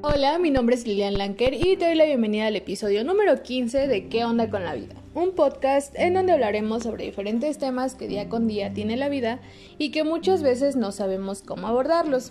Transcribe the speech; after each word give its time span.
Hola, 0.00 0.38
mi 0.38 0.52
nombre 0.52 0.76
es 0.76 0.86
Lilian 0.86 1.14
Lanker 1.14 1.54
y 1.54 1.76
te 1.76 1.86
doy 1.86 1.96
la 1.96 2.04
bienvenida 2.04 2.46
al 2.46 2.54
episodio 2.54 3.02
número 3.02 3.42
15 3.42 3.88
de 3.88 4.08
¿Qué 4.08 4.24
onda 4.24 4.48
con 4.48 4.64
la 4.64 4.74
vida? 4.74 4.94
Un 5.12 5.32
podcast 5.32 5.92
en 5.98 6.14
donde 6.14 6.32
hablaremos 6.32 6.84
sobre 6.84 7.04
diferentes 7.04 7.58
temas 7.58 7.96
que 7.96 8.06
día 8.06 8.28
con 8.28 8.46
día 8.46 8.72
tiene 8.72 8.96
la 8.96 9.08
vida 9.08 9.40
y 9.76 9.90
que 9.90 10.04
muchas 10.04 10.40
veces 10.40 10.76
no 10.76 10.92
sabemos 10.92 11.42
cómo 11.42 11.66
abordarlos. 11.66 12.30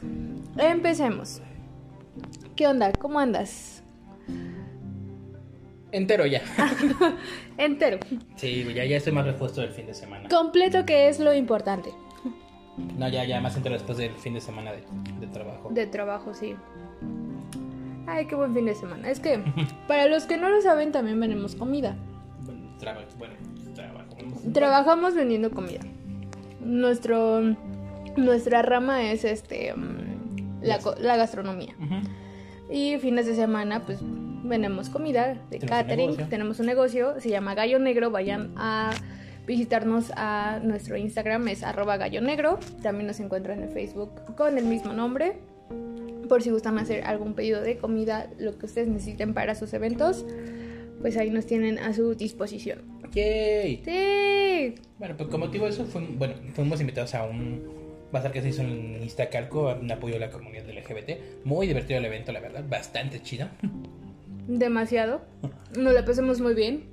Empecemos. 0.58 1.42
¿Qué 2.56 2.68
onda? 2.68 2.94
¿Cómo 2.94 3.20
andas? 3.20 3.84
Entero 5.92 6.26
ya. 6.26 6.44
Entero. 7.58 8.00
Sí, 8.38 8.66
ya, 8.74 8.86
ya 8.86 8.96
estoy 8.96 9.12
más 9.12 9.26
repuesto 9.26 9.60
del 9.60 9.72
fin 9.72 9.88
de 9.88 9.94
semana. 9.94 10.30
Completo 10.30 10.86
que 10.86 11.10
es 11.10 11.20
lo 11.20 11.34
importante. 11.34 11.90
No, 12.98 13.10
ya, 13.10 13.26
ya 13.26 13.42
más 13.42 13.58
entero 13.58 13.74
después 13.74 13.98
del 13.98 14.16
fin 14.16 14.36
de 14.36 14.42
semana 14.42 14.72
de, 14.72 14.84
de 15.20 15.28
trabajo. 15.28 15.70
De 15.70 15.86
trabajo, 15.86 16.34
sí. 16.34 16.56
Ay, 18.08 18.26
qué 18.26 18.36
buen 18.36 18.54
fin 18.54 18.66
de 18.66 18.74
semana. 18.74 19.10
Es 19.10 19.20
que, 19.20 19.40
para 19.88 20.08
los 20.08 20.24
que 20.26 20.38
no 20.38 20.50
lo 20.50 20.62
saben, 20.62 20.92
también 20.92 21.20
vendemos 21.20 21.56
comida. 21.56 21.96
Bueno, 22.46 22.62
traba- 22.80 23.02
bueno. 23.18 23.34
Trabajamos 24.54 25.14
vendiendo 25.14 25.52
comida. 25.52 25.82
Nuestro, 26.62 27.42
nuestra 28.16 28.62
rama 28.62 29.04
es 29.12 29.24
este 29.26 29.74
mm, 29.74 30.64
la, 30.64 31.18
gastronomía. 31.18 31.76
Y 32.70 32.98
fines 32.98 33.26
de 33.26 33.36
semana, 33.36 33.86
pues 33.86 34.00
vendemos 34.02 34.90
comida 34.90 35.36
de 35.50 35.60
Tenemos 35.60 35.70
catering. 35.70 36.30
Tenemos 36.30 36.60
un 36.60 36.66
negocio, 36.66 37.20
se 37.20 37.30
llama 37.30 37.56
Gallo 37.56 37.80
Negro. 37.80 38.10
Vayan 38.12 38.52
a 38.58 38.92
visitarnos 39.46 40.12
a 40.16 40.60
nuestro 40.64 40.98
Instagram, 40.98 41.48
es 41.48 41.64
arroba 41.64 41.96
gallo 41.98 42.20
negro. 42.22 42.60
También 42.84 43.08
nos 43.08 43.20
encuentran 43.22 43.62
en 43.64 43.70
Facebook 43.70 44.12
con 44.36 44.58
el 44.58 44.66
mismo 44.66 44.92
nombre. 44.94 45.40
Por 46.28 46.44
si 46.44 46.50
gustan 46.50 46.78
hacer 46.80 47.04
algún 47.04 47.34
pedido 47.34 47.62
de 47.62 47.78
comida, 47.78 48.30
lo 48.38 48.58
que 48.58 48.66
ustedes 48.66 48.88
necesiten 48.88 49.34
para 49.34 49.56
sus 49.56 49.74
eventos, 49.74 50.26
pues 51.02 51.18
ahí 51.18 51.30
nos 51.30 51.46
tienen 51.46 51.80
a 51.80 51.94
su 51.94 52.16
disposición. 52.16 52.82
Yay. 53.14 53.82
¡Sí! 53.86 54.76
Bueno, 55.00 55.16
pues 55.18 55.30
con 55.30 55.40
motivo 55.40 55.66
de 55.66 55.72
eso, 55.72 55.86
fue, 55.86 56.02
bueno, 56.02 56.36
fuimos 56.54 56.82
invitados 56.82 57.16
a 57.16 57.24
un 57.24 57.64
bazar 58.12 58.32
que 58.32 58.42
se 58.42 58.50
hizo 58.50 58.62
en 58.62 59.04
Iztacalco, 59.04 59.72
en 59.72 59.92
apoyo 59.92 60.16
a 60.16 60.20
la 60.20 60.30
comunidad 60.30 60.66
LGBT. 60.68 61.46
Muy 61.46 61.68
divertido 61.68 62.00
el 62.00 62.06
evento, 62.06 62.32
la 62.32 62.40
verdad, 62.40 62.64
bastante 62.68 63.22
chido. 63.22 63.48
demasiado. 64.48 65.22
Nos 65.78 65.94
la 65.94 66.06
pasamos 66.06 66.42
muy 66.42 66.54
bien. 66.54 66.86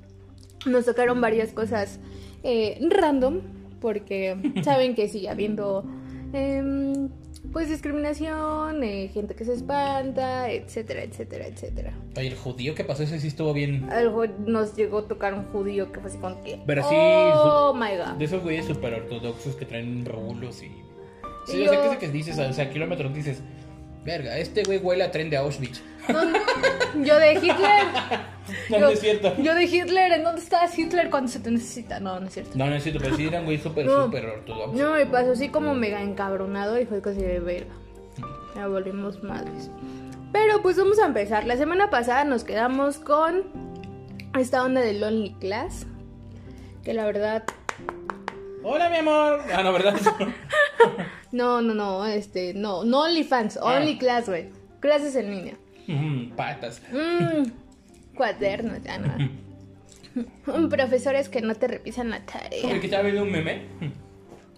Nos 0.66 0.86
tocaron 0.86 1.20
varias 1.20 1.52
cosas 1.52 2.00
eh, 2.42 2.78
random, 2.90 3.40
porque 3.80 4.36
saben 4.64 4.94
que 4.94 5.08
sigue 5.08 5.28
habiendo 5.28 5.84
em, 6.32 7.08
pues 7.52 7.68
discriminación, 7.68 8.82
eh, 8.82 9.08
gente 9.12 9.34
que 9.34 9.44
se 9.44 9.52
espanta, 9.54 10.50
etcétera, 10.50 11.02
etcétera, 11.02 11.46
etcétera. 11.46 11.92
Oye, 12.16 12.28
el 12.28 12.36
judío 12.36 12.74
que 12.74 12.84
pasó, 12.84 13.02
ese 13.02 13.20
sí 13.20 13.28
estuvo 13.28 13.52
bien. 13.52 13.88
Algo 13.92 14.26
nos 14.26 14.74
llegó 14.76 14.98
a 14.98 15.08
tocar 15.08 15.34
un 15.34 15.44
judío 15.46 15.92
que 15.92 16.00
fue 16.00 16.10
así 16.10 16.18
con 16.18 16.42
que. 16.42 16.60
Pero 16.66 16.82
sí, 16.88 16.94
Oh 16.96 17.72
su- 17.72 17.78
my 17.78 17.96
god. 17.96 18.16
De 18.18 18.24
esos 18.24 18.42
güeyes 18.42 18.64
super 18.66 18.94
ortodoxos 18.94 19.54
que 19.56 19.64
traen 19.66 20.04
rulos 20.04 20.62
y. 20.62 20.70
Sí, 21.46 21.62
yo 21.64 21.90
sé 21.90 21.98
que 21.98 22.08
dices, 22.08 22.38
o 22.38 22.52
sea, 22.54 22.70
kilómetros 22.70 23.12
dices, 23.14 23.42
verga, 24.04 24.38
este 24.38 24.62
güey 24.64 24.78
huele 24.78 25.04
a 25.04 25.10
tren 25.10 25.30
de 25.30 25.36
Auschwitz. 25.36 25.80
Yo 27.02 27.18
de 27.18 27.34
Hitler. 27.34 27.54
No, 28.68 28.76
yo, 28.78 28.80
no 28.80 28.88
es 28.90 29.00
cierto. 29.00 29.34
Yo 29.42 29.54
de 29.54 29.64
Hitler, 29.64 30.12
¿en 30.12 30.22
dónde 30.22 30.42
estás 30.42 30.78
Hitler 30.78 31.08
cuando 31.08 31.32
se 31.32 31.40
te 31.40 31.50
necesita? 31.50 31.98
No, 31.98 32.20
no 32.20 32.26
es 32.26 32.34
cierto. 32.34 32.50
No, 32.56 32.66
no 32.66 32.74
es 32.74 32.82
cierto, 32.82 33.00
pero 33.02 33.16
sí 33.16 33.26
eran 33.26 33.46
güey 33.46 33.56
súper, 33.56 33.86
No. 33.86 34.04
súper 34.04 34.26
ortodoxos. 34.26 34.74
No, 34.78 34.90
me 34.92 35.06
pasó 35.06 35.32
así 35.32 35.48
como 35.48 35.74
mega 35.74 36.02
encabronado 36.02 36.78
y 36.78 36.84
fue 36.84 37.00
casi 37.00 37.22
de 37.22 37.40
verga. 37.40 37.72
Ya 38.54 38.66
volvimos 38.66 39.22
madres. 39.22 39.70
Pero 40.30 40.60
pues 40.60 40.76
vamos 40.76 40.98
a 40.98 41.06
empezar. 41.06 41.46
La 41.46 41.56
semana 41.56 41.88
pasada 41.88 42.24
nos 42.24 42.44
quedamos 42.44 42.98
con 42.98 43.44
esta 44.38 44.62
onda 44.62 44.82
de 44.82 44.92
Lonely 44.92 45.34
Class. 45.40 45.86
Que 46.82 46.92
la 46.92 47.06
verdad. 47.06 47.44
Hola, 48.64 48.88
mi 48.88 48.96
amor. 48.96 49.40
Ah, 49.54 49.62
no, 49.62 49.72
¿verdad? 49.72 49.94
No, 51.32 51.60
no, 51.62 51.74
no, 51.74 52.06
este, 52.06 52.54
no, 52.54 52.84
no 52.84 53.02
OnlyFans, 53.02 53.56
Ah. 53.60 53.76
Only 53.78 53.98
Class, 53.98 54.28
güey. 54.28 54.50
Clases 54.78 55.16
en 55.16 55.30
línea. 55.32 55.54
Ujú, 55.88 56.32
Patas. 56.36 56.80
Mmm, 56.92 57.48
cuadernos, 58.14 58.80
ya 58.84 58.98
no. 58.98 60.68
Profesores 60.68 61.28
que 61.28 61.40
no 61.40 61.56
te 61.56 61.66
repisan 61.66 62.10
la 62.10 62.18
El 62.18 62.24
tarea. 62.24 62.80
que 62.80 62.86
estaba 62.86 63.02
viendo 63.02 63.22
un 63.24 63.32
meme. 63.32 63.62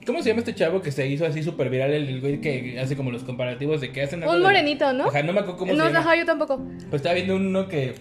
¿Cómo 0.06 0.20
se 0.22 0.28
llama 0.28 0.40
este 0.40 0.54
chavo 0.54 0.82
que 0.82 0.92
se 0.92 1.06
hizo 1.08 1.24
así 1.24 1.42
súper 1.42 1.70
viral? 1.70 1.92
El, 1.94 2.08
el 2.10 2.20
güey 2.20 2.40
que 2.42 2.78
hace 2.78 2.94
como 2.94 3.10
los 3.10 3.24
comparativos 3.24 3.80
de 3.80 3.90
que 3.90 4.02
hacen 4.02 4.22
algo 4.22 4.34
Un 4.34 4.40
de- 4.40 4.44
morenito, 4.44 4.92
¿no? 4.92 5.06
Ajá, 5.08 5.22
no 5.22 5.32
me 5.32 5.40
acuerdo 5.40 5.58
cómo 5.58 5.72
no, 5.72 5.84
se 5.86 5.92
llama. 5.92 5.98
ajá, 6.00 6.16
yo 6.16 6.26
tampoco. 6.26 6.58
Pues 6.90 6.96
estaba 7.00 7.14
viendo 7.14 7.36
uno 7.36 7.68
que 7.68 7.94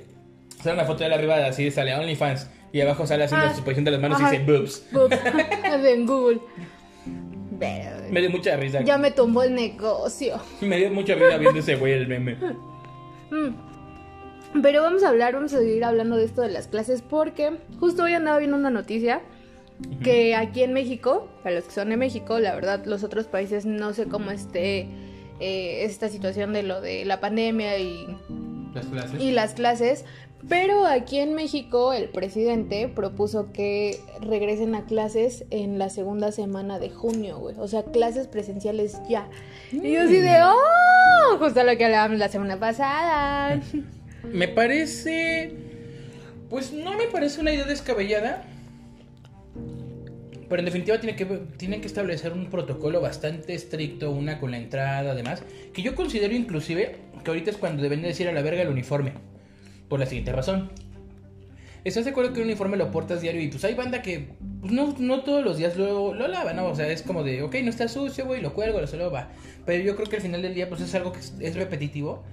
sale 0.62 0.74
una 0.76 0.84
foto 0.86 1.00
de 1.00 1.06
él 1.06 1.14
arriba 1.14 1.46
así 1.46 1.72
sale 1.72 1.96
OnlyFans 1.96 2.50
y 2.76 2.82
abajo 2.82 3.08
sale 3.08 3.24
haciendo 3.24 3.46
Ah, 3.46 3.50
la 3.52 3.56
suposición 3.56 3.86
de 3.86 3.92
las 3.92 4.02
manos 4.02 4.20
ajá. 4.20 4.36
y 4.36 4.40
dice 4.40 4.52
boobs. 4.52 4.84
Boobs. 4.92 5.16
en 5.86 6.06
Google. 6.06 6.40
Pero, 7.58 7.90
Me 8.12 8.20
dio 8.20 8.30
mucha 8.30 8.58
risa. 8.58 8.82
ya 8.82 8.98
me 8.98 9.12
tumbó 9.12 9.44
el 9.44 9.56
negocio. 9.56 10.40
Me 10.62 10.78
dio 10.78 10.92
mucha 10.92 11.16
risa 11.16 11.38
viendo 11.38 11.60
ese 11.60 11.76
güey 11.76 11.94
el 11.94 12.08
meme. 12.08 12.36
Mm. 13.32 14.62
Pero 14.62 14.82
vamos 14.82 15.04
a 15.04 15.10
hablar, 15.10 15.34
vamos 15.34 15.54
a 15.54 15.60
seguir 15.60 15.84
hablando 15.86 16.18
de 16.18 16.26
esto 16.26 16.42
de 16.42 16.50
las 16.50 16.68
clases 16.68 17.02
porque 17.02 17.58
justo 17.80 18.04
hoy 18.04 18.14
andaba 18.14 18.38
viendo 18.40 18.58
una 18.58 18.70
noticia 18.70 19.22
que 20.04 20.36
aquí 20.36 20.64
en 20.64 20.72
México, 20.74 21.28
para 21.44 21.56
los 21.56 21.66
que 21.66 21.72
son 21.72 21.90
de 21.90 21.98
México, 21.98 22.40
la 22.40 22.56
verdad 22.56 22.86
los 22.86 23.04
otros 23.04 23.26
países 23.28 23.66
no 23.66 23.94
sé 23.94 24.06
cómo 24.06 24.32
esté 24.32 24.88
eh, 25.42 25.84
esta 25.84 26.08
situación 26.08 26.54
de 26.54 26.64
lo 26.64 26.80
de 26.80 27.04
la 27.04 27.20
pandemia 27.20 27.78
y, 27.80 28.08
Las 28.74 28.86
clases. 28.86 29.22
y 29.22 29.32
las 29.32 29.54
clases, 29.54 30.06
pero 30.48 30.86
aquí 30.86 31.20
en 31.20 31.34
México 31.34 31.92
el 31.94 32.10
presidente 32.10 32.88
propuso 32.88 33.52
que 33.52 34.00
regresen 34.22 34.76
a 34.76 34.86
clases 34.86 35.46
en 35.50 35.80
la 35.80 35.90
segunda 35.90 36.32
semana 36.32 36.78
de 36.78 36.90
junio, 36.92 37.40
güey. 37.40 37.56
O 37.58 37.68
sea, 37.68 37.84
clases 37.84 38.28
presenciales 38.28 39.00
ya. 39.10 39.28
Y 39.72 39.94
yo 39.94 40.04
así 40.04 40.18
de, 40.18 40.38
¡oh! 40.44 41.38
Justo 41.40 41.64
lo 41.64 41.76
que 41.78 41.86
hablábamos 41.86 42.20
la 42.20 42.30
semana 42.30 42.60
pasada. 42.60 43.60
Me 44.32 44.48
parece. 44.48 45.54
Pues 46.50 46.72
no 46.72 46.94
me 46.94 47.06
parece 47.08 47.42
una 47.42 47.52
idea 47.54 47.66
descabellada. 47.66 48.44
Pero 50.48 50.60
en 50.60 50.66
definitiva 50.66 51.00
tiene 51.00 51.16
que, 51.16 51.26
tienen 51.58 51.82
que 51.82 51.88
establecer 51.88 52.34
un 52.34 52.52
protocolo 52.52 53.02
bastante 53.02 53.56
estricto, 53.56 54.12
una 54.12 54.40
con 54.40 54.52
la 54.52 54.58
entrada, 54.58 55.12
además. 55.12 55.42
Que 55.74 55.82
yo 55.82 55.96
considero 55.96 56.36
inclusive 56.36 56.98
que 57.24 57.32
ahorita 57.32 57.50
es 57.50 57.58
cuando 57.58 57.82
deben 57.82 58.04
de 58.04 58.10
decir 58.10 58.28
a 58.28 58.32
la 58.32 58.44
verga 58.44 58.62
el 58.62 58.70
uniforme. 58.70 59.14
Por 59.90 60.00
la 60.00 60.06
siguiente 60.06 60.32
razón. 60.32 60.72
¿Estás 61.84 62.06
de 62.06 62.12
acuerdo 62.12 62.34
que 62.34 62.40
un 62.40 62.48
uniforme 62.48 62.78
lo 62.78 62.90
portas 62.90 63.22
diario? 63.22 63.42
Y 63.42 63.48
pues 63.50 63.64
hay 63.64 63.76
banda 63.76 64.02
que 64.02 64.30
pues 64.60 64.74
no, 64.74 64.96
no 64.98 65.22
todos 65.22 65.44
los 65.46 65.58
días 65.58 65.78
lo, 65.78 66.16
lo 66.16 66.28
lava, 66.28 66.52
¿no? 66.54 66.66
O 66.66 66.76
sea, 66.76 66.88
es 66.88 67.04
como 67.04 67.24
de, 67.24 67.44
ok, 67.44 67.56
no 67.64 67.70
está 67.70 67.88
sucio, 67.88 68.26
güey, 68.26 68.42
lo 68.42 68.54
cuelgo, 68.54 68.82
lo 68.82 68.88
suelo, 68.88 69.12
va. 69.12 69.30
Pero 69.68 69.84
yo 69.84 69.96
creo 69.96 70.08
que 70.08 70.16
al 70.16 70.22
final 70.24 70.42
del 70.42 70.56
día 70.56 70.68
pues 70.68 70.82
es 70.82 70.96
algo 70.96 71.12
que 71.12 71.20
es, 71.20 71.36
es 71.40 71.56
repetitivo. 71.56 72.24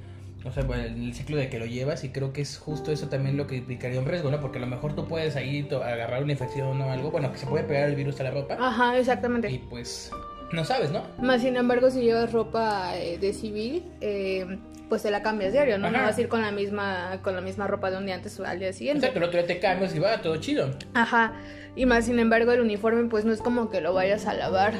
O 0.44 0.50
sea, 0.50 0.64
bueno, 0.64 0.82
el 0.84 1.14
ciclo 1.14 1.36
de 1.36 1.48
que 1.50 1.58
lo 1.58 1.66
llevas 1.66 2.02
y 2.02 2.08
creo 2.08 2.32
que 2.32 2.40
es 2.40 2.58
justo 2.58 2.90
eso 2.90 3.08
también 3.08 3.36
lo 3.36 3.46
que 3.46 3.56
implicaría 3.56 4.00
un 4.00 4.06
riesgo, 4.06 4.30
¿no? 4.30 4.40
Porque 4.40 4.58
a 4.58 4.60
lo 4.62 4.66
mejor 4.66 4.96
tú 4.96 5.06
puedes 5.06 5.36
ahí 5.36 5.68
agarrar 5.70 6.22
una 6.22 6.32
infección 6.32 6.80
o 6.80 6.90
algo, 6.90 7.10
bueno, 7.10 7.30
que 7.30 7.38
se 7.38 7.46
puede 7.46 7.62
pegar 7.64 7.88
el 7.90 7.94
virus 7.94 8.18
a 8.20 8.24
la 8.24 8.30
ropa 8.32 8.56
Ajá, 8.58 8.96
y 8.96 9.00
exactamente. 9.00 9.62
pues 9.70 10.10
no 10.52 10.64
sabes, 10.64 10.90
¿no? 10.90 11.02
Más 11.20 11.40
sin 11.42 11.56
embargo, 11.56 11.90
si 11.90 12.02
llevas 12.02 12.32
ropa 12.32 12.96
eh, 12.96 13.18
de 13.18 13.32
civil, 13.32 13.82
eh, 14.00 14.58
pues 14.88 15.02
te 15.02 15.10
la 15.10 15.22
cambias 15.22 15.52
diario, 15.52 15.78
¿no? 15.78 15.90
No 15.90 15.98
vas 16.02 16.18
a 16.18 16.20
ir 16.20 16.28
con 16.28 16.42
la 16.42 16.52
misma 16.52 17.18
con 17.22 17.34
la 17.34 17.40
misma 17.40 17.66
ropa 17.66 17.90
de 17.90 17.96
un 17.96 18.04
día 18.06 18.14
antes 18.14 18.38
o 18.38 18.44
al 18.44 18.58
día 18.58 18.72
siguiente. 18.72 19.06
Exacto, 19.06 19.18
el 19.18 19.24
otro 19.24 19.38
día 19.38 19.46
te 19.46 19.58
cambias 19.58 19.94
y 19.94 19.98
va, 19.98 20.20
todo 20.20 20.36
chido. 20.36 20.70
Ajá. 20.94 21.32
Y 21.74 21.86
más 21.86 22.04
sin 22.06 22.18
embargo, 22.18 22.52
el 22.52 22.60
uniforme 22.60 23.08
pues 23.08 23.24
no 23.24 23.32
es 23.32 23.40
como 23.40 23.70
que 23.70 23.80
lo 23.80 23.94
vayas 23.94 24.26
a 24.26 24.34
lavar 24.34 24.74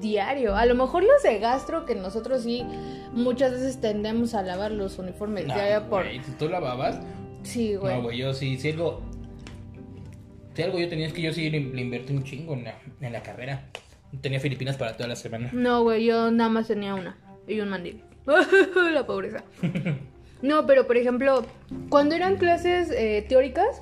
diario. 0.00 0.54
A 0.54 0.66
lo 0.66 0.74
mejor 0.76 1.02
los 1.02 1.22
de 1.24 1.38
gastro 1.40 1.84
que 1.86 1.94
nosotros 1.96 2.42
sí 2.44 2.64
muchas 3.12 3.52
veces 3.52 3.80
tendemos 3.80 4.34
a 4.34 4.42
lavar 4.42 4.70
los 4.70 4.98
uniformes 4.98 5.46
No, 5.46 5.54
diario 5.54 5.88
por 5.88 6.04
si 6.04 6.32
tú 6.38 6.48
lavabas, 6.48 7.00
Sí, 7.42 7.74
güey. 7.74 7.94
no, 7.96 8.02
güey, 8.02 8.18
yo 8.18 8.32
sí, 8.34 8.56
si 8.58 8.70
algo, 8.70 9.02
si 10.54 10.62
algo 10.62 10.78
yo 10.78 10.88
tenía 10.88 11.06
es 11.08 11.12
que 11.12 11.22
yo 11.22 11.32
sí 11.32 11.50
le, 11.50 11.58
le 11.60 11.80
invertí 11.82 12.12
un 12.12 12.22
chingo 12.22 12.54
en 12.54 12.64
la, 12.64 12.74
en 13.00 13.12
la 13.12 13.22
carrera. 13.22 13.64
Tenía 14.20 14.40
Filipinas 14.40 14.76
para 14.76 14.96
toda 14.96 15.08
la 15.08 15.16
semana. 15.16 15.50
No, 15.52 15.82
güey, 15.82 16.04
yo 16.04 16.30
nada 16.30 16.50
más 16.50 16.68
tenía 16.68 16.94
una 16.94 17.16
y 17.46 17.60
un 17.60 17.68
mandil. 17.68 18.02
la 18.92 19.06
pobreza. 19.06 19.44
No, 20.42 20.66
pero 20.66 20.86
por 20.86 20.98
ejemplo, 20.98 21.46
cuando 21.88 22.14
eran 22.14 22.36
clases 22.36 22.90
eh, 22.90 23.24
teóricas, 23.26 23.80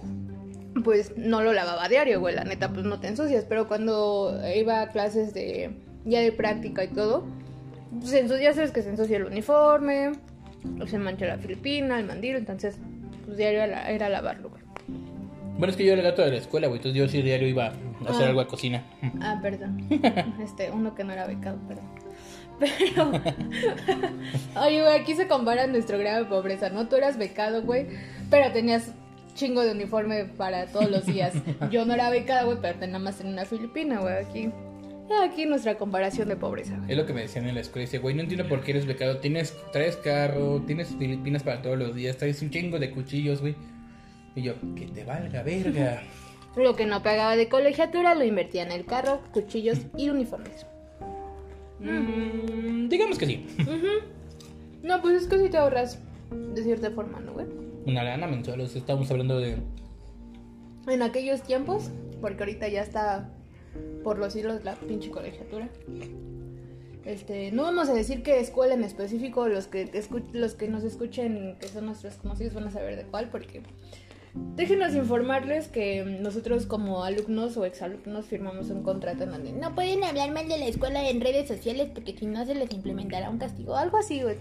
pues 0.84 1.16
no 1.16 1.42
lo 1.42 1.52
lavaba 1.52 1.86
a 1.86 1.88
diario, 1.88 2.20
güey, 2.20 2.36
la 2.36 2.44
neta, 2.44 2.72
pues 2.72 2.86
no 2.86 3.00
te 3.00 3.08
ensucias. 3.08 3.44
Pero 3.48 3.66
cuando 3.66 4.40
iba 4.54 4.80
a 4.80 4.88
clases 4.90 5.34
de 5.34 5.72
ya 6.04 6.20
de 6.20 6.30
práctica 6.30 6.84
y 6.84 6.88
todo, 6.88 7.24
ensucia, 7.92 8.40
ya 8.40 8.54
sabes 8.54 8.70
que 8.70 8.82
se 8.82 8.90
ensucia 8.90 9.16
el 9.16 9.24
uniforme, 9.24 10.12
o 10.80 10.86
se 10.86 10.98
mancha 10.98 11.26
la 11.26 11.38
filipina, 11.38 11.98
el 11.98 12.06
mandil, 12.06 12.36
entonces, 12.36 12.76
pues 13.24 13.36
diario 13.36 13.62
era, 13.62 13.90
era 13.90 14.08
lavarlo, 14.08 14.50
güey. 14.50 14.62
Bueno, 15.58 15.70
es 15.70 15.76
que 15.76 15.84
yo 15.84 15.92
era 15.92 16.02
el 16.02 16.08
gato 16.08 16.22
de 16.22 16.30
la 16.30 16.38
escuela, 16.38 16.68
güey. 16.68 16.78
Entonces 16.78 16.98
yo 16.98 17.08
sí 17.08 17.22
diario 17.22 17.48
iba, 17.48 17.72
hacer 18.10 18.24
Ah. 18.24 18.28
algo 18.28 18.40
a 18.40 18.48
cocina. 18.48 18.84
Ah, 19.20 19.38
perdón. 19.42 19.86
Este, 20.42 20.70
uno 20.70 20.94
que 20.94 21.04
no 21.04 21.12
era 21.12 21.26
becado, 21.26 21.58
perdón. 21.68 21.84
Pero. 22.58 23.10
Oye, 24.66 24.82
güey, 24.82 25.00
aquí 25.00 25.14
se 25.14 25.26
compara 25.26 25.66
nuestro 25.66 25.98
grado 25.98 26.24
de 26.24 26.30
pobreza, 26.30 26.68
¿no? 26.70 26.88
Tú 26.88 26.96
eras 26.96 27.16
becado, 27.18 27.62
güey, 27.62 27.86
pero 28.30 28.52
tenías 28.52 28.92
chingo 29.34 29.62
de 29.62 29.72
uniforme 29.72 30.24
para 30.26 30.66
todos 30.66 30.90
los 30.90 31.06
días. 31.06 31.32
Yo 31.70 31.84
no 31.86 31.94
era 31.94 32.10
becada, 32.10 32.44
güey, 32.44 32.58
pero 32.60 32.78
nada 32.86 32.98
más 32.98 33.20
en 33.20 33.28
una 33.28 33.44
filipina, 33.44 34.00
güey, 34.00 34.14
aquí. 34.14 34.50
Aquí 35.22 35.44
nuestra 35.44 35.76
comparación 35.76 36.28
de 36.28 36.36
pobreza, 36.36 36.76
güey. 36.78 36.90
Es 36.92 36.96
lo 36.96 37.04
que 37.04 37.12
me 37.12 37.22
decían 37.22 37.46
en 37.46 37.54
la 37.54 37.60
escuela. 37.60 37.82
Dice, 37.84 37.98
güey, 37.98 38.14
no 38.14 38.22
entiendo 38.22 38.48
por 38.48 38.62
qué 38.62 38.70
eres 38.70 38.86
becado. 38.86 39.18
Tienes, 39.18 39.54
traes 39.72 39.96
carro, 39.96 40.62
tienes 40.66 40.88
Filipinas 40.96 41.42
para 41.42 41.60
todos 41.60 41.78
los 41.78 41.94
días, 41.94 42.16
traes 42.16 42.40
un 42.40 42.50
chingo 42.50 42.78
de 42.78 42.90
cuchillos, 42.90 43.40
güey. 43.40 43.54
Y 44.34 44.42
yo, 44.42 44.54
que 44.74 44.86
te 44.86 45.04
valga, 45.04 45.42
verga. 45.42 46.02
Lo 46.56 46.76
que 46.76 46.86
no 46.86 47.02
pagaba 47.02 47.36
de 47.36 47.48
colegiatura 47.48 48.14
lo 48.14 48.24
invertía 48.24 48.62
en 48.62 48.72
el 48.72 48.84
carro, 48.84 49.20
cuchillos 49.32 49.78
y 49.96 50.10
uniformes. 50.10 50.66
Mm, 51.80 52.88
digamos 52.88 53.18
que 53.18 53.26
sí. 53.26 53.46
No, 54.82 55.00
pues 55.00 55.22
es 55.22 55.28
que 55.28 55.38
si 55.38 55.48
te 55.48 55.56
ahorras 55.56 56.00
de 56.54 56.62
cierta 56.62 56.90
forma, 56.90 57.20
¿no, 57.20 57.32
güey? 57.32 57.46
Una 57.86 58.02
lana 58.02 58.26
mensual, 58.26 58.60
o 58.60 58.66
sea, 58.66 58.80
estamos 58.80 59.10
hablando 59.10 59.38
de. 59.38 59.58
En 60.88 61.02
aquellos 61.02 61.42
tiempos, 61.42 61.90
porque 62.20 62.42
ahorita 62.42 62.68
ya 62.68 62.82
está 62.82 63.30
por 64.02 64.18
los 64.18 64.34
hilos 64.34 64.64
la 64.64 64.74
pinche 64.74 65.10
colegiatura. 65.10 65.68
Este, 67.04 67.50
no 67.50 67.64
vamos 67.64 67.88
a 67.88 67.94
decir 67.94 68.22
qué 68.22 68.38
escuela 68.40 68.74
en 68.74 68.84
específico, 68.84 69.48
los 69.48 69.66
que 69.66 69.86
te 69.86 70.02
los 70.32 70.54
que 70.54 70.68
nos 70.68 70.84
escuchen, 70.84 71.56
que 71.60 71.68
son 71.68 71.86
nuestros 71.86 72.14
conocidos, 72.14 72.54
van 72.54 72.68
a 72.68 72.70
saber 72.70 72.96
de 72.96 73.04
cuál, 73.04 73.28
porque 73.28 73.62
déjenos 74.34 74.94
informarles 74.94 75.68
que 75.68 76.04
nosotros 76.20 76.66
como 76.66 77.04
alumnos 77.04 77.56
o 77.56 77.64
exalumnos 77.64 78.26
firmamos 78.26 78.70
un 78.70 78.82
contrato 78.82 79.24
en 79.24 79.30
donde 79.30 79.52
no 79.52 79.74
pueden 79.74 80.02
hablar 80.04 80.30
mal 80.32 80.48
de 80.48 80.58
la 80.58 80.66
escuela 80.66 81.08
en 81.08 81.20
redes 81.20 81.48
sociales 81.48 81.88
porque 81.94 82.16
si 82.16 82.26
no 82.26 82.44
se 82.46 82.54
les 82.54 82.72
implementará 82.72 83.28
un 83.30 83.38
castigo, 83.38 83.76
algo 83.76 83.98
así, 83.98 84.22
güey. 84.22 84.36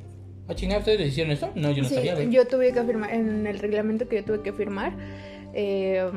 ¿A 0.47 0.55
chingar 0.55 0.79
ustedes 0.79 1.07
hicieron 1.07 1.31
eso? 1.33 1.49
No, 1.55 1.71
yo 1.71 1.83
no 1.83 1.89
Sí, 1.89 1.95
sabía, 1.95 2.15
güey. 2.15 2.29
yo 2.29 2.45
tuve 2.47 2.71
que 2.73 2.81
firmar, 2.83 3.13
en 3.13 3.45
el 3.47 3.59
reglamento 3.59 4.07
que 4.07 4.17
yo 4.17 4.25
tuve 4.25 4.41
que 4.41 4.53
firmar, 4.53 4.93
eh, 5.53 6.09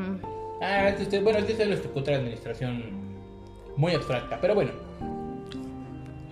Ah, 0.61 0.89
este, 0.89 1.03
este- 1.03 1.21
bueno, 1.21 1.41
este 1.41 1.53
es 1.61 1.69
nuestra 1.69 1.91
otra 1.95 2.17
administración 2.17 2.85
muy 3.77 3.93
abstracta, 3.93 4.39
pero 4.41 4.55
bueno. 4.55 4.71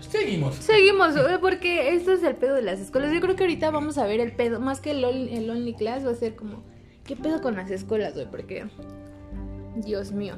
Seguimos. 0.00 0.56
Seguimos, 0.56 1.16
eh, 1.16 1.38
porque 1.40 1.94
esto 1.94 2.12
es 2.12 2.22
el 2.22 2.34
pedo 2.36 2.54
de 2.54 2.62
las 2.62 2.80
escuelas. 2.80 3.12
Yo 3.12 3.20
creo 3.20 3.36
que 3.36 3.44
ahorita 3.44 3.70
vamos 3.70 3.98
a 3.98 4.06
ver 4.06 4.20
el 4.20 4.32
pedo, 4.32 4.60
más 4.60 4.80
que 4.80 4.90
el 4.92 5.04
Only 5.04 5.74
Class, 5.74 6.04
va 6.06 6.10
a 6.10 6.14
ser 6.14 6.34
como, 6.34 6.62
¿qué 7.04 7.16
pedo 7.16 7.40
con 7.40 7.54
las 7.56 7.70
escuelas, 7.70 8.14
güey? 8.14 8.26
Porque, 8.30 8.66
Dios 9.76 10.12
mío. 10.12 10.34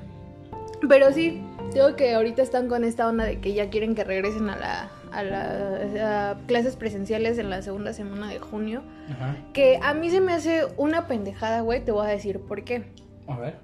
Pero 0.88 1.12
sí, 1.12 1.40
digo 1.72 1.96
que 1.96 2.14
ahorita 2.14 2.42
están 2.42 2.68
con 2.68 2.84
esta 2.84 3.08
onda 3.08 3.24
de 3.24 3.40
que 3.40 3.54
ya 3.54 3.70
quieren 3.70 3.94
que 3.94 4.04
regresen 4.04 4.48
a 4.50 4.56
la 4.56 4.90
a 5.12 5.22
la- 5.22 6.30
a 6.32 6.46
clases 6.48 6.74
presenciales 6.74 7.38
en 7.38 7.48
la 7.48 7.62
segunda 7.62 7.92
semana 7.92 8.28
de 8.28 8.40
junio. 8.40 8.82
Ajá. 9.10 9.36
Que 9.52 9.78
a 9.80 9.94
mí 9.94 10.10
se 10.10 10.20
me 10.20 10.32
hace 10.32 10.62
una 10.76 11.06
pendejada, 11.06 11.60
güey, 11.60 11.84
te 11.84 11.92
voy 11.92 12.04
a 12.06 12.10
decir 12.10 12.40
por 12.40 12.64
qué. 12.64 12.82
A 13.28 13.38
ver. 13.38 13.58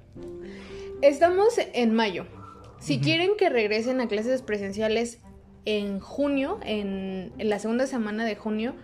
Estamos 1.02 1.58
en 1.72 1.92
mayo. 1.92 2.26
Si 2.78 3.00
quieren 3.00 3.30
que 3.36 3.48
regresen 3.48 4.00
a 4.00 4.06
clases 4.06 4.42
presenciales 4.42 5.18
en 5.64 5.98
junio, 5.98 6.58
en, 6.64 7.32
en 7.38 7.48
la 7.50 7.58
segunda 7.58 7.86
semana 7.88 8.24
de 8.24 8.36
junio, 8.36 8.74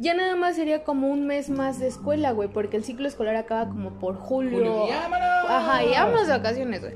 ya 0.00 0.14
nada 0.14 0.34
más 0.34 0.56
sería 0.56 0.82
como 0.82 1.08
un 1.08 1.26
mes 1.26 1.50
más 1.50 1.78
de 1.78 1.86
escuela, 1.86 2.32
güey, 2.32 2.48
porque 2.48 2.78
el 2.78 2.84
ciclo 2.84 3.06
escolar 3.06 3.36
acaba 3.36 3.68
como 3.68 3.98
por 3.98 4.16
julio. 4.16 4.58
Julio, 4.58 4.86
y. 4.88 4.90
Ajá, 4.90 5.84
y 5.84 5.90
vámonos 5.90 6.26
de 6.26 6.32
vacaciones, 6.32 6.80
güey. 6.80 6.94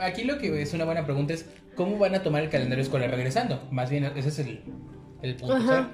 Aquí 0.00 0.24
lo 0.24 0.38
que 0.38 0.62
es 0.62 0.72
una 0.72 0.86
buena 0.86 1.04
pregunta 1.04 1.34
es 1.34 1.46
cómo 1.74 1.98
van 1.98 2.14
a 2.14 2.22
tomar 2.22 2.42
el 2.42 2.48
calendario 2.48 2.82
escolar 2.82 3.10
regresando. 3.10 3.62
Más 3.70 3.90
bien 3.90 4.04
ese 4.04 4.28
es 4.30 4.38
el, 4.38 4.64
el 5.20 5.36
punto. 5.36 5.54
Ajá. 5.54 5.64
o 5.64 5.68
sea, 5.68 5.90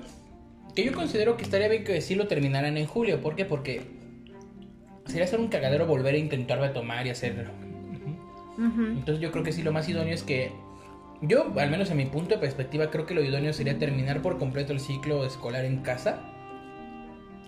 que 0.76 0.84
yo 0.84 0.92
considero 0.92 1.36
que 1.36 1.42
estaría 1.42 1.68
bien 1.68 1.82
que 1.82 2.00
sí 2.00 2.14
lo 2.14 2.28
terminaran 2.28 2.76
en 2.76 2.86
julio. 2.86 3.20
¿Por 3.20 3.34
qué? 3.34 3.44
Porque 3.44 3.82
sería 5.06 5.24
hacer 5.24 5.40
un 5.40 5.48
cagadero 5.48 5.86
volver 5.86 6.14
a 6.14 6.18
intentar 6.18 6.60
retomar 6.60 7.06
y 7.06 7.10
hacerlo. 7.10 7.50
Entonces 8.56 9.18
yo 9.18 9.32
creo 9.32 9.42
que 9.42 9.50
sí 9.50 9.62
lo 9.62 9.72
más 9.72 9.88
idóneo 9.88 10.14
es 10.14 10.22
que 10.22 10.52
yo, 11.22 11.52
al 11.56 11.70
menos 11.70 11.90
en 11.90 11.96
mi 11.96 12.06
punto 12.06 12.34
de 12.34 12.40
perspectiva, 12.40 12.90
creo 12.90 13.06
que 13.06 13.14
lo 13.14 13.22
idóneo 13.22 13.52
sería 13.52 13.78
terminar 13.78 14.22
por 14.22 14.38
completo 14.38 14.72
el 14.72 14.80
ciclo 14.80 15.24
escolar 15.24 15.64
en 15.64 15.78
casa. 15.78 16.31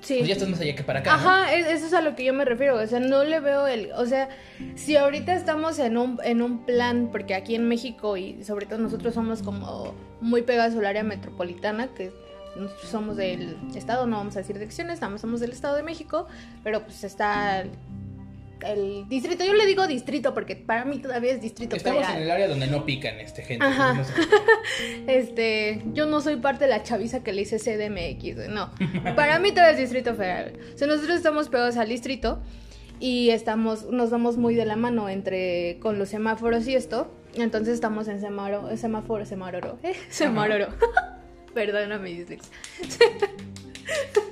Sí. 0.05 0.17
Pues 0.19 0.29
ya 0.29 0.35
estás 0.35 0.49
más 0.49 0.61
allá 0.61 0.75
que 0.75 0.85
para 0.85 1.01
acá. 1.01 1.15
Ajá, 1.15 1.55
eso 1.55 1.87
es 1.87 1.93
a 1.95 2.03
lo 2.03 2.15
que 2.15 2.25
yo 2.25 2.35
me 2.35 2.45
refiero, 2.45 2.77
o 2.77 2.87
sea, 2.87 3.01
no 3.01 3.25
le 3.25 3.41
veo 3.41 3.67
el, 3.67 3.91
o 3.93 4.05
sea, 4.05 4.29
si 4.75 4.97
ahorita 4.97 5.35
estamos 5.35 5.79
en 5.79 5.97
un, 5.97 6.21
en 6.23 6.43
un 6.43 6.67
plan, 6.67 7.09
porque 7.11 7.35
aquí 7.35 7.55
en 7.55 7.67
México 7.69 8.17
y 8.19 8.45
sobre 8.45 8.67
todo 8.67 8.79
nosotros 8.79 9.15
somos 9.15 9.43
como 9.43 9.95
muy 10.21 10.43
pegados 10.43 10.75
al 10.77 10.85
área 10.85 11.03
metropolitana, 11.03 11.89
que 11.89 12.13
nosotros 12.55 12.89
somos 12.91 13.17
del 13.17 13.57
estado, 13.75 14.07
no 14.07 14.19
vamos 14.19 14.37
a 14.37 14.41
decir 14.41 14.59
direcciones, 14.59 15.01
nada 15.01 15.13
más 15.13 15.23
somos 15.23 15.41
del 15.41 15.53
estado 15.53 15.75
de 15.75 15.83
México, 15.83 16.27
pero 16.63 16.85
pues 16.85 17.03
está 17.03 17.65
el, 18.65 19.09
distrito, 19.09 19.45
yo 19.45 19.55
le 19.55 19.67
digo 19.67 19.87
distrito 19.87 20.35
porque 20.35 20.57
para 20.57 20.85
mí 20.85 20.99
todavía 20.99 21.33
es 21.33 21.41
distrito 21.41 21.77
Estamos 21.77 22.03
federal. 22.03 22.17
en 22.17 22.23
el 22.25 22.31
área 22.31 22.49
donde 22.49 22.67
no 22.67 22.85
pican 22.85 23.21
este 23.21 23.43
gente. 23.43 23.65
Ajá. 23.65 23.95
No 23.95 24.05
sé. 24.05 24.13
Este, 25.07 25.83
yo 25.93 26.07
no 26.07 26.21
soy 26.21 26.37
parte 26.37 26.65
de 26.65 26.71
la 26.71 26.83
chaviza 26.83 27.23
que 27.23 27.33
le 27.33 27.43
dice 27.43 27.59
CDMX, 27.59 28.49
no. 28.49 28.71
Para 29.15 29.39
mí 29.39 29.53
todo 29.53 29.67
es 29.67 29.77
Distrito 29.77 30.15
Federal. 30.15 30.59
O 30.75 30.79
sea, 30.79 30.87
nosotros 30.87 31.17
estamos 31.17 31.49
pegados 31.49 31.77
al 31.77 31.89
distrito 31.89 32.41
y 33.01 33.31
estamos, 33.31 33.85
nos 33.91 34.11
vamos 34.11 34.37
muy 34.37 34.55
de 34.55 34.65
la 34.65 34.77
mano 34.77 35.09
entre 35.09 35.79
con 35.81 35.99
los 35.99 36.09
semáforos 36.09 36.67
y 36.67 36.75
esto. 36.75 37.13
Entonces 37.35 37.75
estamos 37.75 38.09
en 38.09 38.21
semáforo, 38.21 38.77
semáforo, 38.77 39.27
semáforo, 39.27 39.79
eh, 39.83 39.95
semáforo. 40.09 40.69
Perdóname, 41.55 42.11
dislexia. 42.11 42.51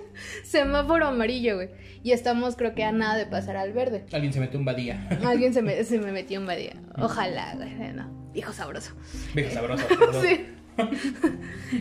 semáforo 0.44 1.06
amarillo, 1.06 1.56
güey. 1.56 1.68
Y 2.02 2.12
estamos, 2.12 2.56
creo 2.56 2.74
que 2.74 2.84
a 2.84 2.92
nada 2.92 3.16
de 3.16 3.26
pasar 3.26 3.56
al 3.56 3.72
verde. 3.72 4.04
Alguien 4.12 4.32
se 4.32 4.40
metió 4.40 4.58
un 4.58 4.64
badía. 4.64 5.08
Alguien 5.24 5.54
se 5.54 5.62
me, 5.62 5.82
se 5.84 5.98
me 5.98 6.12
metió 6.12 6.40
en 6.40 6.46
badía. 6.46 6.74
Ojalá, 6.98 7.54
güey. 7.54 7.72
No, 7.92 8.08
hijo 8.34 8.52
sabroso. 8.52 8.92
Viejo 9.34 9.50
sabroso. 9.50 9.86
perdón. 9.86 10.22
Sí. 10.22 10.46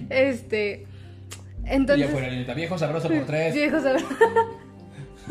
este. 0.09 0.85
Entonces. 1.65 2.05
Ya 2.05 2.11
fuera 2.11 2.29
neta. 2.29 2.53
Viejo 2.53 2.77
sabroso 2.77 3.09
por 3.09 3.25
tres. 3.25 3.53
Viejo 3.53 3.79
sabroso. 3.79 4.07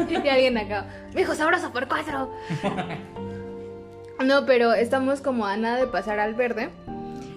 y 0.08 0.28
alguien 0.28 0.58
acá. 0.58 0.86
Viejo 1.14 1.34
sabroso 1.34 1.72
por 1.72 1.88
cuatro. 1.88 2.32
no, 4.24 4.46
pero 4.46 4.72
estamos 4.74 5.20
como 5.20 5.46
a 5.46 5.56
nada 5.56 5.78
de 5.78 5.86
pasar 5.86 6.18
al 6.18 6.34
verde. 6.34 6.70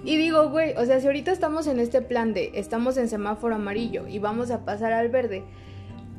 Y 0.05 0.17
digo, 0.17 0.49
güey, 0.49 0.73
o 0.75 0.85
sea, 0.85 0.99
si 0.99 1.07
ahorita 1.07 1.31
estamos 1.31 1.67
en 1.67 1.79
este 1.79 2.01
plan 2.01 2.33
de 2.33 2.51
estamos 2.55 2.97
en 2.97 3.07
semáforo 3.07 3.55
amarillo 3.55 4.05
y 4.07 4.19
vamos 4.19 4.51
a 4.51 4.65
pasar 4.65 4.91
al 4.91 5.07
verde, 5.07 5.43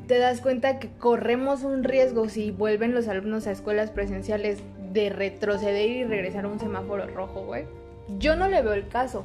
te 0.05 0.17
das 0.17 0.41
cuenta 0.41 0.79
que 0.79 0.89
corremos 0.89 1.63
un 1.63 1.83
riesgo 1.83 2.29
si 2.29 2.51
vuelven 2.51 2.93
los 2.93 3.07
alumnos 3.07 3.47
a 3.47 3.51
escuelas 3.51 3.91
presenciales 3.91 4.59
de 4.93 5.09
retroceder 5.09 5.89
y 5.89 6.03
regresar 6.03 6.45
a 6.45 6.47
un 6.47 6.59
semáforo 6.59 7.07
rojo, 7.07 7.45
güey. 7.45 7.65
Yo 8.19 8.35
no 8.35 8.47
le 8.47 8.61
veo 8.61 8.73
el 8.73 8.87
caso. 8.87 9.23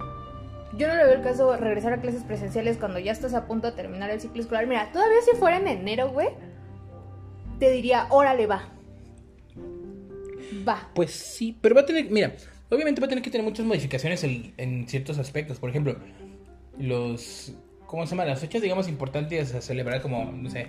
Yo 0.76 0.88
no 0.88 0.94
le 0.94 1.04
veo 1.04 1.14
el 1.14 1.22
caso 1.22 1.56
regresar 1.56 1.92
a 1.92 2.00
clases 2.00 2.22
presenciales 2.22 2.76
cuando 2.76 2.99
ya 2.99 3.12
estás 3.12 3.34
a 3.34 3.46
punto 3.46 3.70
de 3.70 3.76
terminar 3.76 4.10
el 4.10 4.20
ciclo 4.20 4.40
escolar. 4.40 4.66
Mira, 4.66 4.90
todavía 4.92 5.18
si 5.28 5.37
fuera 5.37 5.58
en 5.58 5.68
enero, 5.68 6.10
güey, 6.10 6.28
te 7.58 7.70
diría, 7.70 8.06
órale, 8.10 8.46
va. 8.46 8.68
Va. 10.66 10.90
Pues 10.94 11.12
sí, 11.12 11.56
pero 11.60 11.75
va 11.75 11.82
a 11.82 11.87
tener, 11.87 12.10
mira, 12.10 12.34
obviamente 12.70 13.00
va 13.00 13.06
a 13.06 13.08
tener 13.08 13.22
que 13.22 13.30
tener 13.30 13.44
muchas 13.44 13.66
modificaciones 13.66 14.25
en, 14.25 14.54
en 14.56 14.88
ciertos 14.88 15.18
aspectos. 15.18 15.58
Por 15.58 15.70
ejemplo, 15.70 15.96
los, 16.78 17.54
¿cómo 17.90 18.06
se 18.06 18.11
llama? 18.11 18.25
Las 18.25 18.38
fechas, 18.38 18.62
digamos, 18.62 18.88
importantes 18.88 19.52
a 19.52 19.61
celebrar 19.61 20.00
como, 20.00 20.30
no 20.30 20.49
sé, 20.49 20.68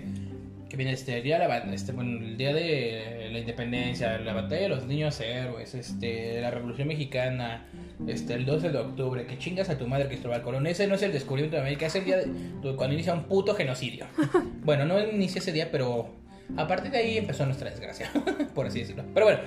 que 0.68 0.76
viene 0.76 0.92
este 0.92 1.18
el 1.18 1.22
día 1.22 1.38
de 1.38 1.46
la, 1.46 1.58
este, 1.72 1.92
bueno, 1.92 2.18
el 2.18 2.36
día 2.36 2.52
de 2.52 3.28
la 3.30 3.38
independencia, 3.38 4.18
la 4.18 4.32
batalla 4.32 4.62
de 4.62 4.68
los 4.68 4.86
niños 4.86 5.20
héroes, 5.20 5.72
este, 5.76 6.40
la 6.40 6.50
revolución 6.50 6.88
mexicana, 6.88 7.68
este, 8.08 8.34
el 8.34 8.44
12 8.44 8.70
de 8.70 8.78
octubre, 8.78 9.24
que 9.24 9.38
chingas 9.38 9.70
a 9.70 9.78
tu 9.78 9.86
madre 9.86 10.08
Cristóbal 10.08 10.42
Colón. 10.42 10.66
Ese 10.66 10.88
no 10.88 10.96
es 10.96 11.02
el 11.02 11.12
descubrimiento 11.12 11.54
de 11.54 11.62
América, 11.62 11.86
es 11.86 11.94
el 11.94 12.04
día 12.04 12.16
de, 12.16 12.26
cuando 12.74 12.94
inicia 12.94 13.14
un 13.14 13.24
puto 13.24 13.54
genocidio. 13.54 14.06
bueno, 14.64 14.84
no 14.84 14.98
inicia 14.98 15.38
ese 15.38 15.52
día, 15.52 15.70
pero 15.70 16.10
a 16.56 16.66
partir 16.66 16.90
de 16.90 16.98
ahí 16.98 17.18
empezó 17.18 17.46
nuestra 17.46 17.70
desgracia, 17.70 18.10
por 18.54 18.66
así 18.66 18.80
decirlo. 18.80 19.04
Pero 19.14 19.26
bueno, 19.26 19.40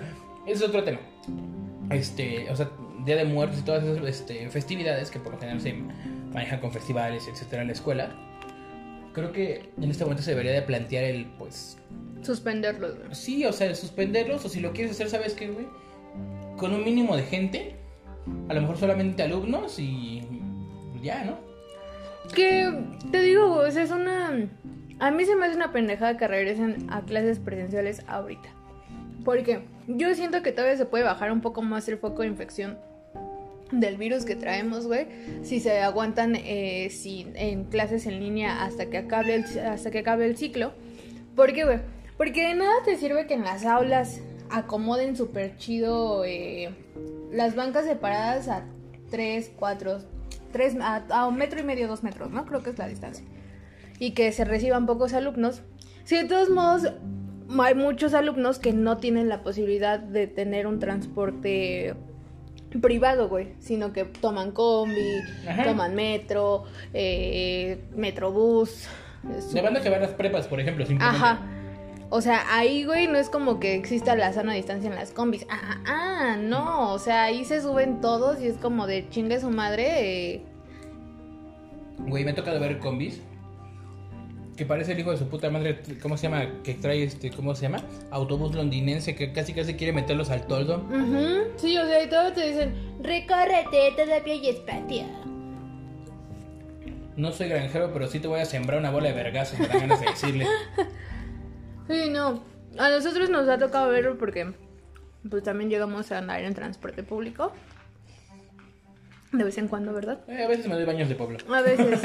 ese 0.48 0.63
es 0.63 0.70
otro 0.70 0.82
tema. 0.86 1.00
Este, 1.89 2.50
o 2.50 2.55
sea, 2.55 2.70
Día 3.03 3.17
de 3.17 3.25
Muertos 3.25 3.60
y 3.60 3.62
todas 3.63 3.84
esas 3.84 4.08
este, 4.08 4.50
festividades 4.50 5.12
que 5.12 5.20
por 5.20 5.34
lo 5.34 5.39
general 5.39 5.60
se 5.60 5.75
manejan 6.36 6.60
con 6.60 6.72
festivales, 6.72 7.27
etcétera, 7.27 7.62
en 7.62 7.70
la 7.70 7.74
escuela. 7.74 8.10
Creo 9.13 9.32
que 9.32 9.70
en 9.77 9.89
este 9.89 10.04
momento 10.04 10.22
se 10.22 10.32
debería 10.32 10.51
de 10.51 10.62
plantear 10.62 11.06
el, 11.06 11.25
pues, 11.38 11.77
Suspenderlos, 12.22 12.98
güey. 12.98 13.15
sí, 13.15 13.46
o 13.46 13.54
sea, 13.54 13.68
el 13.68 13.75
suspenderlos, 13.75 14.44
o 14.44 14.50
si 14.50 14.60
lo 14.60 14.74
quieres 14.74 14.92
hacer, 14.92 15.10
¿sabes 15.10 15.34
qué, 15.34 15.48
güey? 15.48 15.65
Con 16.58 16.74
un 16.74 16.84
mínimo 16.84 17.15
de 17.15 17.24
gente, 17.24 17.75
a 18.50 18.54
lo 18.54 18.62
mejor 18.62 18.77
solamente 18.77 19.24
alumnos 19.24 19.80
y 19.80 20.22
ya, 21.01 21.24
¿no? 21.24 21.38
Que 22.34 22.70
te 23.12 23.22
digo, 23.22 23.54
güey, 23.54 23.70
o 23.70 23.72
sea, 23.72 23.84
es 23.84 23.92
una. 23.92 24.50
A 25.00 25.12
mí 25.12 25.25
se 25.25 25.36
me 25.36 25.46
hace 25.46 25.56
una 25.56 25.72
pendejada 25.72 26.18
que 26.18 26.27
regresen 26.27 26.88
a 26.89 27.01
clases 27.01 27.39
presenciales 27.39 28.04
ahorita. 28.08 28.50
Porque 29.24 29.62
yo 29.88 30.13
siento 30.15 30.42
que 30.42 30.51
todavía 30.51 30.77
se 30.77 30.86
puede 30.86 31.04
bajar 31.04 31.32
un 31.32 31.42
poco 31.42 31.62
más 31.62 31.88
el 31.88 31.98
foco 31.98 32.24
de 32.24 32.27
infección 32.27 32.77
del 33.72 33.98
virus 33.98 34.25
que 34.25 34.36
traemos, 34.36 34.86
güey, 34.86 35.07
si 35.43 35.60
se 35.60 35.79
aguantan 35.79 36.36
eh, 36.36 36.91
en 37.36 37.65
clases 37.65 38.05
en 38.05 38.19
línea 38.19 38.63
hasta 38.63 38.88
que 38.88 38.98
acabe 38.98 39.36
el, 39.36 39.60
hasta 39.60 39.91
que 39.91 40.00
acabe 40.00 40.25
el 40.25 40.38
ciclo. 40.38 40.74
¿Por 41.36 41.53
qué, 41.53 41.65
güey? 41.65 41.79
Porque 42.17 42.48
de 42.48 42.55
nada 42.55 42.74
te 42.84 42.95
sirve 42.98 43.27
que 43.27 43.34
en 43.34 43.43
las 43.43 43.65
aulas 43.65 44.22
acomoden 44.50 45.15
súper 45.15 45.57
chido 45.57 46.24
eh, 46.24 46.69
las 47.31 47.55
bancas 47.55 47.86
separadas 47.86 48.48
a 48.48 48.65
3, 49.10 49.51
4, 49.57 50.00
3, 50.51 50.77
a, 50.81 51.03
a 51.10 51.27
un 51.27 51.36
metro 51.38 51.60
y 51.60 51.63
medio, 51.63 51.88
dos 51.88 52.03
metros, 52.03 52.31
¿no? 52.31 52.45
Creo 52.45 52.63
que 52.63 52.69
es 52.69 52.77
la 52.77 52.88
distancia. 52.88 53.25
Y 54.00 54.12
que 54.12 54.31
se 54.31 54.45
reciban 54.45 54.86
pocos 54.86 55.13
alumnos. 55.13 55.62
Si 56.03 56.15
de 56.15 56.25
todos 56.25 56.50
modos 56.50 56.93
hay 57.60 57.75
muchos 57.75 58.13
alumnos 58.13 58.60
que 58.60 58.74
no 58.74 58.98
tienen 58.98 59.29
la 59.29 59.43
posibilidad 59.43 60.00
de 60.00 60.27
tener 60.27 60.67
un 60.67 60.79
transporte 60.79 61.95
privado, 62.82 63.27
güey, 63.29 63.53
sino 63.60 63.94
que 63.94 64.05
toman 64.05 64.51
combi, 64.51 65.20
Ajá. 65.48 65.63
toman 65.63 65.96
metro, 65.96 66.63
eh, 66.94 67.79
metrobús. 67.96 68.88
La 69.53 69.62
banda 69.62 69.82
que 69.82 69.89
va 69.89 69.98
a 69.98 70.00
las 70.01 70.12
prepas, 70.12 70.48
por 70.48 70.60
ejemplo, 70.60 70.86
simplemente. 70.86 71.17
Ajá. 71.24 71.39
O 72.12 72.22
sea, 72.22 72.44
ahí, 72.55 72.84
güey, 72.86 73.08
no 73.08 73.17
es 73.17 73.29
como 73.29 73.60
que 73.60 73.74
exista 73.74 74.15
la 74.15 74.32
sana 74.32 74.53
distancia 74.53 74.88
en 74.89 74.96
las 74.96 75.12
combis. 75.12 75.46
Ah, 75.50 75.60
ah, 75.63 75.82
ah, 75.88 76.38
no. 76.39 76.94
O 76.94 77.00
sea, 77.00 77.24
ahí 77.24 77.44
se 77.46 77.62
suben 77.62 78.00
todos 78.00 78.39
y 78.41 78.48
es 78.48 78.58
como 78.58 78.86
de 78.86 79.10
chingue 79.10 79.39
su 79.39 79.50
madre. 79.50 80.34
eh, 80.36 80.41
Güey, 81.98 82.24
me 82.24 82.32
ha 82.32 82.36
tocado 82.36 82.60
ver 82.60 82.77
combis. 82.79 83.22
Que 84.56 84.66
parece 84.66 84.94
el 84.94 85.00
hijo 85.00 85.12
de 85.12 85.18
su 85.18 85.28
puta 85.28 85.50
madre, 85.50 85.82
¿cómo 86.02 86.16
se 86.16 86.30
llama? 86.30 86.46
Que 86.64 86.76
trae 86.76 87.04
este, 87.04 87.30
¿cómo 87.30 87.54
se 87.56 87.64
llama? 87.64 87.84
Autobús 88.12 88.56
londinense 88.56 89.16
que 89.16 89.34
casi 89.34 89.54
casi 89.54 89.74
quiere 89.76 89.92
meterlos 89.92 90.30
al 90.30 90.48
toldo. 90.48 90.86
Sí, 91.58 91.78
o 91.78 91.86
sea, 91.86 92.04
y 92.04 92.10
todos 92.10 92.34
te 92.34 92.48
dicen, 92.48 92.74
recórrete, 93.02 93.92
todavía 93.98 94.34
hay 94.34 94.50
espacio. 94.50 95.04
No 97.18 97.32
soy 97.32 97.50
granjero, 97.50 97.92
pero 97.94 98.08
sí 98.08 98.20
te 98.20 98.28
voy 98.28 98.40
a 98.40 98.46
sembrar 98.46 98.80
una 98.80 98.92
bola 98.92 99.10
de 99.10 99.14
vergazo, 99.14 99.58
me 99.58 99.68
dan 99.68 99.80
ganas 99.80 100.00
de 100.02 100.08
decirle. 100.08 100.48
Sí, 101.88 102.10
no. 102.10 102.44
A 102.80 102.90
nosotros 102.90 103.30
nos 103.30 103.48
ha 103.48 103.60
tocado 103.60 103.90
verlo 103.90 104.18
porque 104.18 104.52
pues 105.30 105.44
también 105.44 105.70
llegamos 105.70 106.12
a 106.12 106.18
andar 106.18 106.44
en 106.44 106.56
transporte 106.56 107.04
público. 107.04 107.52
De 109.38 109.44
vez 109.44 109.58
en 109.58 109.68
cuando, 109.68 109.92
¿verdad? 109.94 110.20
Eh, 110.27 110.44
a 110.44 110.48
veces 110.48 110.68
me 110.68 110.75
doy 110.75 110.86
baños 110.86 111.10
de 111.10 111.15
pueblo. 111.15 111.38
A 111.54 111.62
veces. 111.62 112.01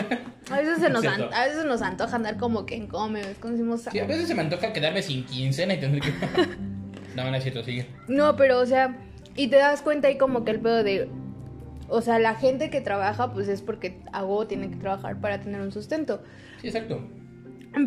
A 0.50 0.56
veces 0.58 0.78
se 0.80 0.90
nos, 0.90 1.00
Cierto. 1.02 1.24
an- 1.26 1.34
a 1.34 1.46
veces 1.46 1.64
nos 1.64 1.82
antoja 1.82 2.16
andar 2.16 2.36
como 2.38 2.66
que 2.66 2.74
en 2.76 2.86
come, 2.86 3.20
es 3.20 3.38
como 3.38 3.52
decimos, 3.52 3.82
Sí, 3.90 3.98
a 3.98 4.06
veces 4.06 4.26
se 4.28 4.34
me 4.34 4.40
antoja 4.42 4.72
quedarme 4.72 5.02
sin 5.02 5.24
quincena 5.26 5.74
y 5.74 5.80
tener 5.80 6.00
que... 6.00 6.12
no, 7.16 7.30
no 7.30 7.36
es 7.36 7.42
cierto, 7.42 7.62
sigue. 7.62 7.86
No, 8.08 8.36
pero 8.36 8.58
o 8.58 8.66
sea, 8.66 8.96
y 9.36 9.48
te 9.48 9.56
das 9.56 9.82
cuenta 9.82 10.08
ahí 10.08 10.18
como 10.18 10.44
que 10.44 10.50
el 10.52 10.60
pedo 10.60 10.82
de. 10.82 11.08
O 11.88 12.02
sea, 12.02 12.18
la 12.18 12.34
gente 12.36 12.70
que 12.70 12.80
trabaja, 12.80 13.32
pues 13.32 13.48
es 13.48 13.62
porque 13.62 14.00
a 14.12 14.22
huevo 14.24 14.46
tiene 14.46 14.70
que 14.70 14.76
trabajar 14.76 15.20
para 15.20 15.40
tener 15.40 15.60
un 15.60 15.72
sustento. 15.72 16.22
Sí, 16.60 16.68
exacto. 16.68 17.00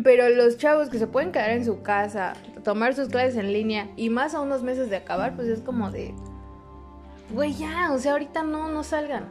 Pero 0.02 0.28
los 0.30 0.56
chavos 0.58 0.88
que 0.88 0.98
se 0.98 1.06
pueden 1.06 1.32
quedar 1.32 1.50
en 1.50 1.64
su 1.64 1.82
casa, 1.82 2.32
tomar 2.64 2.94
sus 2.94 3.08
clases 3.08 3.36
en 3.36 3.52
línea 3.52 3.88
y 3.96 4.08
más 4.10 4.34
a 4.34 4.40
unos 4.40 4.62
meses 4.62 4.88
de 4.90 4.96
acabar, 4.96 5.36
pues 5.36 5.48
es 5.48 5.60
como 5.60 5.90
de. 5.90 6.14
Güey, 7.30 7.54
ya, 7.54 7.92
o 7.92 7.98
sea, 7.98 8.12
ahorita 8.12 8.42
no, 8.42 8.68
no 8.68 8.84
salgan. 8.84 9.28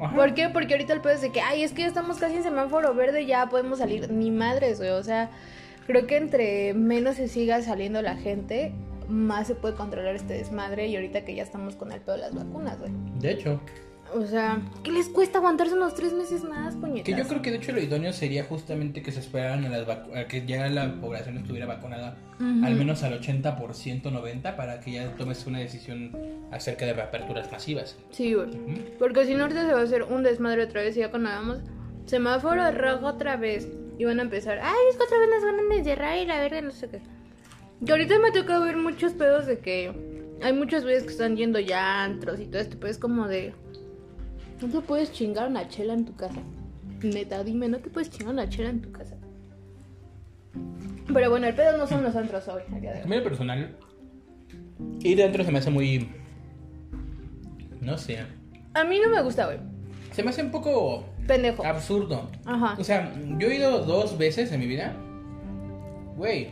Ajá. 0.00 0.14
¿Por 0.14 0.34
qué? 0.34 0.48
Porque 0.48 0.74
ahorita 0.74 0.92
el 0.92 1.00
pedo 1.00 1.12
es 1.12 1.20
de 1.20 1.30
que, 1.30 1.40
ay, 1.40 1.62
es 1.62 1.72
que 1.72 1.82
ya 1.82 1.88
estamos 1.88 2.18
casi 2.18 2.36
en 2.36 2.42
semáforo 2.42 2.94
verde, 2.94 3.26
ya 3.26 3.48
podemos 3.48 3.78
salir. 3.78 4.10
Ni 4.10 4.30
madres, 4.30 4.78
güey. 4.78 4.90
O 4.90 5.02
sea, 5.02 5.30
creo 5.86 6.06
que 6.06 6.16
entre 6.16 6.74
menos 6.74 7.16
se 7.16 7.28
siga 7.28 7.60
saliendo 7.62 8.00
la 8.02 8.16
gente, 8.16 8.72
más 9.08 9.46
se 9.46 9.54
puede 9.54 9.74
controlar 9.74 10.14
este 10.14 10.34
desmadre. 10.34 10.86
Y 10.86 10.96
ahorita 10.96 11.24
que 11.24 11.34
ya 11.34 11.42
estamos 11.42 11.76
con 11.76 11.92
el 11.92 12.00
pedo 12.00 12.16
de 12.16 12.22
las 12.22 12.34
vacunas, 12.34 12.78
güey. 12.78 12.92
De 13.18 13.32
hecho, 13.32 13.60
O 14.14 14.26
sea, 14.26 14.60
¿qué 14.82 14.92
les 14.92 15.08
cuesta 15.08 15.38
aguantarse 15.38 15.74
unos 15.74 15.94
tres 15.94 16.12
meses 16.12 16.44
más, 16.44 16.74
puñetas? 16.76 17.04
que 17.04 17.16
yo 17.16 17.28
creo 17.28 17.42
que 17.42 17.50
de 17.50 17.56
hecho 17.58 17.72
lo 17.72 17.80
idóneo 17.80 18.12
sería 18.12 18.44
justamente 18.44 19.02
que 19.02 19.12
se 19.12 19.20
esperaran 19.20 19.64
a, 19.64 19.68
las 19.68 19.88
a 19.88 20.26
que 20.26 20.44
ya 20.46 20.68
la 20.68 21.00
población 21.00 21.38
estuviera 21.38 21.66
vacunada 21.66 22.16
al 22.40 22.74
menos 22.74 23.02
al 23.02 23.20
80%, 23.20 23.56
90% 24.02 24.56
para 24.56 24.80
que 24.80 24.92
ya 24.92 25.14
tomes 25.16 25.46
una 25.46 25.58
decisión 25.58 26.16
acerca 26.50 26.86
de 26.86 26.94
reaperturas 26.94 27.52
masivas. 27.52 27.98
Sí, 28.10 28.32
güey. 28.32 28.48
Porque 28.98 29.26
si 29.26 29.34
no, 29.34 29.42
ahorita 29.42 29.66
se 29.66 29.74
va 29.74 29.80
a 29.80 29.84
hacer 29.84 30.04
un 30.04 30.22
desmadre 30.22 30.64
otra 30.64 30.80
vez. 30.80 30.96
Y 30.96 31.00
ya 31.00 31.10
cuando 31.10 31.28
hagamos 31.28 31.58
semáforo 32.06 32.70
rojo 32.72 33.06
otra 33.06 33.36
vez. 33.36 33.68
Y 33.98 34.04
van 34.06 34.18
a 34.18 34.22
empezar, 34.22 34.58
ay, 34.62 34.78
es 34.90 34.96
que 34.96 35.02
otra 35.02 35.18
vez 35.18 35.28
nos 35.28 35.44
van 35.44 35.70
a 35.70 35.74
encerrar 35.74 36.16
y 36.16 36.24
la 36.24 36.40
verga, 36.40 36.62
no 36.62 36.70
sé 36.70 36.88
qué. 36.88 37.02
Que 37.84 37.92
ahorita 37.92 38.18
me 38.18 38.30
toca 38.30 38.58
ver 38.58 38.78
muchos 38.78 39.12
pedos 39.12 39.46
de 39.46 39.58
que 39.58 39.92
hay 40.42 40.52
muchos 40.54 40.84
güeyes 40.84 41.02
que 41.02 41.10
están 41.10 41.36
yendo 41.36 41.60
ya 41.60 42.02
antros 42.02 42.40
y 42.40 42.46
todo 42.46 42.62
esto. 42.62 42.78
Pero 42.80 42.90
es 42.90 42.98
como 42.98 43.28
de, 43.28 43.52
no 44.60 44.68
te 44.68 44.80
puedes 44.80 45.12
chingar 45.12 45.48
una 45.48 45.68
chela 45.68 45.94
en 45.94 46.04
tu 46.04 46.14
casa. 46.16 46.40
Neta, 47.02 47.42
dime, 47.44 47.68
no 47.68 47.78
te 47.78 47.90
puedes 47.90 48.10
chingar 48.10 48.34
una 48.34 48.48
chela 48.48 48.70
en 48.70 48.80
tu 48.82 48.92
casa. 48.92 49.16
Pero 51.12 51.30
bueno, 51.30 51.46
el 51.46 51.54
pedo 51.54 51.76
no 51.76 51.86
son 51.86 52.02
los 52.02 52.14
antros 52.14 52.46
hoy, 52.48 52.62
a 52.72 52.78
día 52.78 52.92
de 52.92 52.98
A 52.98 53.02
hoy. 53.02 53.08
mí 53.08 53.16
en 53.16 53.22
lo 53.22 53.28
personal, 53.28 53.76
ir 55.00 55.16
dentro 55.16 55.44
se 55.44 55.50
me 55.52 55.58
hace 55.58 55.70
muy... 55.70 56.08
No 57.80 57.96
sé. 57.98 58.18
A 58.74 58.84
mí 58.84 58.98
no 59.02 59.08
me 59.10 59.22
gusta, 59.22 59.46
güey. 59.46 59.58
Se 60.12 60.22
me 60.22 60.30
hace 60.30 60.42
un 60.42 60.50
poco 60.50 61.04
Pendejo. 61.26 61.64
absurdo. 61.64 62.28
Ajá. 62.44 62.76
O 62.78 62.84
sea, 62.84 63.12
yo 63.38 63.48
he 63.48 63.56
ido 63.56 63.84
dos 63.84 64.18
veces 64.18 64.52
en 64.52 64.60
mi 64.60 64.66
vida. 64.66 64.94
Güey, 66.16 66.48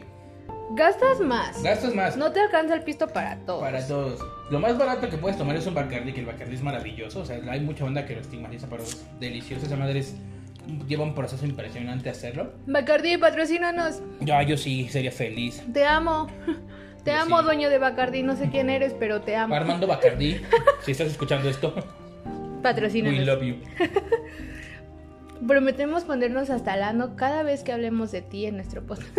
Gastas 0.75 1.21
más. 1.21 1.63
gastas 1.63 1.95
más 1.95 2.17
No 2.17 2.31
te 2.33 2.41
alcanza 2.41 2.75
el 2.75 2.83
pisto 2.83 3.09
para 3.09 3.37
todo. 3.41 3.61
para 3.61 3.87
todos. 3.87 4.21
Lo 4.51 4.61
más 4.61 4.77
barato 4.79 5.09
que 5.09 5.17
puedes 5.17 5.39
tomar 5.39 5.57
es 5.57 5.67
un 5.67 5.75
Bacardi, 5.75 6.13
que 6.13 6.21
el 6.21 6.27
Bacardi 6.27 6.55
es 6.55 6.63
maravilloso. 6.63 7.21
O 7.21 7.25
sea, 7.25 7.39
hay 7.51 7.61
mucha 7.61 7.85
banda 7.85 8.05
que 8.07 8.15
lo 8.15 8.21
estigmatiza, 8.21 8.67
pero 8.69 8.83
es 8.83 9.05
delicioso. 9.19 9.67
Esa 9.67 9.77
madre 9.77 10.01
es- 10.01 10.15
lleva 10.87 11.05
un 11.05 11.15
proceso 11.15 11.47
impresionante 11.47 12.11
hacerlo. 12.11 12.53
Bacardi, 12.67 13.17
patrocínanos. 13.17 14.03
Yo, 14.21 14.41
yo 14.43 14.57
sí, 14.59 14.89
sería 14.91 15.11
feliz. 15.13 15.63
Te 15.73 15.87
amo. 15.87 16.27
Te 17.05 17.13
Yo 17.13 17.21
amo, 17.21 17.39
sí. 17.39 17.45
dueño 17.45 17.71
de 17.71 17.79
Bacardi. 17.79 18.23
No 18.23 18.37
sé 18.37 18.51
quién 18.51 18.69
eres, 18.69 18.93
pero 18.99 19.23
te 19.23 19.35
amo. 19.37 19.55
Armando 19.55 19.87
Bacardi, 19.87 20.41
si 20.85 20.91
estás 20.93 21.07
escuchando 21.09 21.49
esto, 21.49 21.73
we 21.77 22.63
Patrocínanos. 22.63 23.25
love 23.27 23.43
you. 23.43 23.57
Prometemos 25.47 26.05
ponernos 26.05 26.51
hasta 26.51 26.75
el 26.75 26.83
ano 26.83 27.15
cada 27.17 27.43
vez 27.45 27.63
que 27.63 27.73
hablemos 27.73 28.11
de 28.11 28.23
ti 28.23 28.45
en 28.47 28.57
nuestro 28.57 28.83
podcast. 28.85 29.19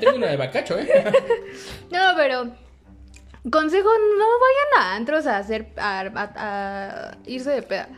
Tengo 0.00 0.16
una 0.16 0.28
de 0.28 0.36
bacacho, 0.36 0.78
¿eh? 0.78 0.88
no, 1.90 1.98
pero. 2.16 2.54
Consejo, 3.50 3.88
no 3.88 4.24
vayan 4.24 4.82
a 4.84 4.94
antros 4.94 5.26
a 5.26 5.38
hacer. 5.38 5.66
a, 5.76 6.00
a- 6.00 6.32
a 7.10 7.16
irse 7.26 7.50
de 7.50 7.62
peda. 7.62 7.88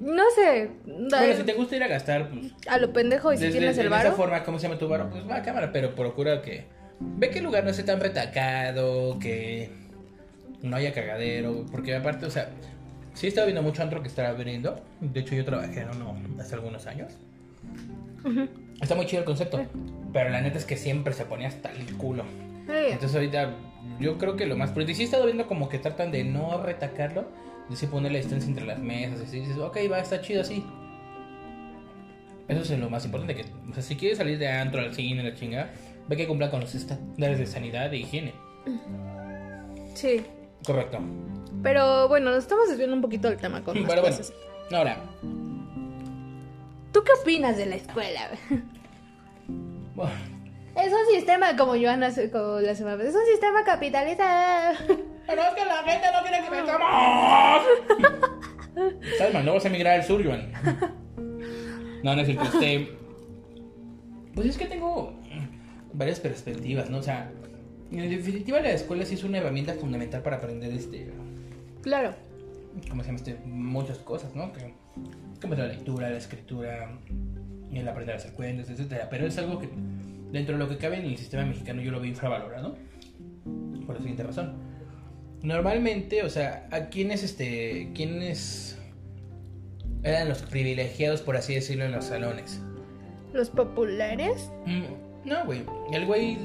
No 0.00 0.22
sé. 0.34 0.70
da- 0.84 1.18
Bueno, 1.18 1.34
si 1.36 1.42
te 1.42 1.54
gusta 1.54 1.74
ir 1.76 1.82
a 1.82 1.88
gastar, 1.88 2.30
pues 2.30 2.52
A 2.68 2.78
lo 2.78 2.92
pendejo 2.92 3.32
y 3.32 3.36
si 3.36 3.44
Desde- 3.46 3.58
tienes 3.58 3.78
el 3.78 3.88
de 3.90 3.96
esa 3.96 4.04
varo. 4.04 4.16
forma, 4.16 4.44
¿cómo 4.44 4.58
se 4.60 4.68
llama 4.68 4.78
tu 4.78 4.88
bar? 4.88 5.10
Pues 5.10 5.28
va 5.28 5.36
a 5.36 5.42
cámara, 5.42 5.72
pero 5.72 5.94
procura 5.94 6.40
que. 6.40 6.66
Ve 7.00 7.30
que 7.30 7.38
el 7.38 7.44
lugar 7.44 7.64
no 7.64 7.70
esté 7.70 7.82
tan 7.82 7.98
retacado, 8.00 9.18
que 9.18 9.70
no 10.62 10.76
haya 10.76 10.92
cagadero, 10.94 11.66
porque 11.70 11.94
aparte, 11.96 12.24
o 12.26 12.30
sea, 12.30 12.48
sí 13.12 13.26
he 13.26 13.28
estado 13.28 13.48
viendo 13.48 13.62
mucho 13.62 13.82
antro 13.82 14.00
que 14.02 14.08
está 14.08 14.28
abriendo. 14.28 14.80
De 15.00 15.20
hecho, 15.20 15.34
yo 15.34 15.44
trabajé 15.44 15.80
en 15.80 15.90
uno 15.90 16.16
hace 16.40 16.54
algunos 16.54 16.86
años. 16.86 17.12
Está 18.80 18.94
muy 18.94 19.06
chido 19.06 19.20
el 19.20 19.26
concepto, 19.26 19.60
pero 20.16 20.30
la 20.30 20.40
neta 20.40 20.56
es 20.56 20.64
que 20.64 20.78
siempre 20.78 21.12
se 21.12 21.26
ponía 21.26 21.48
hasta 21.48 21.70
el 21.72 21.94
culo. 21.98 22.24
Entonces, 22.66 23.14
ahorita 23.14 23.54
yo 24.00 24.16
creo 24.16 24.34
que 24.34 24.46
lo 24.46 24.56
más. 24.56 24.70
Porque 24.70 24.94
sí 24.94 25.02
he 25.02 25.04
estado 25.04 25.26
viendo 25.26 25.46
como 25.46 25.68
que 25.68 25.78
tratan 25.78 26.10
de 26.10 26.24
no 26.24 26.62
retacarlo, 26.62 27.26
de 27.68 27.76
sí 27.76 27.86
poner 27.86 28.12
la 28.12 28.16
distancia 28.16 28.48
entre 28.48 28.64
las 28.64 28.78
mesas, 28.78 29.20
así 29.20 29.40
dices, 29.40 29.58
ok, 29.58 29.76
va, 29.92 29.98
está 29.98 30.22
chido 30.22 30.40
así. 30.40 30.64
Eso 32.48 32.60
es 32.62 32.80
lo 32.80 32.88
más 32.88 33.04
importante. 33.04 33.34
que 33.34 33.44
O 33.70 33.74
sea, 33.74 33.82
si 33.82 33.94
quieres 33.94 34.16
salir 34.16 34.38
de 34.38 34.48
antro 34.48 34.80
al 34.80 34.94
cine, 34.94 35.22
la 35.22 35.34
chingada, 35.34 35.70
ve 36.08 36.16
que 36.16 36.26
cumpla 36.26 36.50
con 36.50 36.60
los 36.60 36.74
estándares 36.74 37.38
de 37.38 37.44
sanidad 37.44 37.92
e 37.92 37.98
higiene. 37.98 38.32
Sí. 39.92 40.24
Correcto. 40.64 40.98
Pero 41.62 42.08
bueno, 42.08 42.30
nos 42.30 42.38
estamos 42.38 42.70
desviando 42.70 42.96
un 42.96 43.02
poquito 43.02 43.28
del 43.28 43.36
tema 43.36 43.62
con 43.62 43.74
Pero 43.74 43.86
bueno, 43.86 44.00
cosas. 44.00 44.32
ahora, 44.72 44.96
¿Tú 46.90 47.04
qué 47.04 47.12
opinas 47.20 47.58
de 47.58 47.66
la 47.66 47.76
escuela? 47.76 48.30
bueno, 49.96 50.12
Es 50.76 50.92
un 50.92 51.14
sistema, 51.14 51.56
como 51.56 51.72
Joana 51.72 52.10
como 52.30 52.60
la 52.60 52.74
semana 52.74 52.98
pasada, 52.98 53.08
es 53.08 53.16
un 53.16 53.32
sistema 53.32 53.64
capitalista. 53.64 54.74
pero 55.26 55.42
es 55.42 55.54
que 55.54 55.64
la 55.64 55.82
gente 55.84 56.06
no 56.12 56.22
quiere 56.22 56.44
que 56.44 56.50
metamos. 56.50 57.62
¿Sabes, 59.18 59.34
man? 59.34 59.46
No 59.46 59.54
vas 59.54 59.64
a 59.64 59.68
emigrar 59.68 59.94
al 59.94 60.04
sur, 60.04 60.22
Joan. 60.22 60.52
No, 62.02 62.14
no 62.14 62.20
es 62.20 62.26
cierto. 62.26 62.44
Este. 62.44 62.94
Pues 64.34 64.48
es 64.48 64.58
que 64.58 64.66
tengo 64.66 65.18
varias 65.94 66.20
perspectivas, 66.20 66.90
¿no? 66.90 66.98
O 66.98 67.02
sea, 67.02 67.32
en 67.90 68.10
definitiva, 68.10 68.60
la 68.60 68.72
escuela 68.72 69.06
sí 69.06 69.14
es 69.14 69.24
una 69.24 69.38
herramienta 69.38 69.72
fundamental 69.74 70.22
para 70.22 70.36
aprender 70.36 70.72
este. 70.72 71.10
Claro. 71.80 72.14
¿Cómo 72.90 73.02
se 73.02 73.06
llama? 73.06 73.18
Este, 73.18 73.38
muchas 73.46 73.96
cosas, 73.98 74.34
¿no? 74.34 74.52
Que, 74.52 74.74
como 75.40 75.54
la 75.54 75.68
lectura, 75.68 76.10
la 76.10 76.18
escritura, 76.18 76.90
el 77.72 77.88
aprender 77.88 78.14
a 78.14 78.18
hacer 78.18 78.32
cuentas, 78.32 78.70
etcétera. 78.70 79.08
Pero 79.10 79.26
es 79.26 79.36
algo 79.38 79.58
que, 79.58 79.68
dentro 80.32 80.56
de 80.56 80.58
lo 80.58 80.68
que 80.68 80.78
cabe 80.78 80.98
en 80.98 81.06
el 81.06 81.16
sistema 81.16 81.44
mexicano, 81.44 81.82
yo 81.82 81.90
lo 81.90 82.00
veo 82.00 82.08
infravalorado. 82.08 82.76
Por 83.86 83.94
la 83.94 84.00
siguiente 84.00 84.22
razón. 84.22 84.54
Normalmente, 85.42 86.22
o 86.22 86.30
sea, 86.30 86.66
¿a 86.70 86.86
quiénes, 86.86 87.22
este, 87.22 87.92
quiénes 87.94 88.78
eran 90.02 90.28
los 90.28 90.42
privilegiados, 90.42 91.22
por 91.22 91.36
así 91.36 91.54
decirlo, 91.54 91.84
en 91.84 91.92
los 91.92 92.06
salones? 92.06 92.60
¿Los 93.32 93.50
populares? 93.50 94.50
Mm, 94.64 95.28
no, 95.28 95.44
güey. 95.44 95.64
El 95.92 96.06
güey, 96.06 96.38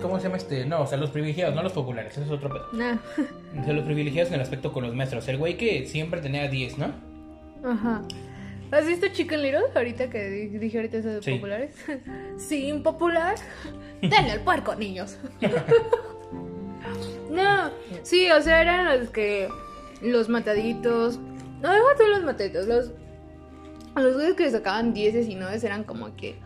¿cómo 0.00 0.18
se 0.18 0.24
llama 0.24 0.38
este? 0.38 0.64
No, 0.64 0.82
o 0.82 0.86
sea, 0.86 0.98
los 0.98 1.10
privilegiados, 1.10 1.54
no 1.54 1.62
los 1.62 1.72
populares, 1.72 2.12
ese 2.12 2.24
es 2.24 2.30
otro 2.30 2.48
pedo. 2.48 2.68
Nah. 2.72 2.98
O 3.60 3.64
sea, 3.64 3.72
los 3.72 3.84
privilegiados 3.84 4.28
en 4.28 4.36
el 4.36 4.42
aspecto 4.42 4.72
con 4.72 4.84
los 4.84 4.94
maestros. 4.94 5.26
El 5.28 5.38
güey 5.38 5.56
que 5.56 5.86
siempre 5.86 6.20
tenía 6.20 6.48
10, 6.48 6.78
¿no? 6.78 6.92
Ajá. 7.64 8.02
¿Has 8.70 8.86
visto 8.86 9.08
Chicken 9.08 9.42
Little? 9.42 9.64
Ahorita 9.74 10.10
que 10.10 10.28
di- 10.28 10.58
dije 10.58 10.78
ahorita 10.78 10.98
eso 10.98 11.08
de 11.08 11.22
Sí. 11.22 11.34
populares. 11.34 11.74
Sí, 12.36 12.68
impopular. 12.68 13.36
Denle 14.02 14.32
el 14.34 14.40
puerco, 14.40 14.74
niños. 14.76 15.18
no, 17.30 17.70
sí, 18.02 18.30
o 18.30 18.40
sea, 18.42 18.60
eran 18.62 18.98
los 19.00 19.10
que. 19.10 19.48
Los 20.02 20.28
mataditos. 20.28 21.18
No, 21.60 21.72
déjate 21.72 22.08
los 22.08 22.22
mataditos. 22.24 22.66
Los. 22.66 22.92
Los 23.96 24.14
güeyes 24.14 24.34
que 24.34 24.50
sacaban 24.50 24.94
10 24.94 25.28
y 25.28 25.34
9 25.34 25.58
eran 25.62 25.82
como 25.84 26.14
que. 26.14 26.36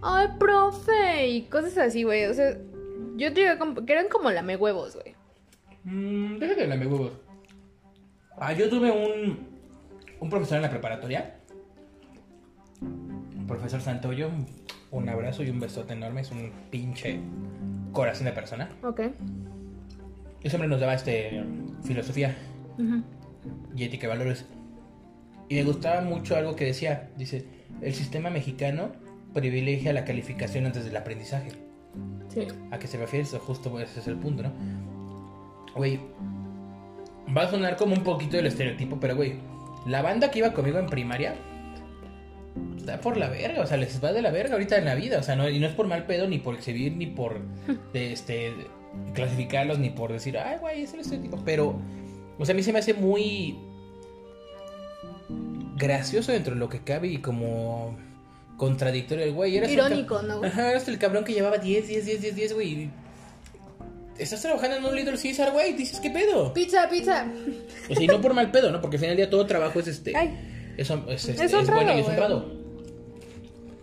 Ay, 0.00 0.28
profe. 0.38 1.28
Y 1.28 1.42
cosas 1.42 1.76
así, 1.78 2.04
güey. 2.04 2.24
O 2.26 2.34
sea, 2.34 2.56
yo 3.16 3.28
diría 3.30 3.58
como- 3.58 3.84
que 3.84 3.92
eran 3.92 4.08
como 4.08 4.30
lame 4.30 4.56
huevos, 4.56 4.94
güey. 4.96 5.14
Mm, 5.84 6.38
déjate 6.38 6.62
de 6.62 6.66
lame 6.68 6.86
huevos. 6.86 7.12
Ah, 8.38 8.52
yo 8.54 8.68
tuve 8.70 8.90
un, 8.90 9.46
un 10.20 10.30
profesor 10.30 10.56
en 10.56 10.62
la 10.62 10.70
preparatoria. 10.70 11.36
Profesor 13.52 13.82
Santoyo. 13.82 14.30
Un 14.90 15.08
abrazo 15.10 15.42
y 15.42 15.50
un 15.50 15.60
besote 15.60 15.92
enorme. 15.92 16.22
Es 16.22 16.30
un 16.30 16.50
pinche 16.70 17.20
corazón 17.92 18.24
de 18.24 18.32
persona. 18.32 18.70
Ok. 18.82 19.00
Ese 20.42 20.56
hombre 20.56 20.68
nos 20.68 20.80
daba 20.80 20.94
este 20.94 21.44
filosofía 21.84 22.34
Ujú. 22.78 23.02
y 23.76 23.84
ética 23.84 24.06
y 24.06 24.08
valores. 24.08 24.46
Y 25.50 25.56
me 25.56 25.64
gustaba 25.64 26.00
mucho 26.00 26.34
algo 26.34 26.56
que 26.56 26.64
decía. 26.64 27.10
Dice, 27.18 27.44
el 27.82 27.92
sistema 27.92 28.30
mexicano 28.30 28.92
privilegia 29.34 29.92
la 29.92 30.04
calificación 30.06 30.64
antes 30.64 30.86
del 30.86 30.96
aprendizaje. 30.96 31.50
Sí. 32.28 32.46
¿A 32.70 32.78
qué 32.78 32.86
se 32.86 32.96
refiere 32.96 33.24
eso? 33.24 33.38
Justo 33.38 33.78
ese 33.80 34.00
es 34.00 34.06
el 34.06 34.16
punto, 34.16 34.44
¿no? 34.44 34.52
Güey, 35.76 36.00
va 37.36 37.42
a 37.42 37.50
sonar 37.50 37.76
como 37.76 37.94
un 37.94 38.02
poquito 38.02 38.38
del 38.38 38.46
estereotipo, 38.46 38.98
pero 38.98 39.14
güey, 39.14 39.34
la 39.86 40.00
banda 40.00 40.30
que 40.30 40.38
iba 40.38 40.54
conmigo 40.54 40.78
en 40.78 40.86
primaria 40.86 41.34
está 42.76 43.00
por 43.00 43.16
la 43.16 43.28
verga, 43.28 43.62
o 43.62 43.66
sea, 43.66 43.76
les 43.76 44.02
va 44.02 44.12
de 44.12 44.22
la 44.22 44.30
verga 44.30 44.54
ahorita 44.54 44.76
en 44.76 44.84
la 44.84 44.94
vida, 44.94 45.18
o 45.18 45.22
sea, 45.22 45.36
no, 45.36 45.48
y 45.48 45.58
no 45.58 45.66
es 45.66 45.74
por 45.74 45.86
mal 45.86 46.04
pedo, 46.04 46.26
ni 46.28 46.38
por 46.38 46.54
exhibir, 46.54 46.96
ni 46.96 47.06
por 47.06 47.40
de, 47.92 48.12
este 48.12 48.52
clasificarlos, 49.14 49.78
ni 49.78 49.90
por 49.90 50.12
decir, 50.12 50.36
ay, 50.38 50.58
güey, 50.58 50.82
es 50.82 50.94
el 50.94 51.00
estereotipo, 51.00 51.40
pero, 51.44 51.78
o 52.38 52.44
sea, 52.44 52.52
a 52.52 52.56
mí 52.56 52.62
se 52.62 52.72
me 52.72 52.80
hace 52.80 52.94
muy 52.94 53.58
gracioso 55.76 56.32
dentro 56.32 56.54
de 56.54 56.60
lo 56.60 56.68
que 56.68 56.80
cabe 56.80 57.08
y 57.08 57.18
como 57.18 57.96
contradictorio 58.56 59.24
el 59.24 59.32
güey. 59.32 59.56
Eras 59.56 59.70
Irónico, 59.70 60.22
¿no, 60.22 60.38
güey? 60.38 60.50
Ajá, 60.50 60.70
eras 60.70 60.86
el 60.88 60.98
cabrón 60.98 61.24
que 61.24 61.32
llevaba 61.32 61.58
10, 61.58 61.88
10, 61.88 62.04
10, 62.06 62.20
10, 62.20 62.36
10, 62.36 62.54
güey. 62.54 62.90
Estás 64.18 64.42
trabajando 64.42 64.76
en 64.76 64.84
un 64.84 64.94
Little 64.94 65.18
Caesar, 65.20 65.50
güey. 65.52 65.72
Dices, 65.72 65.98
¿qué 65.98 66.10
pedo? 66.10 66.52
Pizza, 66.52 66.88
pizza. 66.88 67.26
O 67.90 67.94
sea, 67.94 68.04
y 68.04 68.06
no 68.06 68.20
por 68.20 68.34
mal 68.34 68.50
pedo, 68.52 68.70
¿no? 68.70 68.80
Porque 68.80 68.96
al 68.96 69.00
final 69.00 69.16
del 69.16 69.26
día 69.26 69.30
todo 69.30 69.46
trabajo 69.46 69.80
es 69.80 69.88
este. 69.88 70.16
Ay. 70.16 70.61
Es, 70.76 70.90
es, 70.90 70.98
es- 71.08 71.28
Es 71.28 71.40
es 71.40 71.54
honrado, 71.54 71.74
bueno 71.82 71.94
y 71.94 71.98
es 72.00 72.04
güey. 72.06 72.16
honrado. 72.16 72.52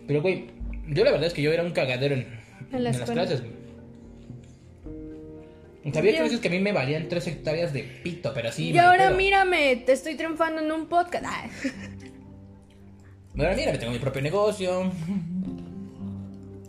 Pero, 0.06 0.22
güey, 0.22 0.46
yo 0.88 1.04
la 1.04 1.10
verdad 1.12 1.26
es 1.28 1.34
que 1.34 1.42
yo 1.42 1.52
era 1.52 1.62
un 1.62 1.70
cagadero 1.72 2.14
en, 2.14 2.26
En 2.72 2.84
la 2.84 2.90
las 2.92 3.10
clases. 3.10 3.42
Sabía 5.94 6.12
que 6.12 6.18
a 6.18 6.22
veces 6.24 6.40
que 6.40 6.48
a 6.48 6.50
mí 6.50 6.58
me 6.60 6.72
valían 6.72 7.08
3 7.08 7.26
hectáreas 7.26 7.72
de 7.72 7.82
pito, 7.82 8.32
pero 8.34 8.50
así. 8.50 8.70
Y 8.70 8.78
ahora 8.78 9.08
pedo. 9.08 9.16
mírame, 9.16 9.76
te 9.76 9.92
estoy 9.92 10.14
triunfando 10.14 10.60
en 10.60 10.70
un 10.70 10.86
podcast. 10.86 11.24
Ah. 11.26 11.48
Ahora 13.38 13.54
mira, 13.56 13.72
tengo 13.78 13.92
mi 13.92 13.98
propio 13.98 14.20
negocio. 14.20 14.90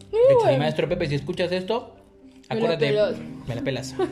Sí, 0.10 0.18
De 0.18 0.18
hecho, 0.34 0.40
güey. 0.42 0.54
mi 0.54 0.60
maestro 0.60 0.88
Pepe, 0.88 1.08
si 1.08 1.16
escuchas 1.16 1.52
esto, 1.52 1.96
acuérdate. 2.48 2.92
Me 3.48 3.56
la 3.56 3.62
pelas. 3.62 3.96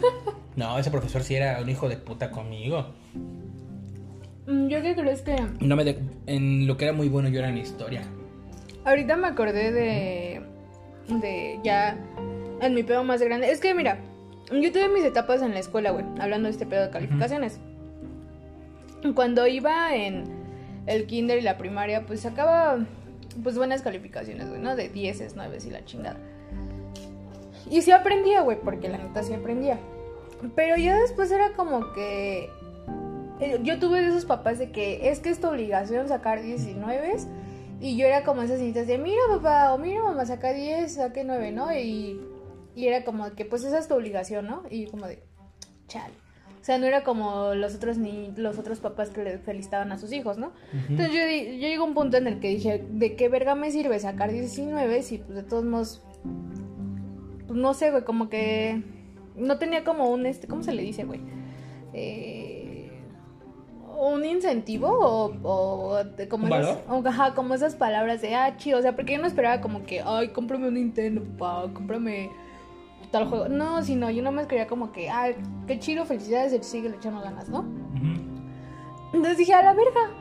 No, 0.55 0.77
ese 0.77 0.91
profesor 0.91 1.23
sí 1.23 1.35
era 1.35 1.61
un 1.61 1.69
hijo 1.69 1.87
de 1.87 1.95
puta 1.95 2.31
conmigo. 2.31 2.93
Mm, 4.49 4.67
¿Yo 4.67 4.81
qué 4.81 4.95
crees 4.95 5.21
que...? 5.21 5.35
No 5.61 5.75
me 5.75 5.83
de- 5.85 5.99
en 6.25 6.65
lo 6.67 6.75
que 6.75 6.85
era 6.85 6.93
muy 6.93 7.07
bueno 7.07 7.29
yo 7.29 7.39
era 7.39 7.49
en 7.49 7.57
historia. 7.57 8.01
Ahorita 8.83 9.15
me 9.15 9.27
acordé 9.27 9.71
de... 9.71 10.41
De 11.21 11.59
ya... 11.63 11.97
En 12.61 12.73
mi 12.73 12.83
pedo 12.83 13.03
más 13.03 13.21
grande. 13.21 13.49
Es 13.51 13.61
que 13.61 13.73
mira, 13.73 13.99
yo 14.51 14.71
tuve 14.71 14.89
mis 14.89 15.05
etapas 15.05 15.41
en 15.41 15.53
la 15.53 15.59
escuela, 15.59 15.91
güey. 15.91 16.03
Hablando 16.19 16.47
de 16.47 16.51
este 16.51 16.65
pedo 16.65 16.81
de 16.83 16.89
calificaciones. 16.89 17.59
Cuando 19.15 19.47
iba 19.47 19.95
en 19.95 20.23
el 20.87 21.05
kinder 21.05 21.37
y 21.37 21.41
la 21.41 21.57
primaria, 21.57 22.05
pues 22.05 22.21
sacaba... 22.21 22.79
Pues 23.43 23.55
buenas 23.57 23.83
calificaciones, 23.83 24.49
güey, 24.49 24.59
¿no? 24.59 24.75
De 24.75 24.89
10, 24.89 25.33
9 25.35 25.57
y 25.65 25.69
la 25.69 25.85
chingada. 25.85 26.17
Y 27.69 27.81
sí 27.83 27.91
aprendía, 27.91 28.41
güey, 28.41 28.57
porque 28.59 28.89
la 28.89 28.97
neta 28.97 29.21
sí 29.23 29.31
aprendía. 29.33 29.77
Pero 30.55 30.75
ya 30.77 30.97
después 30.99 31.31
era 31.31 31.51
como 31.53 31.93
que... 31.93 32.49
eh, 33.39 33.59
Yo 33.63 33.79
tuve 33.79 34.01
de 34.01 34.09
esos 34.09 34.25
papás 34.25 34.59
de 34.59 34.71
que 34.71 35.09
es 35.09 35.19
que 35.19 35.29
es 35.29 35.39
tu 35.39 35.47
obligación 35.47 36.07
sacar 36.07 36.41
19 36.41 37.17
y 37.81 37.95
yo 37.95 38.05
era 38.05 38.23
como 38.23 38.41
esas 38.41 38.59
niñitas 38.59 38.87
de 38.87 38.97
mira 38.97 39.21
papá 39.29 39.73
o 39.73 39.77
mira 39.77 40.03
mamá 40.03 40.25
saca 40.25 40.51
10, 40.51 40.93
saque 40.93 41.23
9, 41.23 41.51
¿no? 41.51 41.73
Y, 41.73 42.19
y 42.75 42.87
era 42.87 43.05
como 43.05 43.31
que 43.31 43.45
pues 43.45 43.63
esa 43.63 43.79
es 43.79 43.87
tu 43.87 43.95
obligación, 43.95 44.47
¿no? 44.47 44.63
Y 44.69 44.87
como 44.87 45.07
de 45.07 45.23
chale. 45.87 46.13
O 46.61 46.63
sea, 46.63 46.77
no 46.77 46.85
era 46.85 47.05
como 47.05 47.53
los 47.55 47.75
otros 47.75 47.97
ni 47.97 48.33
los 48.35 48.59
otros 48.59 48.79
papás 48.79 49.11
que 49.11 49.23
le 49.23 49.37
felicitaban 49.39 49.93
a 49.93 49.97
sus 49.97 50.11
hijos, 50.11 50.37
¿no? 50.37 50.51
Entonces 50.73 51.13
yo, 51.13 51.19
yo 51.21 51.67
llego 51.67 51.85
a 51.85 51.87
un 51.87 51.93
punto 51.93 52.17
en 52.17 52.27
el 52.27 52.39
que 52.41 52.49
dije, 52.49 52.85
¿de 52.89 53.15
qué 53.15 53.29
verga 53.29 53.55
me 53.55 53.71
sirve 53.71 53.97
sacar 53.99 54.31
19 54.31 55.01
si 55.01 55.19
pues 55.19 55.35
de 55.35 55.43
todos 55.43 55.63
modos 55.63 56.03
pues 57.49 57.57
no 57.57 57.73
sé, 57.73 57.89
güey, 57.89 58.03
como 58.03 58.29
que 58.29 58.83
no 59.35 59.57
tenía 59.57 59.83
como 59.83 60.11
un 60.11 60.27
este, 60.27 60.47
¿cómo 60.47 60.61
se 60.61 60.71
le 60.71 60.83
dice, 60.83 61.05
güey? 61.05 61.21
Eh, 61.93 62.38
un 64.07 64.23
incentivo 64.25 64.87
o, 64.89 65.33
o 65.43 66.03
de- 66.03 66.27
como 66.27 66.45
¿Un 66.45 66.53
esas, 66.53 66.65
valor? 66.87 67.05
o- 67.05 67.07
ajá, 67.07 67.33
como 67.35 67.53
esas 67.53 67.75
palabras 67.75 68.21
de 68.21 68.35
ah, 68.35 68.55
chido, 68.57 68.79
o 68.79 68.81
sea, 68.81 68.95
porque 68.95 69.13
yo 69.13 69.19
no 69.21 69.27
esperaba 69.27 69.61
como 69.61 69.83
que, 69.83 70.01
ay, 70.05 70.29
cómprame 70.29 70.67
un 70.67 70.75
Nintendo, 70.75 71.23
papá, 71.37 71.71
cómprame 71.73 72.29
tal 73.11 73.27
juego. 73.27 73.49
No, 73.49 73.81
sino 73.83 74.09
yo 74.11 74.21
nomás 74.23 74.45
quería 74.47 74.67
como 74.67 74.91
que, 74.91 75.09
ah, 75.09 75.29
qué 75.67 75.79
chido, 75.79 76.05
felicidades, 76.05 76.65
sigue 76.65 76.89
echando 76.89 77.21
ganas, 77.21 77.49
¿no? 77.49 77.65
Entonces 79.13 79.37
dije, 79.37 79.53
a 79.53 79.63
la 79.63 79.73
verga. 79.73 80.11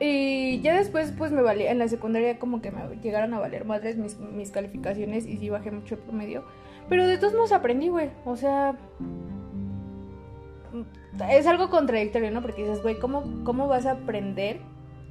Y 0.00 0.60
ya 0.60 0.76
después, 0.76 1.12
pues 1.16 1.32
me 1.32 1.40
valía, 1.40 1.70
en 1.70 1.78
la 1.78 1.88
secundaria 1.88 2.38
como 2.38 2.60
que 2.60 2.70
me 2.70 2.96
llegaron 3.00 3.32
a 3.32 3.38
valer 3.38 3.64
madres 3.64 3.96
mis, 3.96 4.18
mis 4.18 4.50
calificaciones 4.50 5.24
y 5.26 5.38
sí 5.38 5.48
bajé 5.48 5.70
mucho 5.70 5.94
el 5.94 6.00
promedio. 6.00 6.44
Pero 6.88 7.06
de 7.06 7.16
todos 7.18 7.32
modos 7.34 7.52
aprendí, 7.52 7.88
güey. 7.88 8.10
O 8.26 8.36
sea, 8.36 8.76
es 11.30 11.46
algo 11.46 11.70
contradictorio, 11.70 12.30
¿no? 12.30 12.42
Porque 12.42 12.62
dices, 12.62 12.82
güey, 12.82 12.98
¿cómo, 12.98 13.44
¿cómo 13.44 13.68
vas 13.68 13.86
a 13.86 13.92
aprender 13.92 14.60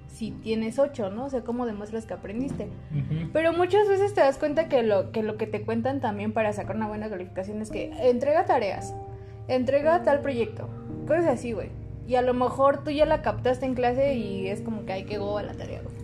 si 0.08 0.32
tienes 0.32 0.80
ocho, 0.80 1.10
¿no? 1.10 1.26
O 1.26 1.30
sea, 1.30 1.42
¿cómo 1.42 1.66
demuestras 1.66 2.06
que 2.06 2.14
aprendiste? 2.14 2.68
Pero 3.34 3.54
muchas 3.54 3.88
veces 3.88 4.14
te 4.14 4.22
das 4.22 4.38
cuenta 4.38 4.70
que 4.70 4.82
lo, 4.82 5.12
que 5.12 5.24
lo 5.24 5.38
que 5.38 5.46
te 5.46 5.62
cuentan 5.62 6.00
también 6.00 6.32
para 6.32 6.54
sacar 6.54 6.76
una 6.78 6.88
buena 6.88 7.10
calificación 7.10 7.62
es 7.62 7.70
que 7.70 7.92
entrega 8.10 8.46
tareas, 8.46 8.96
entrega 9.48 10.04
tal 10.04 10.22
proyecto, 10.22 10.70
cosas 11.06 11.26
así, 11.26 11.52
güey. 11.52 11.70
Y 12.08 12.16
a 12.16 12.22
lo 12.22 12.34
mejor 12.34 12.84
tú 12.84 12.92
ya 12.92 13.06
la 13.06 13.22
captaste 13.22 13.66
en 13.66 13.74
clase 13.74 14.16
y 14.16 14.48
es 14.48 14.62
como 14.62 14.86
que 14.86 14.94
hay 14.94 15.04
que 15.04 15.18
go 15.18 15.38
a 15.38 15.44
la 15.44 15.54
tarea, 15.54 15.82
güey. 15.82 15.96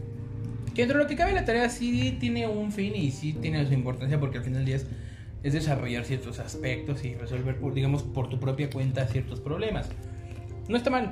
Que 0.74 0.82
dentro 0.84 0.98
de 0.98 1.04
lo 1.04 1.10
que 1.10 1.16
cabe 1.16 1.34
la 1.34 1.46
tarea 1.46 1.70
sí 1.70 2.18
tiene 2.20 2.48
un 2.48 2.72
fin 2.72 2.96
y 2.96 3.12
sí 3.12 3.34
tiene 3.34 3.66
su 3.66 3.74
importancia 3.74 4.20
porque 4.20 4.40
al 4.40 4.44
final 4.44 4.60
del 4.60 4.66
día 4.66 4.76
es, 4.78 4.88
es 5.44 5.54
desarrollar 5.54 6.06
ciertos 6.06 6.40
aspectos 6.40 7.04
y 7.04 7.16
resolver, 7.16 7.58
por, 7.60 7.74
digamos, 7.74 8.04
por 8.04 8.30
tu 8.30 8.40
propia 8.40 8.70
cuenta 8.70 9.06
ciertos 9.08 9.40
problemas. 9.40 9.90
No 10.68 10.78
está 10.78 10.90
mal, 10.90 11.12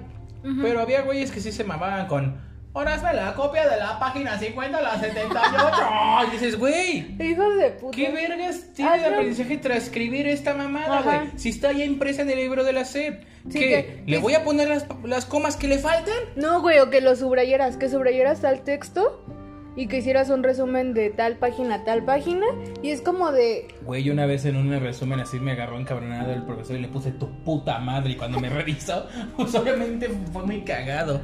pero 0.61 0.79
había 0.81 1.01
güeyes 1.01 1.31
que 1.31 1.39
sí 1.39 1.51
se 1.51 1.63
mamaban 1.63 2.07
con... 2.07 2.47
Ahora 2.71 2.93
hazme 2.93 3.13
la 3.13 3.33
copia 3.33 3.67
de 3.67 3.77
la 3.77 3.97
página 3.99 4.37
50 4.37 4.77
a 4.77 4.81
la 4.81 4.99
78. 4.99 6.27
y 6.27 6.31
dices, 6.31 6.57
güey, 6.59 7.15
Hijos 7.19 7.57
de 7.57 7.71
puta. 7.71 7.97
¿qué 7.97 8.11
vergas 8.11 8.71
tiene 8.75 8.99
de 8.99 9.05
aprendizaje 9.07 9.57
transcribir 9.57 10.27
esta 10.27 10.53
mamada, 10.53 10.99
Ajá. 10.99 11.17
güey? 11.23 11.31
Si 11.35 11.49
está 11.49 11.71
ya 11.71 11.83
impresa 11.83 12.21
en 12.21 12.29
el 12.29 12.37
libro 12.37 12.63
de 12.63 12.73
la 12.73 12.85
SEP. 12.85 13.23
Sí, 13.49 13.57
¿Qué? 13.59 13.69
que- 13.69 14.03
¿Le 14.05 14.17
que- 14.17 14.21
voy 14.21 14.35
a 14.35 14.43
poner 14.43 14.69
las, 14.69 14.85
las 15.03 15.25
comas 15.25 15.57
que 15.57 15.67
le 15.67 15.79
faltan? 15.79 16.13
No, 16.35 16.61
güey, 16.61 16.77
o 16.77 16.91
que 16.91 17.01
lo 17.01 17.15
subrayeras, 17.15 17.75
que 17.75 17.89
subrayeras 17.89 18.41
tal 18.41 18.61
texto 18.63 19.25
y 19.75 19.87
que 19.87 19.97
hicieras 19.97 20.29
un 20.29 20.43
resumen 20.43 20.93
de 20.93 21.09
tal 21.09 21.37
página 21.37 21.75
a 21.75 21.83
tal 21.83 22.03
página 22.03 22.45
y 22.81 22.89
es 22.89 23.01
como 23.01 23.31
de... 23.31 23.67
Güey, 23.83 24.09
una 24.09 24.25
vez 24.25 24.45
en 24.45 24.55
un 24.55 24.77
resumen 24.79 25.19
así 25.19 25.39
me 25.39 25.51
agarró 25.51 25.79
encabronado 25.79 26.33
el 26.33 26.43
profesor 26.43 26.75
y 26.75 26.81
le 26.81 26.87
puse 26.87 27.11
tu 27.11 27.29
puta 27.43 27.79
madre. 27.79 28.11
Y 28.11 28.15
cuando 28.15 28.39
me 28.39 28.49
revisó, 28.49 29.07
pues 29.37 29.53
obviamente 29.55 30.09
fue 30.31 30.45
muy 30.45 30.61
cagado. 30.61 31.21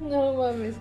No 0.00 0.34
mames. 0.34 0.76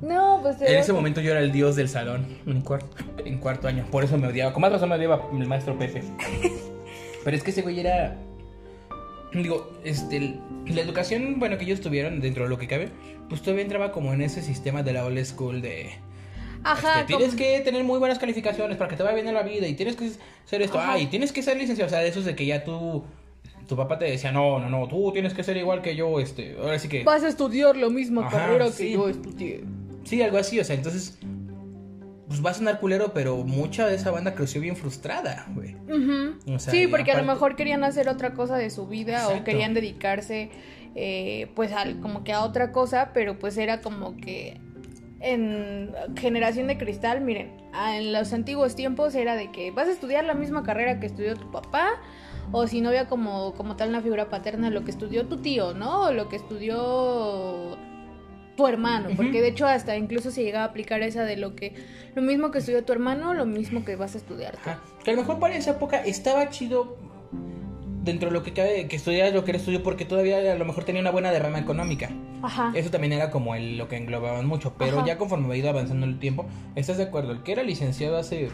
No, 0.00 0.38
pues... 0.42 0.60
En 0.62 0.76
ese 0.76 0.92
momento 0.92 1.20
yo 1.20 1.32
era 1.32 1.40
el 1.40 1.50
dios 1.50 1.76
del 1.76 1.88
salón 1.88 2.26
en 2.46 2.60
cuarto, 2.60 2.96
en 3.24 3.38
cuarto 3.38 3.68
año. 3.68 3.86
Por 3.90 4.04
eso 4.04 4.16
me 4.16 4.28
odiaba. 4.28 4.52
Con 4.52 4.60
más 4.60 4.72
razón 4.72 4.88
me 4.88 4.94
odiaba 4.94 5.28
el 5.32 5.46
maestro 5.46 5.78
Pepe. 5.78 6.02
Pero 7.24 7.36
es 7.36 7.42
que 7.42 7.50
ese 7.50 7.62
güey 7.62 7.80
era. 7.80 8.16
digo, 9.32 9.72
este, 9.84 10.40
la 10.66 10.80
educación, 10.80 11.38
bueno, 11.38 11.58
que 11.58 11.64
ellos 11.64 11.80
tuvieron 11.80 12.20
dentro 12.20 12.44
de 12.44 12.50
lo 12.50 12.58
que 12.58 12.68
cabe, 12.68 12.90
pues 13.28 13.42
todavía 13.42 13.64
entraba 13.64 13.92
como 13.92 14.12
en 14.12 14.22
ese 14.22 14.42
sistema 14.42 14.82
de 14.82 14.92
la 14.92 15.04
old 15.04 15.22
school 15.24 15.60
de... 15.60 15.90
Ajá, 16.72 17.00
este, 17.00 17.16
tienes 17.16 17.34
que 17.34 17.60
tener 17.60 17.84
muy 17.84 17.98
buenas 17.98 18.18
calificaciones 18.18 18.76
para 18.76 18.90
que 18.90 18.96
te 18.96 19.02
vaya 19.02 19.14
bien 19.14 19.28
en 19.28 19.34
la 19.34 19.42
vida 19.42 19.66
y 19.66 19.74
tienes 19.74 19.96
que 19.96 20.10
ser 20.44 20.62
esto, 20.62 20.78
Ajá. 20.78 20.92
ah, 20.94 20.98
y 20.98 21.06
tienes 21.06 21.32
que 21.32 21.42
ser 21.42 21.56
licenciado, 21.56 21.86
o 21.86 21.90
sea, 21.90 22.00
de 22.00 22.08
esos 22.08 22.24
de 22.24 22.34
que 22.34 22.46
ya 22.46 22.64
tú, 22.64 23.04
tu 23.66 23.76
papá 23.76 23.98
te 23.98 24.06
decía, 24.06 24.32
no, 24.32 24.58
no, 24.58 24.68
no, 24.68 24.88
tú 24.88 25.12
tienes 25.12 25.34
que 25.34 25.42
ser 25.42 25.56
igual 25.56 25.82
que 25.82 25.96
yo, 25.96 26.20
este, 26.20 26.56
ahora 26.60 26.78
sí 26.78 26.88
que... 26.88 27.04
Vas 27.04 27.22
a 27.24 27.28
estudiar 27.28 27.76
la 27.76 27.88
misma 27.88 28.26
Ajá, 28.26 28.38
carrera 28.38 28.66
que 28.76 28.92
yo 28.92 29.08
estudié. 29.08 29.64
Sí, 30.04 30.22
algo 30.22 30.38
así, 30.38 30.58
o 30.58 30.64
sea, 30.64 30.74
entonces, 30.74 31.18
pues 32.28 32.44
va 32.44 32.50
a 32.50 32.54
sonar 32.54 32.80
culero, 32.80 33.12
pero 33.14 33.38
mucha 33.38 33.86
de 33.86 33.96
esa 33.96 34.10
banda 34.10 34.34
creció 34.34 34.60
bien 34.60 34.76
frustrada, 34.76 35.46
güey. 35.54 35.74
Ujú. 35.74 36.54
O 36.54 36.58
sea, 36.58 36.72
sí, 36.72 36.86
porque 36.86 37.12
a 37.12 37.18
lo 37.18 37.24
mejor 37.24 37.56
querían 37.56 37.84
hacer 37.84 38.08
otra 38.08 38.34
cosa 38.34 38.56
de 38.56 38.70
su 38.70 38.86
vida 38.86 39.22
Exacto. 39.22 39.40
o 39.40 39.44
querían 39.44 39.74
dedicarse 39.74 40.50
eh, 40.94 41.48
pues 41.54 41.72
al, 41.72 42.00
como 42.00 42.24
que 42.24 42.32
a 42.32 42.42
otra 42.42 42.72
cosa, 42.72 43.10
pero 43.14 43.38
pues 43.38 43.56
era 43.56 43.80
como 43.80 44.16
que 44.16 44.60
en 45.20 45.92
generación 46.16 46.68
de 46.68 46.78
cristal, 46.78 47.20
miren, 47.20 47.56
a- 47.72 47.96
en 47.96 48.12
los 48.12 48.32
antiguos 48.32 48.74
tiempos 48.76 49.14
era 49.14 49.34
de 49.36 49.50
que 49.50 49.70
vas 49.70 49.88
a 49.88 49.92
estudiar 49.92 50.24
la 50.24 50.34
misma 50.34 50.62
carrera 50.62 51.00
que 51.00 51.06
estudió 51.06 51.34
tu 51.36 51.50
papá 51.50 51.88
o 52.52 52.66
si 52.66 52.80
no 52.80 52.88
había 52.88 53.08
como, 53.08 53.52
como 53.54 53.76
tal 53.76 53.88
una 53.90 54.00
figura 54.00 54.28
paterna 54.30 54.70
lo 54.70 54.84
que 54.84 54.90
estudió 54.90 55.26
tu 55.26 55.38
tío, 55.38 55.74
¿no? 55.74 56.02
O 56.04 56.12
lo 56.12 56.28
que 56.28 56.36
estudió 56.36 57.76
tu 58.56 58.66
hermano, 58.66 59.10
porque 59.16 59.40
de 59.40 59.48
hecho 59.48 59.66
hasta 59.66 59.96
incluso 59.96 60.30
se 60.30 60.42
llegaba 60.42 60.64
a 60.64 60.68
aplicar 60.68 61.00
esa 61.02 61.24
de 61.24 61.36
lo 61.36 61.54
que 61.54 61.74
lo 62.14 62.22
mismo 62.22 62.50
que 62.50 62.58
estudió 62.58 62.84
tu 62.84 62.92
hermano, 62.92 63.34
lo 63.34 63.46
mismo 63.46 63.84
que 63.84 63.94
vas 63.96 64.14
a 64.14 64.18
estudiar 64.18 64.52
tú. 64.56 64.70
Ajá. 64.70 64.82
Que 65.04 65.10
a 65.10 65.14
lo 65.14 65.20
mejor 65.20 65.38
para 65.38 65.54
esa 65.56 65.72
época 65.72 65.98
estaba 66.04 66.48
chido 66.48 66.96
dentro 68.08 68.28
de 68.28 68.34
lo 68.34 68.42
que 68.42 68.52
cabe 68.52 68.88
que 68.88 68.96
estudiaras 68.96 69.32
lo 69.32 69.44
que 69.44 69.52
era 69.52 69.58
estudio 69.58 69.82
porque 69.82 70.04
todavía 70.04 70.38
a 70.52 70.56
lo 70.56 70.64
mejor 70.64 70.84
tenía 70.84 71.00
una 71.00 71.10
buena 71.10 71.30
derrama 71.30 71.58
económica. 71.58 72.10
Ajá. 72.42 72.72
Eso 72.74 72.90
también 72.90 73.12
era 73.12 73.30
como 73.30 73.54
el, 73.54 73.78
lo 73.78 73.88
que 73.88 73.96
englobaban 73.96 74.46
mucho, 74.46 74.74
pero 74.78 74.98
Ajá. 74.98 75.06
ya 75.06 75.18
conforme 75.18 75.52
ha 75.52 75.56
ido 75.56 75.68
avanzando 75.68 76.06
el 76.06 76.18
tiempo, 76.18 76.46
¿estás 76.74 76.96
de 76.96 77.04
acuerdo? 77.04 77.32
El 77.32 77.42
que 77.42 77.52
era 77.52 77.62
licenciado 77.62 78.16
hace 78.16 78.48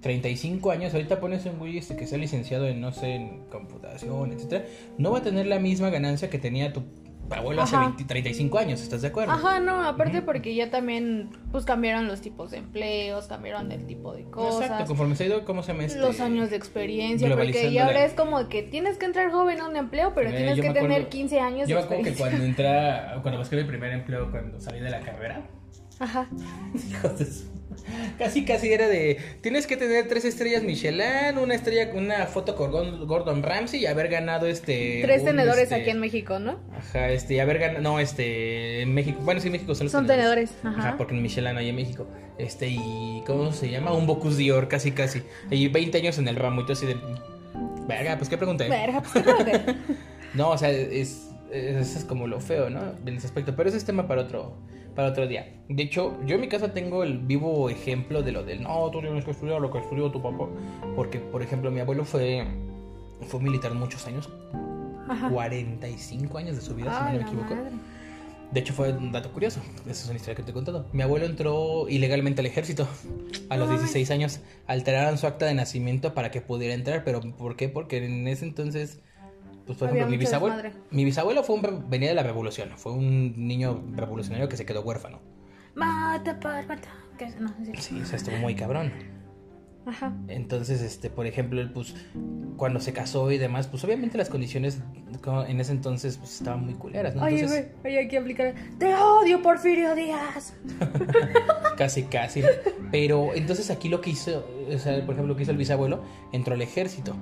35 0.00 0.70
años, 0.70 0.92
ahorita 0.92 1.18
pones 1.18 1.46
un 1.46 1.58
güey 1.58 1.78
este 1.78 1.96
que 1.96 2.06
sea 2.06 2.18
licenciado 2.18 2.68
en, 2.68 2.80
no 2.80 2.92
sé, 2.92 3.14
en 3.14 3.44
computación, 3.50 4.32
etcétera, 4.32 4.66
no 4.98 5.10
va 5.12 5.18
a 5.18 5.22
tener 5.22 5.46
la 5.46 5.58
misma 5.58 5.88
ganancia 5.90 6.28
que 6.28 6.38
tenía 6.38 6.72
tu 6.72 6.82
abuelo 7.30 7.62
hace 7.62 7.76
Ajá. 7.76 7.86
20 7.86 8.04
35 8.04 8.58
años, 8.58 8.82
¿estás 8.82 9.02
de 9.02 9.08
acuerdo? 9.08 9.32
Ajá, 9.32 9.60
no, 9.60 9.82
aparte 9.84 10.18
Ujú. 10.18 10.26
porque 10.26 10.54
ya 10.54 10.70
también 10.70 11.30
pues 11.52 11.64
cambiaron 11.64 12.06
los 12.06 12.20
tipos 12.20 12.50
de 12.50 12.58
empleos, 12.58 13.26
cambiaron 13.26 13.70
el 13.72 13.86
tipo 13.86 14.14
de 14.14 14.24
cosas. 14.24 14.62
Exacto, 14.62 14.86
conforme 14.86 15.16
se 15.16 15.24
ha 15.24 15.26
ido, 15.28 15.44
¿cómo 15.44 15.62
se 15.62 15.72
este? 15.84 15.98
Los 15.98 16.20
años 16.20 16.50
de 16.50 16.56
experiencia, 16.56 17.26
porque 17.28 17.44
globalizando 17.44 17.72
y 17.72 17.78
ahora 17.78 17.92
la- 18.00 18.04
es 18.04 18.12
como 18.14 18.48
que 18.48 18.62
tienes 18.62 18.98
que 18.98 19.06
entrar 19.06 19.30
joven 19.30 19.60
a 19.60 19.68
un 19.68 19.76
empleo, 19.76 20.12
pero 20.14 20.30
Eh, 20.30 20.34
tienes 20.36 20.56
yo 20.56 20.62
que 20.62 20.68
me 20.68 20.74
tener 20.74 20.90
acuerdo- 20.92 21.08
15 21.10 21.40
años 21.40 21.68
Yo 21.68 21.76
de 21.76 21.80
me 21.80 21.84
acuerdo 21.84 22.02
que 22.04 22.10
experiencia. 22.10 22.26
cuando 22.28 22.44
entra, 22.44 23.18
cuando 23.22 23.38
busqué 23.38 23.56
mi 23.56 23.64
primer 23.64 23.92
empleo, 23.92 24.30
cuando 24.30 24.60
salí 24.60 24.80
de 24.80 24.90
la 24.90 25.00
carrera, 25.00 25.42
Ajá. 25.98 26.28
hijos 26.90 27.18
de 27.18 27.24
casi 28.18 28.44
casi 28.44 28.72
era 28.72 28.88
de, 28.88 29.18
tienes 29.40 29.66
que 29.66 29.76
tener 29.76 30.08
tres 30.08 30.24
estrellas 30.24 30.62
Michelin, 30.62 31.38
una 31.40 31.54
estrella, 31.54 31.90
una 31.94 32.26
foto 32.26 32.56
con 32.56 33.06
Gordon, 33.06 33.42
Ramsay 33.42 33.80
y 33.80 33.86
haber 33.86 34.08
ganado 34.08 34.46
este... 34.46 35.00
Tres 35.02 35.20
un, 35.20 35.26
tenedores 35.26 35.64
este, 35.64 35.74
aquí 35.74 35.90
en 35.90 36.00
México, 36.00 36.38
¿no? 36.38 36.58
Ajá, 36.76 37.10
este, 37.10 37.34
y 37.34 37.40
haber 37.40 37.58
ganado, 37.58 37.80
no, 37.80 38.00
este, 38.00 38.82
en 38.82 38.94
México, 38.94 39.20
bueno, 39.22 39.40
sí, 39.40 39.48
en 39.48 39.52
México 39.52 39.74
son 39.74 39.86
los 39.86 39.92
Son 39.92 40.06
tenedores, 40.06 40.52
ajá. 40.62 40.96
porque 40.96 41.14
en 41.14 41.22
Michelin 41.22 41.56
hay 41.56 41.68
en 41.68 41.76
México, 41.76 42.06
este, 42.38 42.68
y, 42.68 43.22
¿cómo 43.26 43.52
se 43.52 43.70
llama? 43.70 43.92
Un 43.92 44.06
Bocus 44.06 44.36
Dior, 44.36 44.68
casi 44.68 44.92
casi, 44.92 45.22
y 45.50 45.68
20 45.68 45.98
años 45.98 46.18
en 46.18 46.28
el 46.28 46.36
ramo, 46.36 46.62
y 46.62 46.66
tú 46.66 46.72
así 46.72 46.86
de, 46.86 46.96
verga, 47.86 48.16
pues 48.16 48.28
qué 48.28 48.36
pregunté. 48.36 48.68
Verga, 48.68 49.00
pues, 49.00 49.12
¿qué 49.12 49.20
pregunté? 49.20 49.76
No, 50.34 50.50
o 50.50 50.58
sea, 50.58 50.70
es, 50.70 51.30
es, 51.52 51.96
es 51.96 52.04
como 52.04 52.26
lo 52.26 52.40
feo, 52.40 52.68
¿no? 52.68 52.80
En 53.06 53.16
ese 53.16 53.26
aspecto. 53.26 53.54
Pero 53.56 53.68
ese 53.68 53.78
es 53.78 53.84
tema 53.84 54.06
para 54.06 54.22
otro, 54.22 54.56
para 54.94 55.08
otro 55.08 55.26
día. 55.26 55.52
De 55.68 55.82
hecho, 55.82 56.18
yo 56.26 56.34
en 56.36 56.42
mi 56.42 56.48
casa 56.48 56.72
tengo 56.72 57.02
el 57.02 57.18
vivo 57.18 57.68
ejemplo 57.70 58.22
de 58.22 58.32
lo 58.32 58.44
del 58.44 58.62
no, 58.62 58.90
tú 58.90 59.00
tienes 59.00 59.24
que 59.24 59.30
estudiar 59.32 59.60
lo 59.60 59.70
que 59.70 59.78
estudió 59.78 60.10
tu 60.10 60.22
papá. 60.22 60.46
Porque, 60.94 61.18
por 61.18 61.42
ejemplo, 61.42 61.70
mi 61.70 61.80
abuelo 61.80 62.04
fue, 62.04 62.46
fue 63.28 63.40
militar 63.40 63.72
muchos 63.74 64.06
años, 64.06 64.28
Ajá. 65.08 65.30
45 65.30 66.38
años 66.38 66.56
de 66.56 66.62
su 66.62 66.74
vida, 66.74 66.96
si 66.98 67.04
no 67.12 67.18
me 67.18 67.22
equivoco. 67.26 67.54
madre. 67.54 67.70
De 68.52 68.60
hecho, 68.60 68.72
fue 68.72 68.92
un 68.92 69.10
dato 69.10 69.32
curioso. 69.32 69.60
Esa 69.82 69.90
es 69.90 70.06
una 70.06 70.16
historia 70.16 70.36
que 70.36 70.42
te 70.44 70.50
he 70.52 70.54
contado. 70.54 70.86
Mi 70.92 71.02
abuelo 71.02 71.26
entró 71.26 71.88
ilegalmente 71.88 72.40
al 72.40 72.46
ejército 72.46 72.86
a 73.48 73.56
los 73.56 73.68
Ay. 73.68 73.78
16 73.78 74.10
años. 74.12 74.40
Alteraron 74.68 75.18
su 75.18 75.26
acta 75.26 75.46
de 75.46 75.54
nacimiento 75.54 76.14
para 76.14 76.30
que 76.30 76.40
pudiera 76.40 76.72
entrar. 76.74 77.02
¿Pero 77.04 77.20
por 77.20 77.56
qué? 77.56 77.68
Porque 77.68 78.04
en 78.04 78.28
ese 78.28 78.44
entonces, 78.44 79.00
pues 79.66 79.78
por 79.78 79.88
ejemplo, 79.88 80.08
mi 80.10 80.16
bisabuelo, 80.16 80.56
mi 80.90 81.04
bisabuelo 81.04 81.42
fue 81.42 81.56
un, 81.56 81.90
venía 81.90 82.08
de 82.10 82.14
la 82.14 82.22
revolución. 82.22 82.70
Fue 82.76 82.92
un 82.92 83.46
niño 83.46 83.82
revolucionario 83.92 84.48
que 84.48 84.56
se 84.56 84.66
quedó 84.66 84.82
huérfano. 84.82 85.20
Mata 85.74 86.38
por 86.40 86.66
mata. 86.66 86.88
¿Qué 87.18 87.24
es? 87.26 87.40
No. 87.40 87.52
Sí, 87.78 88.00
o 88.00 88.06
sea, 88.06 88.16
estuvo 88.16 88.36
muy 88.36 88.54
cabrón. 88.54 88.92
Ajá. 89.86 90.14
Entonces, 90.28 90.80
este, 90.80 91.10
por 91.10 91.26
ejemplo, 91.26 91.60
él, 91.60 91.70
pues, 91.70 91.94
cuando 92.56 92.80
se 92.80 92.94
casó 92.94 93.30
y 93.30 93.36
demás, 93.36 93.66
pues 93.66 93.84
obviamente 93.84 94.16
las 94.16 94.30
condiciones 94.30 94.80
co- 95.20 95.44
en 95.44 95.60
ese 95.60 95.72
entonces 95.72 96.16
pues, 96.16 96.38
estaban 96.38 96.64
muy 96.64 96.72
culeras, 96.74 97.14
¿no? 97.14 97.26
Entonces, 97.26 97.68
güey, 97.82 97.92
oye, 97.92 97.98
hay 98.00 98.08
que 98.08 98.16
aplicar. 98.16 98.54
¡Te 98.78 98.94
odio, 98.94 99.42
Porfirio 99.42 99.94
Díaz! 99.94 100.56
Casi, 101.76 102.04
casi. 102.04 102.42
Pero 102.90 103.34
entonces 103.34 103.70
aquí 103.70 103.88
lo 103.88 104.00
que 104.00 104.10
hizo, 104.10 104.46
o 104.72 104.78
sea, 104.78 104.94
por 105.04 105.14
ejemplo, 105.14 105.26
lo 105.26 105.36
que 105.36 105.42
hizo 105.42 105.52
el 105.52 105.58
bisabuelo, 105.58 106.02
entró 106.32 106.54
al 106.54 106.62
ejército. 106.62 107.14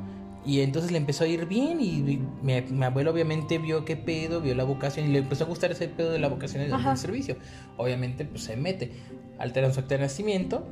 Y 0.45 0.61
entonces 0.61 0.91
le 0.91 0.99
empezó 0.99 1.25
a 1.25 1.29
ir 1.29 1.47
bien 1.47 1.81
y 1.81 2.19
mi, 2.43 2.61
mi 2.63 2.85
abuelo 2.85 3.13
obviamente 3.13 3.59
vio 3.59 3.85
qué 3.85 3.97
pedo, 3.97 4.41
vio 4.41 4.55
la 4.55 4.65
vocación 4.65 5.09
y 5.09 5.13
le 5.13 5.19
empezó 5.19 5.45
a 5.45 5.47
gustar 5.47 5.71
ese 5.71 5.87
pedo 5.89 6.11
de 6.11 6.19
la 6.19 6.29
vocación 6.29 6.69
del, 6.69 6.97
servicio. 6.97 7.37
Obviamente 7.77 8.25
pues 8.25 8.43
se 8.45 8.57
mete, 8.57 8.93
alteran 9.39 9.73
su 9.73 9.81
acta 9.81 9.95
de 9.95 10.01
nacimiento 10.01 10.67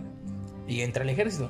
y 0.67 0.81
entra 0.81 1.05
al 1.05 1.11
ejército. 1.11 1.49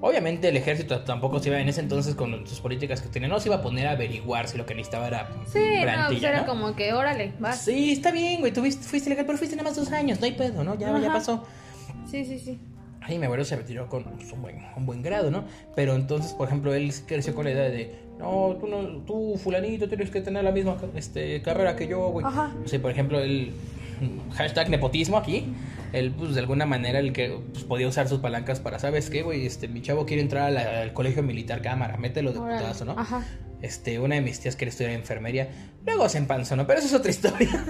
Obviamente 0.00 0.48
el 0.48 0.56
ejército 0.56 1.00
tampoco 1.04 1.38
se 1.38 1.48
iba 1.48 1.58
en 1.58 1.68
ese 1.68 1.80
entonces 1.80 2.14
con 2.14 2.46
sus 2.46 2.60
políticas 2.60 3.00
que 3.00 3.08
tenía, 3.08 3.28
no 3.28 3.40
se 3.40 3.48
iba 3.48 3.56
a 3.56 3.62
poner 3.62 3.86
a 3.86 3.92
averiguar 3.92 4.46
si 4.48 4.58
lo 4.58 4.66
que 4.66 4.74
necesitaba 4.74 5.06
era 5.06 5.28
Sí, 5.46 5.58
no, 5.84 6.08
pues 6.08 6.22
era 6.22 6.40
¿no? 6.40 6.46
como 6.46 6.76
que, 6.76 6.92
órale, 6.92 7.32
vas. 7.38 7.62
Sí, 7.62 7.72
Sí, 7.72 7.92
está 7.92 8.10
bien, 8.10 8.40
güey, 8.40 8.52
tú 8.52 8.60
fuiste, 8.60 9.08
legal, 9.08 9.26
pero 9.26 9.38
fuiste 9.38 9.56
nada 9.56 9.68
más 9.68 9.76
dos 9.76 9.90
años, 9.92 10.20
no 10.20 10.26
hay 10.26 10.32
pedo, 10.32 10.64
¿no? 10.64 10.76
Ya, 10.78 10.92
pasó. 11.12 11.44
sí, 12.10 12.24
sí. 12.24 12.38
Ay, 12.38 12.75
mi 13.08 13.24
abuelo 13.24 13.44
se 13.44 13.56
retiró 13.56 13.88
con 13.88 14.04
pues, 14.04 14.32
un, 14.32 14.42
buen, 14.42 14.58
un 14.76 14.86
buen 14.86 15.02
grado, 15.02 15.30
¿no? 15.30 15.44
Pero 15.74 15.94
entonces, 15.94 16.32
por 16.32 16.48
ejemplo, 16.48 16.74
él 16.74 16.92
creció 17.06 17.34
con 17.34 17.44
la 17.44 17.52
idea 17.52 17.68
de, 17.68 17.94
no, 18.18 18.56
tú, 18.60 18.66
no, 18.66 18.82
tú 19.02 19.38
fulanito, 19.42 19.88
tienes 19.88 20.10
que 20.10 20.20
tener 20.20 20.44
la 20.44 20.52
misma 20.52 20.76
este, 20.94 21.40
carrera 21.42 21.76
que 21.76 21.86
yo, 21.86 22.08
güey. 22.08 22.26
O 22.26 22.68
sea, 22.68 22.80
por 22.80 22.90
ejemplo, 22.90 23.20
él, 23.20 23.52
hashtag 24.34 24.70
nepotismo 24.70 25.16
aquí, 25.18 25.46
él, 25.92 26.12
pues, 26.16 26.34
de 26.34 26.40
alguna 26.40 26.66
manera, 26.66 26.98
el 26.98 27.12
que 27.12 27.38
pues, 27.52 27.64
podía 27.64 27.88
usar 27.88 28.08
sus 28.08 28.20
palancas 28.20 28.60
para, 28.60 28.78
¿sabes 28.78 29.08
qué, 29.10 29.22
güey? 29.22 29.46
Este, 29.46 29.68
mi 29.68 29.82
chavo 29.82 30.04
quiere 30.06 30.22
entrar 30.22 30.52
la- 30.52 30.82
al 30.82 30.92
colegio 30.92 31.22
militar 31.22 31.62
cámara, 31.62 31.96
mételo 31.96 32.32
de 32.32 32.38
Órale. 32.38 32.60
putazo, 32.60 32.84
¿no? 32.84 32.92
Ajá. 32.98 33.24
Este, 33.62 33.98
una 33.98 34.16
de 34.16 34.20
mis 34.20 34.38
tías 34.38 34.54
quería 34.54 34.70
estudiar 34.70 34.92
enfermería, 34.92 35.48
luego 35.86 36.08
se 36.10 36.18
empanzonó, 36.18 36.66
pero 36.66 36.78
eso 36.80 36.88
es 36.88 36.94
otra 36.94 37.10
historia. 37.16 37.64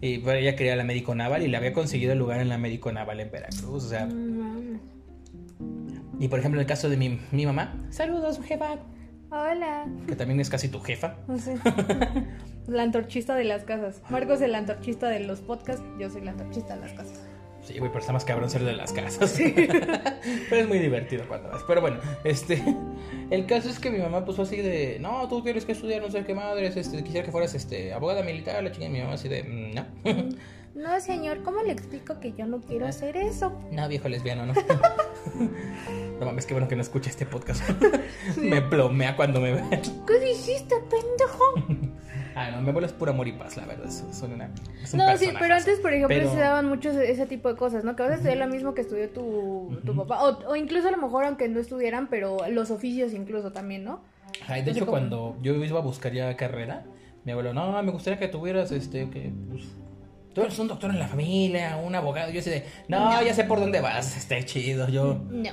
Y 0.00 0.18
pero 0.18 0.38
ella 0.38 0.56
quería 0.56 0.74
la 0.76 0.84
médico 0.84 1.14
naval 1.14 1.42
y 1.42 1.48
le 1.48 1.56
había 1.56 1.72
conseguido 1.72 2.12
el 2.12 2.18
lugar 2.18 2.40
en 2.40 2.48
la 2.48 2.58
médico 2.58 2.90
naval 2.92 3.20
en 3.20 3.30
Veracruz, 3.30 3.84
o 3.84 3.88
sea... 3.88 4.06
Mm, 4.06 4.38
mames. 4.38 4.80
Y 6.20 6.26
por 6.28 6.40
ejemplo, 6.40 6.58
en 6.60 6.62
el 6.62 6.66
caso 6.68 6.88
de 6.88 6.96
mi, 6.96 7.20
mi 7.30 7.46
mamá, 7.46 7.86
saludos, 7.90 8.40
jefa, 8.44 8.78
Hola. 9.30 9.86
que 10.06 10.16
también 10.16 10.40
es 10.40 10.48
casi 10.50 10.68
tu 10.68 10.80
jefa. 10.80 11.16
Sé. 11.38 11.56
La 12.68 12.82
antorchista 12.82 13.34
de 13.34 13.44
las 13.44 13.64
casas. 13.64 14.02
Marcos 14.10 14.36
es 14.36 14.42
el 14.42 14.54
antorchista 14.54 15.08
de 15.08 15.20
los 15.20 15.40
podcasts, 15.40 15.82
yo 15.98 16.10
soy 16.10 16.20
la 16.20 16.32
antorchista 16.32 16.74
de 16.74 16.80
las 16.82 16.92
casas. 16.92 17.26
Sí, 17.62 17.78
güey, 17.78 17.90
pero 17.90 18.00
está 18.00 18.12
más 18.12 18.24
cabrón 18.26 18.50
ser 18.50 18.62
de 18.62 18.74
las 18.74 18.92
casas. 18.92 19.38
pero 20.50 20.62
es 20.62 20.68
muy 20.68 20.78
divertido 20.78 21.24
cuando 21.28 21.48
vas. 21.48 21.62
Pero 21.66 21.80
bueno, 21.80 21.98
este. 22.24 22.62
El 23.30 23.46
caso 23.46 23.68
es 23.70 23.78
que 23.78 23.90
mi 23.90 23.98
mamá 23.98 24.24
puso 24.26 24.42
así 24.42 24.56
de. 24.58 24.98
No, 25.00 25.26
tú 25.28 25.42
tienes 25.42 25.64
que 25.64 25.72
estudiar, 25.72 26.02
no 26.02 26.10
sé 26.10 26.24
qué 26.24 26.34
madres. 26.34 26.76
Este, 26.76 27.02
quisiera 27.02 27.24
que 27.24 27.32
fueras 27.32 27.54
este, 27.54 27.92
abogada 27.94 28.22
militar, 28.22 28.62
la 28.62 28.70
chingada. 28.70 28.90
Y 28.90 28.92
mi 28.92 29.00
mamá 29.00 29.14
así 29.14 29.28
de. 29.28 29.42
"Mm, 29.42 29.74
No. 29.74 29.86
No, 30.78 31.00
señor, 31.00 31.42
¿cómo 31.42 31.60
le 31.62 31.72
explico 31.72 32.20
que 32.20 32.32
yo 32.34 32.46
no 32.46 32.60
quiero 32.60 32.86
hacer 32.86 33.16
eso? 33.16 33.52
no, 33.72 33.88
viejo 33.88 34.08
lesbiano, 34.08 34.46
no. 34.46 34.54
no 36.20 36.24
mames, 36.24 36.46
qué 36.46 36.54
bueno 36.54 36.68
que 36.68 36.76
no 36.76 36.82
escucha 36.82 37.10
este 37.10 37.26
podcast. 37.26 37.68
me 38.36 38.62
plomea 38.62 39.16
cuando 39.16 39.40
me 39.40 39.54
ve. 39.54 39.62
¿Qué 40.06 40.20
dijiste, 40.20 40.76
pendejo? 40.88 41.90
Ah, 42.36 42.52
no, 42.52 42.62
mi 42.62 42.68
abuelo 42.68 42.86
es 42.86 42.92
puro 42.92 43.10
amor 43.10 43.26
y 43.26 43.32
paz, 43.32 43.56
la 43.56 43.66
verdad. 43.66 43.90
Son 43.90 44.32
una. 44.32 44.52
No, 44.94 45.16
sí, 45.16 45.30
pero 45.36 45.54
antes, 45.56 45.80
por 45.80 45.92
ejemplo, 45.92 46.16
Pero- 46.16 46.30
se 46.32 46.38
daban 46.38 46.68
muchos 46.68 46.94
ese 46.94 47.26
tipo 47.26 47.48
de 47.48 47.56
cosas, 47.56 47.82
¿no? 47.82 47.96
Que 47.96 48.04
vas 48.04 48.12
a 48.12 48.14
estudiar 48.14 48.38
lo 48.38 48.46
mismo 48.46 48.74
que 48.74 48.82
estudió 48.82 49.10
tu, 49.10 49.80
tu 49.84 49.96
papá. 49.96 50.22
O, 50.22 50.50
o 50.50 50.54
incluso 50.54 50.86
a 50.86 50.92
lo 50.92 50.98
mejor, 50.98 51.24
aunque 51.24 51.48
no 51.48 51.58
estudiaran, 51.58 52.06
pero 52.06 52.36
los 52.48 52.70
oficios 52.70 53.14
incluso 53.14 53.50
también, 53.50 53.82
¿no? 53.82 54.04
Ay, 54.46 54.62
de 54.62 54.70
hecho, 54.70 54.86
cuando 54.86 55.36
yo 55.42 55.54
iba 55.54 55.80
a 55.80 55.82
buscar 55.82 56.12
ya 56.12 56.36
carrera, 56.36 56.84
mi 57.24 57.32
abuelo, 57.32 57.52
no, 57.52 57.82
me 57.82 57.90
gustaría 57.90 58.20
que 58.20 58.28
tuvieras, 58.28 58.70
este, 58.70 59.10
que, 59.10 59.32
pues, 59.50 59.64
eres 60.42 60.58
un 60.58 60.68
doctor 60.68 60.90
en 60.90 60.98
la 60.98 61.08
familia, 61.08 61.76
un 61.76 61.94
abogado. 61.94 62.30
Yo 62.30 62.40
así 62.40 62.50
de, 62.50 62.64
no, 62.88 63.22
ya 63.22 63.34
sé 63.34 63.44
por 63.44 63.60
dónde 63.60 63.80
vas, 63.80 64.16
está 64.16 64.42
chido. 64.44 64.88
Yo, 64.88 65.18
No. 65.30 65.52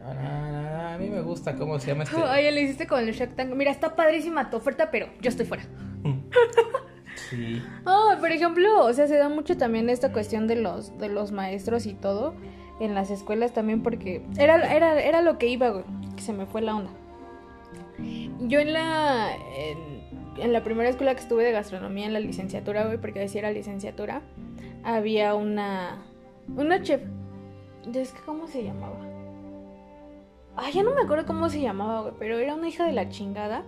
No, 0.00 0.14
no, 0.14 0.72
no, 0.72 0.88
a 0.88 0.98
mí 0.98 1.10
me 1.10 1.20
gusta 1.20 1.54
cómo 1.56 1.78
se 1.78 1.88
llama 1.88 2.04
este. 2.04 2.16
Ay, 2.26 2.50
le 2.50 2.62
hiciste 2.62 2.86
con 2.86 3.00
el 3.00 3.14
Shark 3.14 3.36
Tank. 3.36 3.54
Mira, 3.54 3.70
está 3.70 3.94
padrísima 3.94 4.48
tu 4.48 4.56
oferta, 4.56 4.90
pero 4.90 5.08
yo 5.20 5.28
estoy 5.28 5.46
fuera. 5.46 5.64
Sí. 7.30 7.60
Ah, 7.84 8.16
por 8.20 8.30
ejemplo, 8.30 8.84
o 8.84 8.92
sea, 8.92 9.08
se 9.08 9.16
da 9.16 9.28
mucho 9.28 9.56
también 9.56 9.90
esta 9.90 10.12
cuestión 10.12 10.46
de 10.46 10.54
los, 10.54 10.96
de 10.98 11.08
los 11.08 11.32
maestros 11.32 11.84
y 11.84 11.94
todo 11.94 12.34
en 12.80 12.94
las 12.94 13.10
escuelas 13.10 13.52
también 13.52 13.82
porque 13.82 14.22
era, 14.38 14.72
era, 14.72 15.00
era 15.00 15.20
lo 15.20 15.36
que 15.36 15.48
iba, 15.48 15.68
güey, 15.68 15.84
que 16.16 16.22
se 16.22 16.32
me 16.32 16.46
fue 16.46 16.62
la 16.62 16.76
onda. 16.76 16.90
Yo 18.40 18.60
en 18.60 18.72
la, 18.72 19.30
en, 19.56 19.97
en 20.40 20.52
la 20.52 20.62
primera 20.62 20.88
escuela 20.88 21.14
que 21.14 21.20
estuve 21.20 21.44
de 21.44 21.52
gastronomía, 21.52 22.06
en 22.06 22.12
la 22.12 22.20
licenciatura, 22.20 22.84
güey, 22.86 22.98
porque 22.98 23.20
decía 23.20 23.40
era 23.40 23.50
licenciatura, 23.50 24.22
había 24.84 25.34
una, 25.34 26.02
una 26.56 26.82
chef. 26.82 27.02
Es 27.94 28.12
que, 28.12 28.20
¿cómo 28.22 28.46
se 28.46 28.64
llamaba? 28.64 28.98
Ay, 30.56 30.72
ya 30.72 30.82
no 30.82 30.94
me 30.94 31.02
acuerdo 31.02 31.26
cómo 31.26 31.48
se 31.48 31.60
llamaba, 31.60 32.02
güey, 32.02 32.14
pero 32.18 32.38
era 32.38 32.54
una 32.54 32.68
hija 32.68 32.84
de 32.86 32.92
la 32.92 33.08
chingada. 33.08 33.64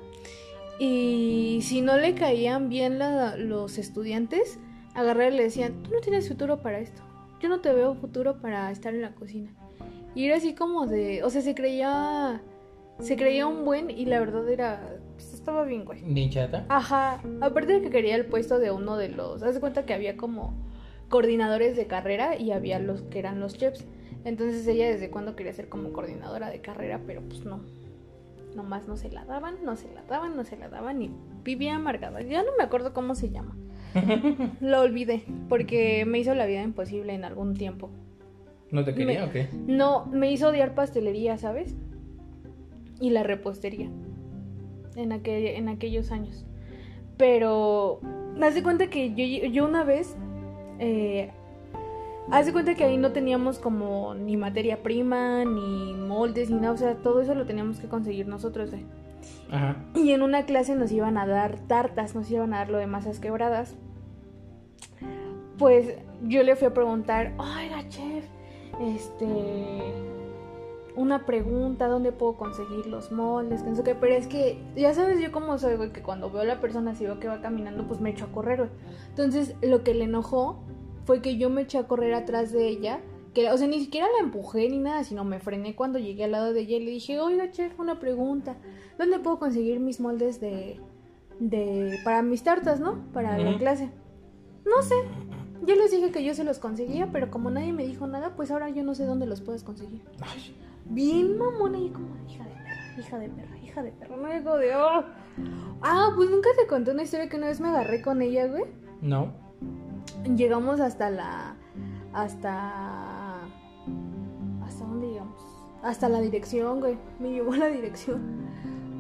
Y 0.79 1.61
si 1.63 1.83
no 1.83 1.99
le 1.99 2.15
caían 2.15 2.69
bien 2.69 2.99
los 2.99 3.79
estudiantes, 3.79 4.59
agarrar 4.95 5.33
y 5.33 5.37
le 5.37 5.43
decían, 5.45 5.83
tú 5.83 5.91
no 5.93 6.01
tienes 6.01 6.29
futuro 6.29 6.63
para 6.63 6.79
esto. 6.79 7.03
Yo 7.41 7.49
no 7.49 7.61
te 7.61 7.73
veo 7.73 7.95
futuro 7.95 8.41
para 8.41 8.71
estar 8.71 8.95
en 8.95 9.03
la 9.03 9.15
cocina. 9.15 9.55
Y 10.15 10.27
era 10.27 10.37
así 10.37 10.55
como 10.55 10.87
de, 10.87 11.23
o 11.23 11.31
sea, 11.31 11.43
se 11.43 11.55
creía, 11.55 12.43
se 12.99 13.17
creía 13.17 13.47
un 13.47 13.65
buen 13.65 13.91
y 13.91 14.07
la 14.07 14.21
verdad 14.21 14.49
era, 14.49 14.97
estaba 15.41 15.65
bien, 15.65 15.85
güey. 15.85 16.03
Bien 16.05 16.31
chata. 16.31 16.67
Ajá, 16.69 17.21
aparte 17.41 17.73
de 17.75 17.83
que 17.83 17.91
quería 17.91 18.15
el 18.17 18.27
puesto 18.27 18.59
de 18.59 18.71
uno 18.71 18.97
de 18.97 19.09
los, 19.09 19.43
haz 19.43 19.55
de 19.55 19.61
cuenta 19.61 19.85
que 19.87 19.95
había 19.95 20.17
como 20.17 20.55
coordinadores 21.09 21.77
de 21.77 21.87
carrera 21.87 22.37
y 22.39 22.53
había 22.53 22.79
los 22.79 23.03
que 23.03 23.19
eran 23.19 23.41
los 23.41 23.55
chefs. 23.57 23.85
Entonces 24.25 24.67
ella 24.67 24.87
desde 24.89 25.11
cuando 25.11 25.35
quería 25.35 25.53
ser 25.53 25.69
como 25.69 25.93
coordinadora 25.93 26.51
de 26.51 26.61
carrera, 26.61 27.01
pero 27.07 27.23
pues 27.23 27.45
no. 27.45 27.61
Nomás 28.55 28.87
no 28.87 28.97
se 28.97 29.11
la 29.11 29.25
daban, 29.25 29.57
no 29.65 29.77
se 29.77 29.91
la 29.93 30.03
daban, 30.03 30.37
no 30.37 30.45
se 30.45 30.57
la 30.57 30.69
daban 30.69 31.01
y 31.03 31.11
vivía 31.43 31.77
amargada. 31.77 32.21
Ya 32.23 32.43
no 32.43 32.51
me 32.59 32.65
acuerdo 32.65 32.93
cómo 32.93 33.15
se 33.15 33.31
llama. 33.31 33.57
Lo 34.61 34.81
olvidé 34.83 35.25
porque 35.49 36.05
me 36.05 36.19
hizo 36.19 36.35
la 36.35 36.47
vida 36.47 36.63
imposible 36.63 37.15
en 37.15 37.25
algún 37.25 37.55
tiempo. 37.55 37.91
¿No 38.71 38.85
te 38.85 38.95
quería 38.95 39.21
Me- 39.21 39.25
o 39.27 39.33
qué? 39.33 39.49
No, 39.67 40.07
me 40.07 40.31
hizo 40.31 40.49
odiar 40.49 40.75
pastelería, 40.75 41.39
¿sabes? 41.39 41.75
Y 43.01 43.11
la 43.11 43.23
repostería. 43.23 43.89
En, 44.97 45.13
aquel, 45.13 45.47
en 45.47 45.69
aquellos 45.69 46.11
años. 46.11 46.45
Pero, 47.17 48.01
me 48.37 48.47
hace 48.47 48.63
cuenta 48.63 48.89
que 48.89 49.15
yo, 49.15 49.49
yo 49.49 49.65
una 49.65 49.85
vez. 49.85 50.17
Eh, 50.79 51.31
haz 52.31 52.47
de 52.47 52.53
cuenta 52.53 52.75
que 52.75 52.85
ahí 52.85 52.97
no 52.97 53.13
teníamos 53.13 53.59
como 53.59 54.15
ni 54.15 54.37
materia 54.37 54.83
prima, 54.83 55.45
ni 55.45 55.93
moldes, 55.95 56.51
ni 56.51 56.61
nada. 56.61 56.73
O 56.73 56.77
sea, 56.77 56.95
todo 56.97 57.21
eso 57.21 57.35
lo 57.35 57.47
teníamos 57.47 57.81
que 57.81 57.89
conseguir 57.89 58.27
nosotros. 58.27 58.73
eh. 58.73 58.85
Ajá. 59.51 59.77
Y 59.95 60.13
en 60.13 60.23
una 60.23 60.45
clase 60.47 60.75
nos 60.77 60.93
iban 60.93 61.19
a 61.19 61.27
dar 61.27 61.59
tartas, 61.67 62.15
nos 62.15 62.31
iban 62.31 62.55
a 62.55 62.59
dar 62.59 62.71
lo 62.71 62.79
de 62.79 62.87
masas 62.87 63.21
quebradas. 63.21 63.77
Pues 65.59 65.95
yo 66.23 66.43
le 66.43 66.57
fui 66.57 66.69
a 66.69 66.75
preguntar, 66.75 67.35
oiga, 67.37 67.87
chef, 67.89 68.25
este, 68.81 69.27
una 71.01 71.25
pregunta, 71.25 71.89
¿dónde 71.89 72.13
puedo 72.13 72.37
conseguir 72.37 72.87
los 72.87 73.11
moldes? 73.11 73.63
Que 73.63 73.71
no 73.71 73.77
sé 73.77 73.83
qué, 73.83 73.95
pero 73.95 74.15
es 74.15 74.27
que, 74.27 74.61
ya 74.77 74.93
sabes 74.93 75.21
yo 75.21 75.33
cómo 75.33 75.57
soy, 75.59 75.77
güey, 75.77 75.93
que 75.93 76.03
cuando 76.03 76.31
veo 76.31 76.43
a 76.43 76.45
la 76.45 76.61
persona 76.61 76.91
así 76.91 77.05
veo 77.05 77.19
que 77.19 77.29
va 77.29 77.41
caminando, 77.41 77.87
pues 77.89 78.01
me 78.01 78.11
echo 78.11 78.27
a 78.27 78.33
correr, 78.33 78.59
güey. 78.59 78.71
Entonces, 79.09 79.57
lo 79.63 79.83
que 79.83 79.95
le 79.95 80.05
enojó 80.05 80.63
fue 81.05 81.23
que 81.23 81.37
yo 81.39 81.49
me 81.49 81.63
eché 81.63 81.79
a 81.79 81.89
correr 81.89 82.13
atrás 82.15 82.53
de 82.53 82.69
ella, 82.69 83.01
que, 83.35 83.51
o 83.51 83.57
sea, 83.57 83.67
ni 83.67 83.81
siquiera 83.81 84.07
la 84.19 84.25
empujé 84.25 84.69
ni 84.69 84.79
nada, 84.79 85.03
sino 85.05 85.25
me 85.25 85.41
frené 85.41 85.75
cuando 85.75 85.99
llegué 85.99 86.25
al 86.25 86.33
lado 86.33 86.53
de 86.53 86.61
ella 86.61 86.77
y 86.77 86.85
le 86.85 86.91
dije, 86.91 87.19
oiga, 87.19 87.51
chef, 87.51 87.79
una 87.81 87.99
pregunta, 87.99 88.57
¿dónde 88.99 89.19
puedo 89.21 89.39
conseguir 89.39 89.81
mis 89.81 90.01
moldes 90.01 90.41
de, 90.41 90.81
de, 91.39 91.99
para 92.05 92.23
mis 92.23 92.43
tartas, 92.43 92.79
¿no? 92.81 93.05
Para 93.13 93.39
la 93.39 93.57
clase. 93.59 93.91
No 94.67 94.83
sé. 94.83 94.95
Yo 95.65 95.75
les 95.77 95.91
dije 95.91 96.11
que 96.11 96.25
yo 96.25 96.35
se 96.35 96.45
los 96.45 96.59
conseguía, 96.59 97.11
pero 97.13 97.31
como 97.31 97.51
nadie 97.51 97.73
me 97.73 97.87
dijo 97.87 98.07
nada, 98.07 98.35
pues 98.35 98.51
ahora 98.51 98.69
yo 98.71 98.83
no 98.83 98.95
sé 98.95 99.05
dónde 99.05 99.27
los 99.27 99.41
puedes 99.41 99.63
conseguir. 99.63 100.03
Ay, 100.21 100.55
Bien 100.91 101.39
mamona 101.39 101.79
y 101.79 101.91
como 101.91 102.09
hija 102.29 102.45
de 102.45 102.51
perra, 102.51 102.99
hija 102.99 103.19
de 103.19 103.29
perra, 103.29 103.59
hija 103.59 103.83
de 103.83 103.93
perra. 103.93 104.17
No 104.17 104.29
digo 104.33 104.57
de 104.59 104.75
oh. 104.77 105.05
Ah, 105.83 106.13
pues 106.15 106.29
nunca 106.31 106.49
te 106.59 106.67
conté 106.67 106.91
una 106.91 107.03
historia 107.05 107.29
que 107.29 107.37
una 107.37 107.47
vez 107.47 107.61
me 107.61 107.69
agarré 107.69 108.03
con 108.03 108.21
ella, 108.23 108.47
güey. 108.47 108.65
no. 109.01 109.33
Llegamos 110.37 110.81
hasta 110.81 111.09
la. 111.11 111.57
hasta. 112.13 113.37
¿Hasta 114.63 114.85
dónde 114.85 115.09
llegamos? 115.09 115.41
Hasta 115.83 116.09
la 116.11 116.21
dirección, 116.21 116.81
güey. 116.81 116.99
Me 117.19 117.31
llevó 117.31 117.53
a 117.55 117.57
la 117.59 117.69
dirección. 117.69 118.21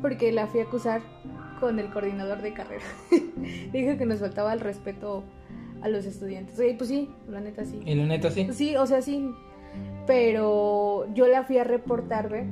Porque 0.00 0.32
la 0.32 0.46
fui 0.46 0.60
a 0.60 0.64
acusar 0.64 1.02
con 1.60 1.78
el 1.78 1.90
coordinador 1.92 2.40
de 2.40 2.54
carrera. 2.54 2.84
Dijo 3.72 3.98
que 3.98 4.06
nos 4.06 4.20
faltaba 4.20 4.52
el 4.54 4.60
respeto 4.60 5.24
a 5.82 5.88
los 5.88 6.06
estudiantes. 6.06 6.58
Oye, 6.58 6.74
pues 6.78 6.88
sí, 6.88 7.10
la 7.28 7.40
neta 7.40 7.64
sí. 7.66 7.80
Y 7.84 7.94
la 7.94 8.06
neta 8.06 8.30
sí. 8.30 8.48
Sí, 8.52 8.76
o 8.76 8.86
sea, 8.86 9.02
sí. 9.02 9.30
Pero 10.06 11.06
yo 11.14 11.26
la 11.26 11.44
fui 11.44 11.58
a 11.58 11.64
reportar, 11.64 12.28
¿ve? 12.28 12.46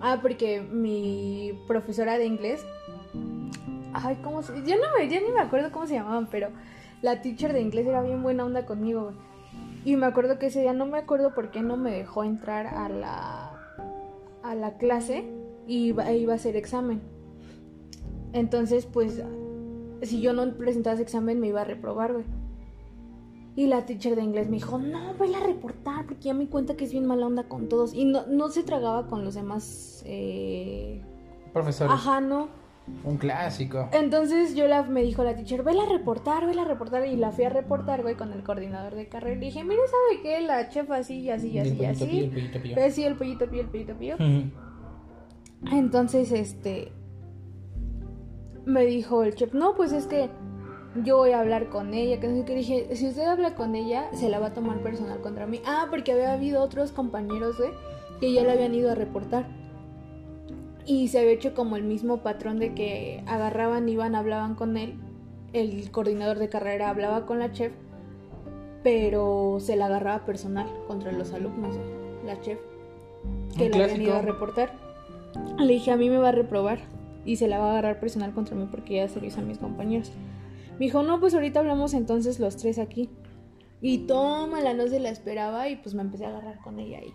Ah, 0.00 0.18
porque 0.20 0.60
mi 0.60 1.58
profesora 1.66 2.18
de 2.18 2.26
inglés. 2.26 2.64
Ay, 3.92 4.18
¿cómo 4.22 4.42
se.? 4.42 4.52
Yo, 4.66 4.76
no 4.76 4.82
me, 4.98 5.08
ya 5.08 5.20
ni 5.20 5.30
me 5.30 5.40
acuerdo 5.40 5.70
cómo 5.70 5.86
se 5.86 5.94
llamaban, 5.94 6.28
pero 6.30 6.48
la 7.02 7.22
teacher 7.22 7.52
de 7.52 7.60
inglés 7.60 7.86
era 7.86 8.02
bien 8.02 8.22
buena 8.22 8.44
onda 8.44 8.66
conmigo, 8.66 9.04
güey. 9.04 9.16
Y 9.84 9.96
me 9.96 10.06
acuerdo 10.06 10.38
que 10.38 10.46
ese 10.46 10.62
día 10.62 10.72
no 10.72 10.86
me 10.86 10.98
acuerdo 10.98 11.34
por 11.34 11.50
qué 11.50 11.62
no 11.62 11.76
me 11.76 11.90
dejó 11.90 12.24
entrar 12.24 12.66
a 12.66 12.88
la. 12.88 13.52
a 14.42 14.54
la 14.54 14.76
clase 14.78 15.24
y 15.66 15.86
iba, 15.86 16.10
iba 16.12 16.32
a 16.32 16.36
hacer 16.36 16.56
examen. 16.56 17.00
Entonces, 18.32 18.86
pues. 18.86 19.22
Si 20.02 20.20
yo 20.20 20.32
no 20.32 20.52
presentaba 20.54 20.94
ese 20.94 21.02
examen, 21.02 21.40
me 21.40 21.46
iba 21.46 21.62
a 21.62 21.64
reprobar, 21.64 22.12
güey. 22.12 22.24
Y 23.56 23.68
la 23.68 23.86
teacher 23.86 24.16
de 24.16 24.22
inglés 24.22 24.48
me 24.48 24.56
dijo, 24.56 24.78
no, 24.78 25.14
voy 25.14 25.32
a 25.34 25.40
reportar 25.40 26.06
porque 26.06 26.24
ya 26.24 26.34
me 26.34 26.48
cuenta 26.48 26.76
que 26.76 26.84
es 26.84 26.92
bien 26.92 27.06
mala 27.06 27.26
onda 27.26 27.44
con 27.44 27.68
todos. 27.68 27.94
Y 27.94 28.04
no, 28.04 28.26
no 28.26 28.48
se 28.48 28.64
tragaba 28.64 29.06
con 29.06 29.24
los 29.24 29.34
demás. 29.34 30.02
Eh... 30.06 31.00
Profesor. 31.52 31.88
Ajá, 31.90 32.20
no. 32.20 32.48
Un 33.04 33.16
clásico. 33.16 33.88
Entonces 33.92 34.54
yo 34.54 34.66
la, 34.66 34.82
me 34.82 35.02
dijo 35.02 35.22
la 35.22 35.34
teacher, 35.36 35.62
vela 35.62 35.84
a 35.84 35.88
reportar, 35.88 36.46
vela 36.46 36.62
a 36.62 36.64
reportar. 36.64 37.06
Y 37.06 37.16
la 37.16 37.30
fui 37.30 37.44
a 37.44 37.48
reportar, 37.48 38.02
güey, 38.02 38.16
con 38.16 38.32
el 38.32 38.42
coordinador 38.42 38.94
de 38.96 39.08
carrera. 39.08 39.36
Y 39.36 39.46
dije, 39.46 39.62
mire, 39.62 39.80
¿sabe 39.86 40.22
qué? 40.22 40.40
La 40.40 40.68
chefa 40.68 40.96
así, 40.96 41.20
y 41.20 41.30
así, 41.30 41.50
y 41.50 41.58
así, 41.60 41.76
y 41.80 41.84
El 41.84 41.94
pollito 41.94 42.06
pío, 42.06 42.18
el 42.18 42.26
así. 42.26 42.34
pollito 42.34 42.60
pío. 42.60 42.90
Sí, 42.90 43.04
el 43.04 43.16
pollito 43.16 43.48
pío, 43.48 43.60
el 43.60 43.68
pollito 43.68 43.94
pío. 43.94 44.16
Entonces, 45.70 46.32
este. 46.32 46.92
Me 48.66 48.84
dijo 48.84 49.22
el 49.22 49.34
chef, 49.34 49.54
no, 49.54 49.74
pues 49.74 49.92
es 49.92 50.06
que 50.06 50.30
yo 51.02 51.16
voy 51.16 51.32
a 51.32 51.40
hablar 51.40 51.68
con 51.68 51.94
ella. 51.94 52.20
Que 52.20 52.28
no 52.28 52.36
sé 52.36 52.44
qué 52.44 52.54
dije, 52.54 52.96
si 52.96 53.08
usted 53.08 53.24
habla 53.24 53.54
con 53.54 53.74
ella, 53.74 54.08
se 54.12 54.28
la 54.28 54.38
va 54.38 54.48
a 54.48 54.54
tomar 54.54 54.78
personal 54.78 55.20
contra 55.20 55.46
mí. 55.46 55.60
Ah, 55.66 55.86
porque 55.90 56.12
había 56.12 56.32
habido 56.32 56.62
otros 56.62 56.92
compañeros, 56.92 57.56
güey, 57.58 57.70
que 58.20 58.32
ya 58.32 58.42
le 58.42 58.52
habían 58.52 58.74
ido 58.74 58.90
a 58.90 58.94
reportar. 58.94 59.46
Y 60.86 61.08
se 61.08 61.18
había 61.18 61.32
hecho 61.32 61.54
como 61.54 61.76
el 61.76 61.84
mismo 61.84 62.18
patrón 62.18 62.58
de 62.58 62.74
que 62.74 63.22
agarraban, 63.26 63.88
iban, 63.88 64.14
hablaban 64.14 64.54
con 64.54 64.76
él. 64.76 64.98
El 65.52 65.90
coordinador 65.90 66.38
de 66.38 66.48
carrera 66.48 66.90
hablaba 66.90 67.26
con 67.26 67.38
la 67.38 67.52
chef, 67.52 67.72
pero 68.82 69.58
se 69.60 69.76
la 69.76 69.86
agarraba 69.86 70.26
personal 70.26 70.66
contra 70.86 71.12
los 71.12 71.32
alumnos, 71.32 71.76
la 72.26 72.40
chef, 72.40 72.58
que 73.56 73.70
le 73.70 73.82
habían 73.82 74.02
ido 74.02 74.16
a 74.16 74.22
reportar. 74.22 74.72
Le 75.58 75.72
dije, 75.72 75.90
a 75.90 75.96
mí 75.96 76.10
me 76.10 76.18
va 76.18 76.30
a 76.30 76.32
reprobar 76.32 76.80
y 77.24 77.36
se 77.36 77.48
la 77.48 77.58
va 77.58 77.68
a 77.68 77.70
agarrar 77.70 78.00
personal 78.00 78.34
contra 78.34 78.56
mí 78.56 78.66
porque 78.70 78.96
ya 78.96 79.08
se 79.08 79.20
lo 79.20 79.26
hizo 79.26 79.40
a 79.40 79.44
mis 79.44 79.58
compañeros. 79.58 80.12
Me 80.78 80.86
dijo, 80.86 81.02
no, 81.02 81.20
pues 81.20 81.34
ahorita 81.34 81.60
hablamos 81.60 81.94
entonces 81.94 82.40
los 82.40 82.56
tres 82.56 82.78
aquí. 82.78 83.10
Y 83.80 84.06
tómala, 84.06 84.74
no 84.74 84.88
se 84.88 84.98
la 84.98 85.10
esperaba 85.10 85.68
y 85.68 85.76
pues 85.76 85.94
me 85.94 86.02
empecé 86.02 86.24
a 86.24 86.28
agarrar 86.28 86.58
con 86.60 86.78
ella 86.78 86.98
ahí. 86.98 87.12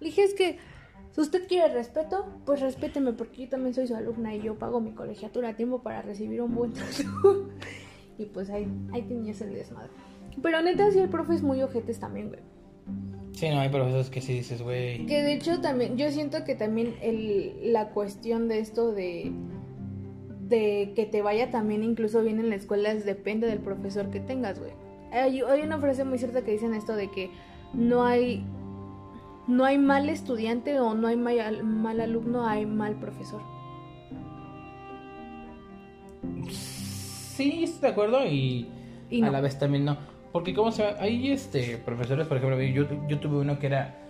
Le 0.00 0.06
dije, 0.06 0.24
es 0.24 0.34
que 0.34 0.58
si 1.12 1.20
usted 1.20 1.46
quiere 1.48 1.72
respeto, 1.72 2.26
pues 2.44 2.60
respéteme 2.60 3.12
porque 3.12 3.42
yo 3.42 3.48
también 3.48 3.72
soy 3.72 3.86
su 3.86 3.94
alumna 3.94 4.34
y 4.34 4.42
yo 4.42 4.58
pago 4.58 4.80
mi 4.80 4.92
colegiatura 4.92 5.50
a 5.50 5.56
tiempo 5.56 5.82
para 5.82 6.02
recibir 6.02 6.42
un 6.42 6.54
buen 6.54 6.72
trato. 6.72 7.48
y 8.18 8.26
pues 8.26 8.50
ahí, 8.50 8.66
ahí 8.92 9.02
tenías 9.02 9.40
el 9.40 9.54
desmadre. 9.54 9.90
Pero 10.42 10.60
neta, 10.60 10.90
sí, 10.90 10.98
el 10.98 11.08
profe 11.08 11.34
es 11.34 11.42
muy 11.42 11.62
ojetes 11.62 11.98
también, 11.98 12.28
güey. 12.28 12.40
Sí, 13.32 13.50
no, 13.50 13.60
hay 13.60 13.68
profesores 13.68 14.10
que 14.10 14.20
sí 14.20 14.32
dices, 14.32 14.62
güey. 14.62 15.04
Que 15.06 15.22
de 15.22 15.34
hecho 15.34 15.60
también, 15.60 15.96
yo 15.96 16.10
siento 16.10 16.44
que 16.44 16.54
también 16.54 16.94
el, 17.02 17.72
la 17.72 17.90
cuestión 17.90 18.48
de 18.48 18.60
esto 18.60 18.92
de, 18.92 19.32
de 20.48 20.92
que 20.94 21.06
te 21.06 21.22
vaya 21.22 21.50
también 21.50 21.82
incluso 21.82 22.22
bien 22.22 22.38
en 22.38 22.50
la 22.50 22.56
escuela 22.56 22.90
es 22.92 23.04
depende 23.04 23.46
del 23.46 23.58
profesor 23.58 24.10
que 24.10 24.20
tengas, 24.20 24.58
güey. 24.58 24.72
Hay, 25.12 25.40
hay 25.40 25.60
una 25.62 25.78
frase 25.78 26.04
muy 26.04 26.18
cierta 26.18 26.42
que 26.42 26.52
dicen 26.52 26.74
esto 26.74 26.94
de 26.94 27.10
que 27.10 27.30
no 27.72 28.04
hay 28.04 28.44
no 29.46 29.64
hay 29.64 29.78
mal 29.78 30.08
estudiante 30.08 30.80
o 30.80 30.94
no 30.94 31.06
hay 31.06 31.16
mal, 31.16 31.62
mal 31.62 32.00
alumno, 32.00 32.46
hay 32.46 32.66
mal 32.66 32.94
profesor. 32.96 33.40
Sí, 36.50 37.64
estoy 37.64 37.80
de 37.80 37.88
acuerdo 37.88 38.24
y, 38.24 38.68
Y 39.08 39.22
a 39.22 39.30
la 39.30 39.40
vez 39.40 39.58
también 39.58 39.84
no. 39.84 39.96
Porque, 40.32 40.52
¿cómo 40.52 40.72
se 40.72 40.82
llama? 40.82 40.98
Hay 41.00 41.30
este, 41.30 41.78
profesores, 41.78 42.26
por 42.26 42.38
ejemplo, 42.38 42.60
yo, 42.60 42.86
yo 43.06 43.20
tuve 43.20 43.38
uno 43.38 43.58
que 43.58 43.68
era 43.68 44.06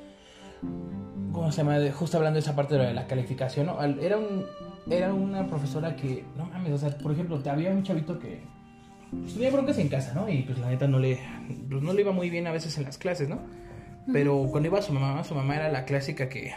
¿Cómo 1.33 1.53
se 1.53 1.59
llama? 1.59 1.77
Justo 1.93 2.17
hablando 2.17 2.37
de 2.37 2.41
esa 2.41 2.57
parte 2.57 2.77
de 2.77 2.95
la 2.95 3.07
calificación, 3.07 3.67
¿no? 3.67 3.83
Era 3.83 4.17
un. 4.17 4.47
Era 4.89 5.13
una 5.13 5.47
profesora 5.47 5.97
que. 5.97 6.25
No 6.37 6.47
mames, 6.47 6.73
o 6.73 6.79
sea, 6.79 6.97
por 6.97 7.13
ejemplo, 7.13 7.41
había 7.51 7.71
un 7.71 7.83
chavito 7.83 8.19
que. 8.19 8.41
pues, 9.11 9.35
tenía 9.35 9.51
broncas 9.51 9.79
en 9.79 9.89
casa, 9.89 10.15
¿no? 10.15 10.29
Y 10.29 10.43
pues 10.43 10.59
la 10.59 10.69
neta 10.69 10.87
no 10.87 10.99
le. 10.99 11.19
Pues 11.69 11.83
no 11.83 11.93
le 11.93 12.03
iba 12.03 12.13
muy 12.13 12.31
bien 12.31 12.47
a 12.47 12.53
veces 12.53 12.77
en 12.79 12.85
las 12.85 12.99
clases, 12.99 13.29
¿no? 13.29 13.41
Pero 14.13 14.47
cuando 14.51 14.69
iba 14.69 14.81
su 14.83 14.93
mamá, 14.93 15.25
su 15.25 15.35
mamá 15.35 15.57
era 15.57 15.69
la 15.71 15.85
clásica 15.85 16.29
que. 16.29 16.53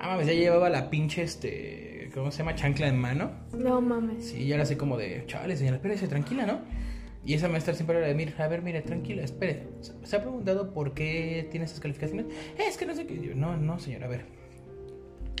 Ah, 0.00 0.10
mames, 0.10 0.28
ya 0.28 0.32
llevaba 0.34 0.70
la 0.70 0.90
pinche, 0.90 1.22
este. 1.22 2.10
¿Cómo 2.14 2.30
se 2.30 2.38
llama? 2.38 2.54
Chancla 2.54 2.88
en 2.88 2.98
mano. 2.98 3.30
No 3.56 3.80
mames. 3.80 4.30
Sí, 4.30 4.46
ya 4.46 4.54
era 4.54 4.64
así 4.64 4.76
como 4.76 4.96
de, 4.96 5.24
chavales, 5.26 5.58
señora, 5.58 5.76
espérese, 5.76 6.08
tranquila, 6.08 6.46
¿no? 6.46 6.60
Y 7.24 7.34
esa 7.34 7.48
maestra 7.48 7.74
siempre 7.74 7.98
era 7.98 8.06
de, 8.06 8.14
mira, 8.14 8.32
a 8.38 8.48
ver, 8.48 8.62
mire, 8.62 8.80
tranquila, 8.80 9.22
espere. 9.22 9.68
¿Se 10.04 10.16
ha 10.16 10.20
preguntado 10.22 10.72
por 10.72 10.94
qué 10.94 11.46
tiene 11.50 11.66
esas 11.66 11.80
calificaciones? 11.80 12.26
Es 12.56 12.78
que 12.78 12.86
no 12.86 12.94
sé 12.94 13.06
qué. 13.06 13.20
Yo, 13.20 13.34
no, 13.34 13.56
no, 13.56 13.78
señora, 13.78 14.06
a 14.06 14.08
ver. 14.08 14.24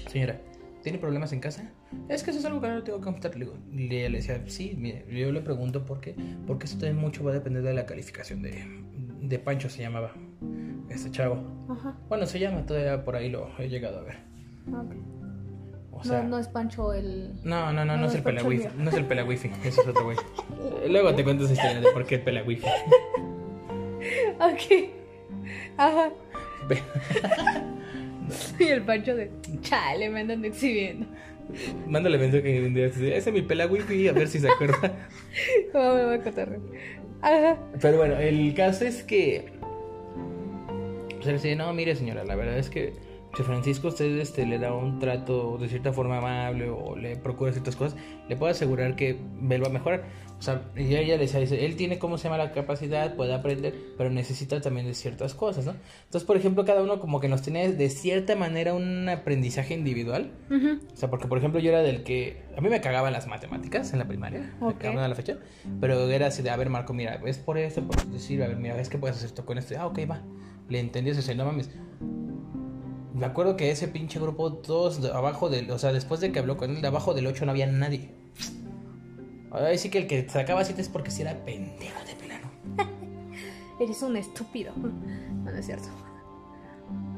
Señora, 0.08 0.40
¿tiene 0.82 0.98
problemas 0.98 1.32
en 1.32 1.40
casa? 1.40 1.70
Es 2.08 2.22
que 2.22 2.30
eso 2.30 2.38
es 2.40 2.44
algo 2.44 2.60
que 2.60 2.68
no 2.68 2.82
tengo 2.82 2.98
que 2.98 3.04
contestar. 3.04 3.36
Le, 3.36 3.44
digo, 3.46 3.56
ella 3.72 4.08
le 4.08 4.18
decía, 4.18 4.42
sí, 4.46 4.74
mire, 4.78 5.04
yo 5.10 5.32
le 5.32 5.40
pregunto 5.40 5.84
por 5.84 6.00
qué. 6.00 6.14
Porque 6.46 6.66
eso 6.66 6.78
también 6.78 6.96
mucho 6.96 7.24
va 7.24 7.30
a 7.32 7.34
depender 7.34 7.62
de 7.62 7.74
la 7.74 7.86
calificación 7.86 8.42
de, 8.42 8.64
de 9.20 9.38
Pancho, 9.38 9.68
se 9.68 9.82
llamaba 9.82 10.12
este 10.88 11.10
chavo. 11.10 11.42
Ajá. 11.68 11.96
Bueno, 12.08 12.26
se 12.26 12.38
llama, 12.38 12.64
todavía 12.66 13.04
por 13.04 13.16
ahí 13.16 13.28
lo 13.30 13.48
he 13.58 13.68
llegado 13.68 13.98
a 13.98 14.02
ver. 14.02 14.16
ok. 14.72 14.94
O 15.90 16.04
sea, 16.04 16.22
no, 16.22 16.28
no 16.28 16.38
es 16.38 16.46
Pancho 16.46 16.92
el. 16.92 17.34
no, 17.42 17.72
no, 17.72 17.84
no, 17.84 17.96
no, 17.96 17.96
No, 17.96 18.06
es 18.06 18.12
el 18.12 18.18
es 18.18 18.24
Pancho 18.24 18.44
pela 18.44 18.48
wifi, 18.48 18.68
Villa. 18.68 18.72
no 18.84 18.90
es 18.90 18.96
el 18.96 19.04
pela 19.06 19.24
wifi, 19.24 19.48
ese 19.64 19.80
es 19.80 19.88
otro 19.88 20.04
güey. 20.04 20.16
Luego 20.88 21.12
te 21.14 21.24
cuento 21.24 21.44
esa 21.44 21.54
historia 21.54 21.80
de 21.80 21.90
por 21.90 22.06
qué 22.06 22.14
el 22.16 22.20
pela 22.22 22.42
wifi. 22.44 22.66
Ok. 24.38 24.90
Ajá. 25.76 26.10
Y 28.58 28.64
el 28.64 28.82
Pancho 28.82 29.14
de. 29.14 29.30
Chale, 29.62 30.10
me 30.10 30.20
andan 30.20 30.44
exhibiendo. 30.44 31.06
Mándale 31.86 32.18
mensaje 32.18 32.42
que 32.42 32.66
un 32.66 32.74
día 32.74 32.86
ese 32.86 33.16
es 33.16 33.32
mi 33.32 33.42
pela 33.42 33.66
wifi, 33.66 34.08
a 34.08 34.12
ver 34.12 34.28
si 34.28 34.38
se 34.38 34.50
acuerda. 34.50 35.08
¿Cómo 35.72 35.94
me 35.94 36.04
voy 36.04 36.14
a? 36.16 36.60
Ajá. 37.22 37.58
Pero 37.80 37.96
bueno, 37.96 38.18
el 38.18 38.54
caso 38.54 38.84
es 38.84 39.02
que. 39.02 39.46
Pues 41.16 41.26
él 41.26 41.34
dice, 41.34 41.56
no, 41.56 41.72
mire 41.72 41.96
señora, 41.96 42.24
la 42.24 42.36
verdad 42.36 42.58
es 42.58 42.70
que 42.70 42.92
si 43.36 43.42
Francisco 43.42 43.88
usted 43.88 44.18
este, 44.18 44.46
le 44.46 44.58
da 44.58 44.72
un 44.74 44.98
trato 44.98 45.58
de 45.58 45.68
cierta 45.68 45.92
forma 45.92 46.18
amable 46.18 46.68
o 46.70 46.96
le 46.96 47.16
procura 47.16 47.52
ciertas 47.52 47.76
cosas, 47.76 47.98
le 48.28 48.36
puedo 48.36 48.50
asegurar 48.50 48.96
que 48.96 49.10
él 49.50 49.62
va 49.62 49.66
a 49.68 49.70
mejorar. 49.70 50.04
O 50.38 50.42
sea, 50.42 50.62
y 50.76 50.94
ella 50.94 51.16
le 51.16 51.18
decía, 51.18 51.40
dice, 51.40 51.66
él 51.66 51.74
tiene, 51.74 51.98
¿cómo 51.98 52.16
se 52.16 52.24
llama? 52.24 52.38
La 52.38 52.52
capacidad, 52.52 53.16
puede 53.16 53.34
aprender, 53.34 53.74
pero 53.96 54.08
necesita 54.08 54.60
también 54.60 54.86
de 54.86 54.94
ciertas 54.94 55.34
cosas, 55.34 55.66
¿no? 55.66 55.74
Entonces, 56.04 56.24
por 56.24 56.36
ejemplo, 56.36 56.64
cada 56.64 56.80
uno 56.80 57.00
como 57.00 57.18
que 57.18 57.28
nos 57.28 57.42
tiene 57.42 57.72
de 57.72 57.90
cierta 57.90 58.36
manera 58.36 58.72
un 58.72 59.08
aprendizaje 59.08 59.74
individual. 59.74 60.30
O 60.92 60.96
sea, 60.96 61.10
porque 61.10 61.26
por 61.26 61.38
ejemplo 61.38 61.58
yo 61.60 61.70
era 61.70 61.82
del 61.82 62.04
que... 62.04 62.44
A 62.56 62.60
mí 62.60 62.68
me 62.68 62.80
cagaban 62.80 63.12
las 63.12 63.26
matemáticas 63.26 63.92
en 63.92 63.98
la 63.98 64.06
primaria. 64.06 64.54
Me 64.60 64.68
Ok. 64.68 64.78
cagaban 64.78 65.02
a 65.04 65.08
la 65.08 65.16
fecha. 65.16 65.38
Pero 65.80 66.08
era 66.08 66.28
así 66.28 66.42
de, 66.42 66.50
a 66.50 66.56
ver 66.56 66.70
Marco, 66.70 66.94
mira, 66.94 67.20
es 67.26 67.38
por 67.38 67.58
esto, 67.58 67.82
por 67.82 67.96
decir, 68.06 68.40
a 68.42 68.46
ver, 68.46 68.56
mira, 68.58 68.80
es 68.80 68.88
que 68.88 68.96
puedes 68.98 69.16
hacer 69.16 69.26
esto 69.30 69.44
con 69.44 69.58
esto. 69.58 69.74
Ah, 69.76 69.86
ok, 69.88 69.98
va. 70.08 70.22
Le 70.68 70.78
entendí 70.78 71.10
eso, 71.10 71.34
no 71.34 71.46
mames. 71.46 71.68
Me 73.18 73.26
acuerdo 73.26 73.56
que 73.56 73.70
ese 73.70 73.88
pinche 73.88 74.20
grupo, 74.20 74.52
todos 74.52 75.02
de 75.02 75.10
abajo 75.10 75.48
del... 75.48 75.70
O 75.72 75.78
sea, 75.78 75.92
después 75.92 76.20
de 76.20 76.30
que 76.30 76.38
habló 76.38 76.56
con 76.56 76.70
él, 76.70 76.80
de 76.80 76.86
abajo 76.86 77.14
del 77.14 77.26
8 77.26 77.44
no 77.44 77.50
había 77.50 77.66
nadie. 77.66 78.10
Ahí 79.50 79.76
sí 79.76 79.90
que 79.90 79.98
el 79.98 80.06
que 80.06 80.28
sacaba 80.28 80.64
7 80.64 80.80
es 80.80 80.88
porque 80.88 81.10
sí 81.10 81.22
era 81.22 81.34
pendejo 81.44 81.98
de 82.06 82.14
plano. 82.14 82.50
Eres 83.80 84.02
un 84.02 84.16
estúpido. 84.16 84.72
No, 84.76 85.50
no 85.50 85.50
es 85.50 85.66
cierto. 85.66 85.88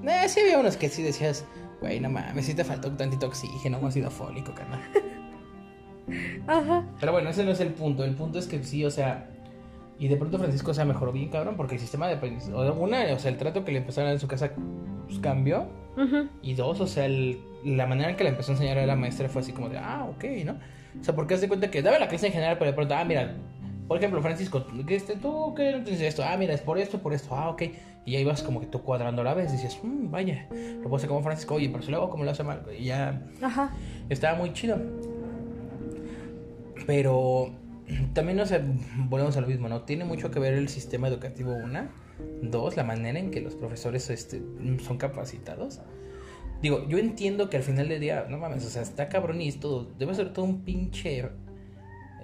Eh, 0.05 0.29
sí 0.29 0.41
había 0.41 0.59
unos 0.59 0.79
que 0.79 0.89
sí 0.89 1.03
decías, 1.03 1.45
güey, 1.81 2.01
no 2.01 2.09
mames, 2.09 2.47
sí 2.47 2.55
te 2.55 2.65
faltó 2.65 2.89
un 2.89 2.97
tantito 2.97 3.27
oxígeno 3.27 3.79
o 3.79 3.87
ácido 3.87 4.11
fólico, 4.11 4.55
carnal. 4.55 4.81
Ajá. 6.47 6.87
Pero 6.99 7.13
bueno, 7.13 7.31
ese 7.31 7.45
no 7.45 7.51
es 7.51 7.61
el 7.61 7.75
punto. 7.75 8.05
El 8.05 8.15
punto 8.15 8.39
es 8.39 8.47
que 8.47 8.63
sí, 8.65 8.85
o 8.85 8.91
sea. 8.91 9.29
Y 9.99 10.09
de 10.09 10.17
pronto 10.17 10.39
Francisco 10.39 10.73
se 10.73 10.83
mejoró 10.85 11.13
bien, 11.13 11.29
cabrón, 11.29 11.57
porque 11.57 11.75
el 11.75 11.81
sistema 11.81 12.09
de 12.09 12.15
aprendizaje. 12.15 12.55
Una, 12.55 13.05
o 13.13 13.19
sea, 13.19 13.31
el 13.31 13.37
trato 13.37 13.65
que 13.65 13.73
le 13.73 13.79
empezaron 13.79 14.11
en 14.11 14.19
su 14.19 14.27
casa 14.27 14.51
pues, 15.07 15.19
cambió. 15.19 15.69
Y 16.43 16.55
dos, 16.55 16.81
o 16.81 16.87
sea, 16.87 17.05
el- 17.07 17.39
la 17.65 17.87
manera 17.87 18.11
en 18.11 18.17
que 18.17 18.25
le 18.25 18.31
empezó 18.31 18.53
a 18.53 18.55
enseñar 18.55 18.79
a 18.79 18.87
la 18.87 18.97
maestra 18.97 19.29
fue 19.29 19.43
así 19.43 19.53
como 19.53 19.69
de, 19.69 19.79
ah, 19.79 20.07
ok, 20.11 20.25
¿no? 20.45 20.53
O 21.01 21.05
sea, 21.05 21.15
porque 21.15 21.35
haz 21.35 21.41
de 21.43 21.49
cuenta 21.49 21.71
que 21.71 21.83
daba 21.83 21.99
la 21.99 22.09
clase 22.09 22.27
en 22.29 22.33
general, 22.33 22.57
pero 22.59 22.71
de 22.71 22.75
pronto, 22.75 22.95
ah, 22.95 23.05
mira, 23.05 23.35
por 23.87 23.99
ejemplo, 23.99 24.23
Francisco, 24.23 24.65
¿qué 24.87 24.97
este, 24.97 25.17
¿tú 25.17 25.53
qué 25.55 25.71
no 25.73 25.79
entiendes 25.79 26.01
esto? 26.03 26.23
Ah, 26.25 26.37
mira, 26.39 26.55
es 26.55 26.61
por 26.63 26.79
esto, 26.79 26.99
por 27.03 27.13
esto, 27.13 27.35
ah, 27.37 27.51
ok. 27.51 27.63
Y 28.07 28.13
ya 28.13 28.19
ibas 28.21 28.43
como 28.43 28.61
que 28.61 28.67
tú 28.67 28.81
cuadrando 28.83 29.21
a 29.21 29.25
la 29.25 29.35
vez, 29.35 29.53
dices, 29.53 29.79
"Mm, 29.83 30.11
vaya, 30.11 30.47
lo 30.51 30.83
puedo 30.85 30.97
hacer 30.97 31.09
como 31.09 31.23
Francisco, 31.23 31.57
oye, 31.57 31.69
pero 31.69 31.83
si 31.83 31.91
lo 31.91 31.99
hago 31.99 32.09
como 32.11 32.25
lo 32.25 32.31
hace 32.31 32.43
Marco. 32.45 32.73
Y 32.73 32.85
ya 32.85 33.21
Ajá. 33.43 33.71
estaba 34.09 34.39
muy 34.39 34.53
chido. 34.55 34.79
Pero 36.87 37.51
también, 38.15 38.37
no 38.39 38.47
sé, 38.47 38.61
volvemos 39.09 39.37
a 39.37 39.41
lo 39.41 39.47
mismo, 39.47 39.69
¿no? 39.69 39.83
Tiene 39.83 40.05
mucho 40.05 40.31
que 40.31 40.39
ver 40.41 40.55
el 40.55 40.69
sistema 40.69 41.09
educativo, 41.09 41.53
una. 41.55 41.91
Dos, 42.43 42.77
la 42.77 42.85
manera 42.85 43.19
en 43.19 43.31
que 43.31 43.41
los 43.41 43.55
profesores 43.55 44.09
este, 44.11 44.43
son 44.85 44.99
capacitados. 44.99 45.81
Digo, 46.63 46.87
yo 46.89 46.99
entiendo 46.99 47.49
que 47.49 47.57
al 47.57 47.63
final 47.63 47.89
del 47.89 48.01
día, 48.01 48.27
no 48.29 48.39
mames, 48.39 48.65
o 48.67 48.71
sea, 48.71 48.83
está 48.83 49.09
cabrón 49.09 49.41
y 49.41 49.49
es 49.49 49.61
todo. 49.61 49.89
Debe 49.99 50.15
ser 50.15 50.33
todo 50.33 50.45
un 50.45 50.63
pinche 50.63 51.31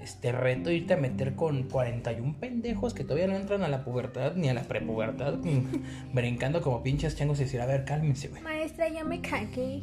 este 0.03 0.31
reto 0.31 0.71
irte 0.71 0.95
a 0.95 0.97
meter 0.97 1.35
con 1.35 1.65
41 1.65 2.37
pendejos 2.39 2.95
que 2.95 3.03
todavía 3.03 3.27
no 3.27 3.35
entran 3.35 3.65
a 3.65 3.69
la 3.69 3.83
pubertad 3.83 4.37
ni 4.37 4.49
a 4.49 4.55
la 4.55 4.63
prepubertad, 4.63 5.35
brincando 6.13 6.61
como 6.61 6.83
pinches 6.83 7.17
changos 7.17 7.41
y 7.41 7.45
decir, 7.45 7.61
a 7.61 7.67
ver, 7.67 7.85
cálmense, 7.85 8.29
güey. 8.29 8.41
Maestra, 8.43 8.89
ya 8.89 9.03
me 9.03 9.21
cagué. 9.21 9.83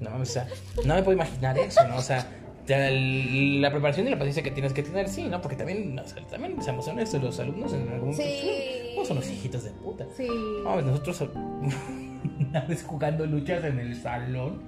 No 0.00 0.10
mames, 0.10 0.30
o 0.30 0.32
sea, 0.32 0.48
no 0.84 0.96
me 0.96 1.02
puedo 1.02 1.16
imaginar 1.16 1.56
eso, 1.58 1.86
¿no? 1.86 1.96
O 1.96 2.02
sea, 2.02 2.26
la 2.68 3.70
preparación 3.70 4.06
y 4.06 4.10
la 4.10 4.16
paciencia 4.18 4.42
que 4.42 4.50
tienes 4.50 4.72
que 4.72 4.82
tener, 4.82 5.08
sí, 5.08 5.24
¿no? 5.24 5.40
Porque 5.40 5.56
también, 5.56 5.98
o 5.98 6.04
sea, 6.06 6.24
también 6.26 6.60
seamos 6.62 6.86
honestos, 6.88 7.22
los 7.22 7.38
alumnos 7.40 7.72
en 7.72 7.88
algún 7.88 8.14
Sí. 8.14 8.94
no 8.96 9.04
son 9.04 9.16
los 9.16 9.28
hijitos 9.30 9.64
de 9.64 9.70
puta. 9.70 10.06
Sí. 10.16 10.26
No 10.28 10.70
mames, 10.70 10.84
nosotros 10.84 11.22
una 12.48 12.60
vez 12.62 12.84
jugando 12.84 13.26
luchas 13.26 13.64
en 13.64 13.78
el 13.80 13.96
salón, 13.96 14.62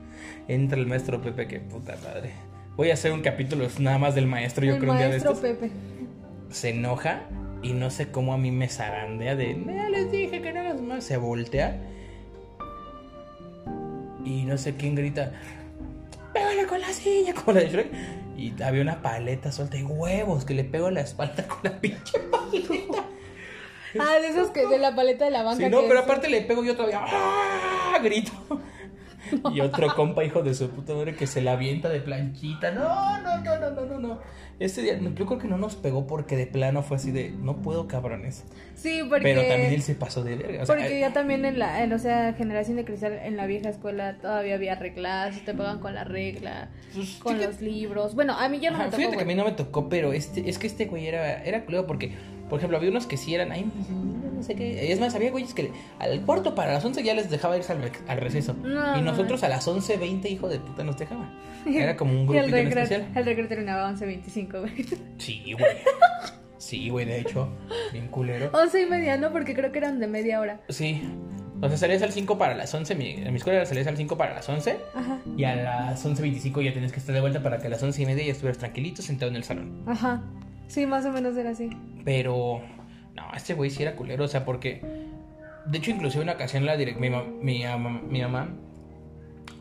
entra 0.48 0.78
el 0.78 0.86
maestro 0.86 1.20
Pepe, 1.22 1.46
que 1.46 1.60
puta 1.60 1.96
madre. 2.02 2.32
Voy 2.76 2.90
a 2.90 2.94
hacer 2.94 3.12
un 3.12 3.20
capítulo 3.22 3.68
nada 3.78 3.98
más 3.98 4.14
del 4.16 4.26
maestro, 4.26 4.64
yo 4.64 4.74
el 4.74 4.80
creo 4.80 4.92
un 4.92 4.98
día 4.98 5.06
de 5.06 5.12
maestro 5.12 5.32
estos. 5.32 5.48
Pepe. 5.48 5.70
Se 6.50 6.70
enoja 6.70 7.22
y 7.62 7.72
no 7.72 7.90
sé 7.90 8.10
cómo 8.10 8.34
a 8.34 8.38
mí 8.38 8.50
me 8.50 8.68
zarandea 8.68 9.36
de, 9.36 9.56
ya 9.66 9.88
les 9.88 10.10
dije 10.10 10.42
que 10.42 10.52
no 10.52 10.60
hagas 10.60 10.80
más. 10.80 11.04
Se 11.04 11.16
voltea 11.16 11.80
y 14.24 14.42
no 14.44 14.58
sé 14.58 14.74
quién 14.74 14.94
grita, 14.94 15.32
con 16.74 16.80
la 16.80 16.92
silla, 16.92 17.32
como 17.34 17.52
la 17.52 17.60
de 17.60 17.68
Shrek. 17.70 17.92
Y 18.36 18.62
había 18.62 18.82
una 18.82 19.00
paleta 19.00 19.52
suelta 19.52 19.76
y 19.76 19.84
huevos 19.84 20.44
que 20.44 20.54
le 20.54 20.64
pego 20.64 20.88
en 20.88 20.94
la 20.94 21.02
espalda 21.02 21.46
con 21.46 21.58
la 21.62 21.80
pinche 21.80 22.18
paleta. 22.18 23.04
Ah, 23.96 24.18
de 24.20 24.26
esos 24.26 24.50
que 24.50 24.66
de 24.66 24.78
la 24.80 24.96
paleta 24.96 25.24
de 25.24 25.30
la 25.30 25.44
banca. 25.44 25.62
Sí, 25.64 25.70
no, 25.70 25.82
que 25.82 25.86
pero 25.86 26.00
es- 26.00 26.04
aparte 26.04 26.28
le 26.28 26.40
pego 26.40 26.64
yo 26.64 26.74
todavía. 26.74 27.00
¡ah! 27.06 27.96
Grito. 28.02 28.32
Y 29.52 29.60
otro 29.60 29.94
compa, 29.94 30.24
hijo 30.24 30.42
de 30.42 30.52
su 30.52 30.68
puta 30.70 30.94
madre, 30.94 31.14
que 31.14 31.28
se 31.28 31.40
la 31.40 31.52
avienta 31.52 31.88
de 31.88 32.00
planchita. 32.00 32.72
No, 32.72 33.20
no, 33.22 33.38
no, 33.38 33.56
no, 33.60 33.70
no, 33.70 33.80
no, 33.86 33.98
no. 34.00 34.20
Este 34.60 34.82
día, 34.82 34.98
yo 35.00 35.26
creo 35.26 35.38
que 35.38 35.48
no 35.48 35.58
nos 35.58 35.74
pegó 35.74 36.06
porque 36.06 36.36
de 36.36 36.46
plano 36.46 36.82
fue 36.82 36.96
así 36.96 37.10
de, 37.10 37.30
no 37.30 37.56
puedo, 37.56 37.88
cabrones. 37.88 38.44
Sí, 38.76 39.00
porque. 39.08 39.22
Pero 39.24 39.40
también 39.42 39.72
él 39.72 39.82
se 39.82 39.94
pasó 39.96 40.22
de 40.22 40.36
verga. 40.36 40.62
O 40.62 40.66
sea, 40.66 40.76
Porque 40.76 41.00
ya 41.00 41.12
también 41.12 41.44
en 41.44 41.58
la, 41.58 41.82
en, 41.82 41.92
o 41.92 41.98
sea, 41.98 42.34
generación 42.34 42.76
de 42.76 42.84
cristal, 42.84 43.18
en 43.24 43.36
la 43.36 43.46
vieja 43.46 43.68
escuela 43.68 44.16
todavía 44.18 44.54
había 44.54 44.74
reglas, 44.76 45.40
te 45.44 45.54
pagan 45.54 45.80
con 45.80 45.94
la 45.94 46.04
regla, 46.04 46.68
pues, 46.94 47.16
con 47.22 47.38
los 47.40 47.60
libros. 47.60 48.14
Bueno, 48.14 48.34
a 48.38 48.48
mí 48.48 48.60
ya 48.60 48.70
no 48.70 48.76
Ajá, 48.76 48.84
me 48.84 48.90
tocó, 48.90 48.96
fíjate 48.98 49.16
que 49.16 49.22
a 49.22 49.26
mí 49.26 49.34
güey. 49.34 49.44
no 49.44 49.50
me 49.50 49.56
tocó, 49.56 49.88
pero 49.88 50.12
este, 50.12 50.48
es 50.48 50.58
que 50.58 50.66
este 50.68 50.86
güey 50.86 51.06
era, 51.08 51.42
era 51.42 51.64
culero 51.64 51.86
porque, 51.86 52.12
por 52.48 52.58
ejemplo, 52.60 52.76
había 52.78 52.90
unos 52.90 53.06
que 53.06 53.16
sí 53.16 53.34
eran, 53.34 53.50
ay, 53.50 53.66
no 54.34 54.42
sé 54.42 54.54
qué. 54.54 54.92
Es 54.92 55.00
más, 55.00 55.14
había 55.14 55.30
güeyes 55.32 55.52
que 55.54 55.72
al 55.98 56.20
cuarto 56.22 56.54
para 56.54 56.72
las 56.74 56.84
11 56.84 57.02
ya 57.02 57.14
les 57.14 57.28
dejaba 57.30 57.56
irse 57.56 57.72
al, 57.72 57.82
rec- 57.82 58.02
al 58.06 58.18
receso. 58.18 58.54
No, 58.62 58.96
y 58.98 59.00
no, 59.00 59.10
nosotros 59.10 59.40
no. 59.40 59.46
a 59.46 59.48
las 59.50 59.66
11.20, 59.66 60.30
hijo 60.30 60.48
de 60.48 60.58
puta, 60.60 60.84
nos 60.84 60.96
dejaba. 60.98 61.28
Era 61.66 61.96
como 61.96 62.12
un 62.20 62.28
recreo, 62.30 62.68
especial. 62.68 63.06
el 63.14 63.24
recreo 63.24 63.48
terminaba 63.48 63.88
a 63.88 63.92
11.25, 63.94 64.43
güey. 64.50 64.86
Sí, 65.18 65.52
güey. 65.52 65.76
Sí, 66.58 66.88
güey, 66.88 67.04
de 67.04 67.20
hecho, 67.20 67.48
bien 67.92 68.08
culero. 68.08 68.50
11 68.54 68.82
y 68.82 68.86
media, 68.86 69.18
¿no? 69.18 69.32
Porque 69.32 69.54
creo 69.54 69.70
que 69.70 69.78
eran 69.78 70.00
de 70.00 70.06
media 70.06 70.40
hora. 70.40 70.60
Sí. 70.70 71.02
O 71.60 71.68
sea, 71.68 71.76
salías 71.76 72.02
al 72.02 72.12
5 72.12 72.38
para 72.38 72.54
las 72.54 72.72
11. 72.74 72.94
Mi, 72.94 73.10
en 73.10 73.30
mi 73.30 73.36
escuela 73.36 73.64
salías 73.66 73.86
al 73.86 73.96
5 73.96 74.16
para 74.16 74.34
las 74.34 74.48
11. 74.48 74.78
Ajá. 74.94 75.18
Y 75.36 75.44
a 75.44 75.56
las 75.56 76.04
11.25 76.04 76.62
ya 76.64 76.72
tenías 76.72 76.92
que 76.92 77.00
estar 77.00 77.14
de 77.14 77.20
vuelta 77.20 77.42
para 77.42 77.58
que 77.58 77.66
a 77.66 77.70
las 77.70 77.82
11 77.82 78.02
y 78.02 78.06
media 78.06 78.24
ya 78.24 78.32
estuvieras 78.32 78.58
tranquilito 78.58 79.02
sentado 79.02 79.30
en 79.30 79.36
el 79.36 79.44
salón. 79.44 79.82
Ajá. 79.86 80.22
Sí, 80.66 80.86
más 80.86 81.04
o 81.04 81.12
menos 81.12 81.36
era 81.36 81.50
así. 81.50 81.70
Pero, 82.04 82.62
no, 83.14 83.22
este 83.36 83.54
güey 83.54 83.70
sí 83.70 83.82
era 83.82 83.94
culero, 83.94 84.24
o 84.24 84.28
sea, 84.28 84.44
porque. 84.44 84.80
De 85.66 85.78
hecho, 85.78 85.90
inclusive 85.90 86.22
una 86.22 86.32
ocasión 86.32 86.66
la 86.66 86.76
direct, 86.76 86.98
mi, 86.98 87.08
mi, 87.10 87.64
mi 88.08 88.20
mamá, 88.22 88.48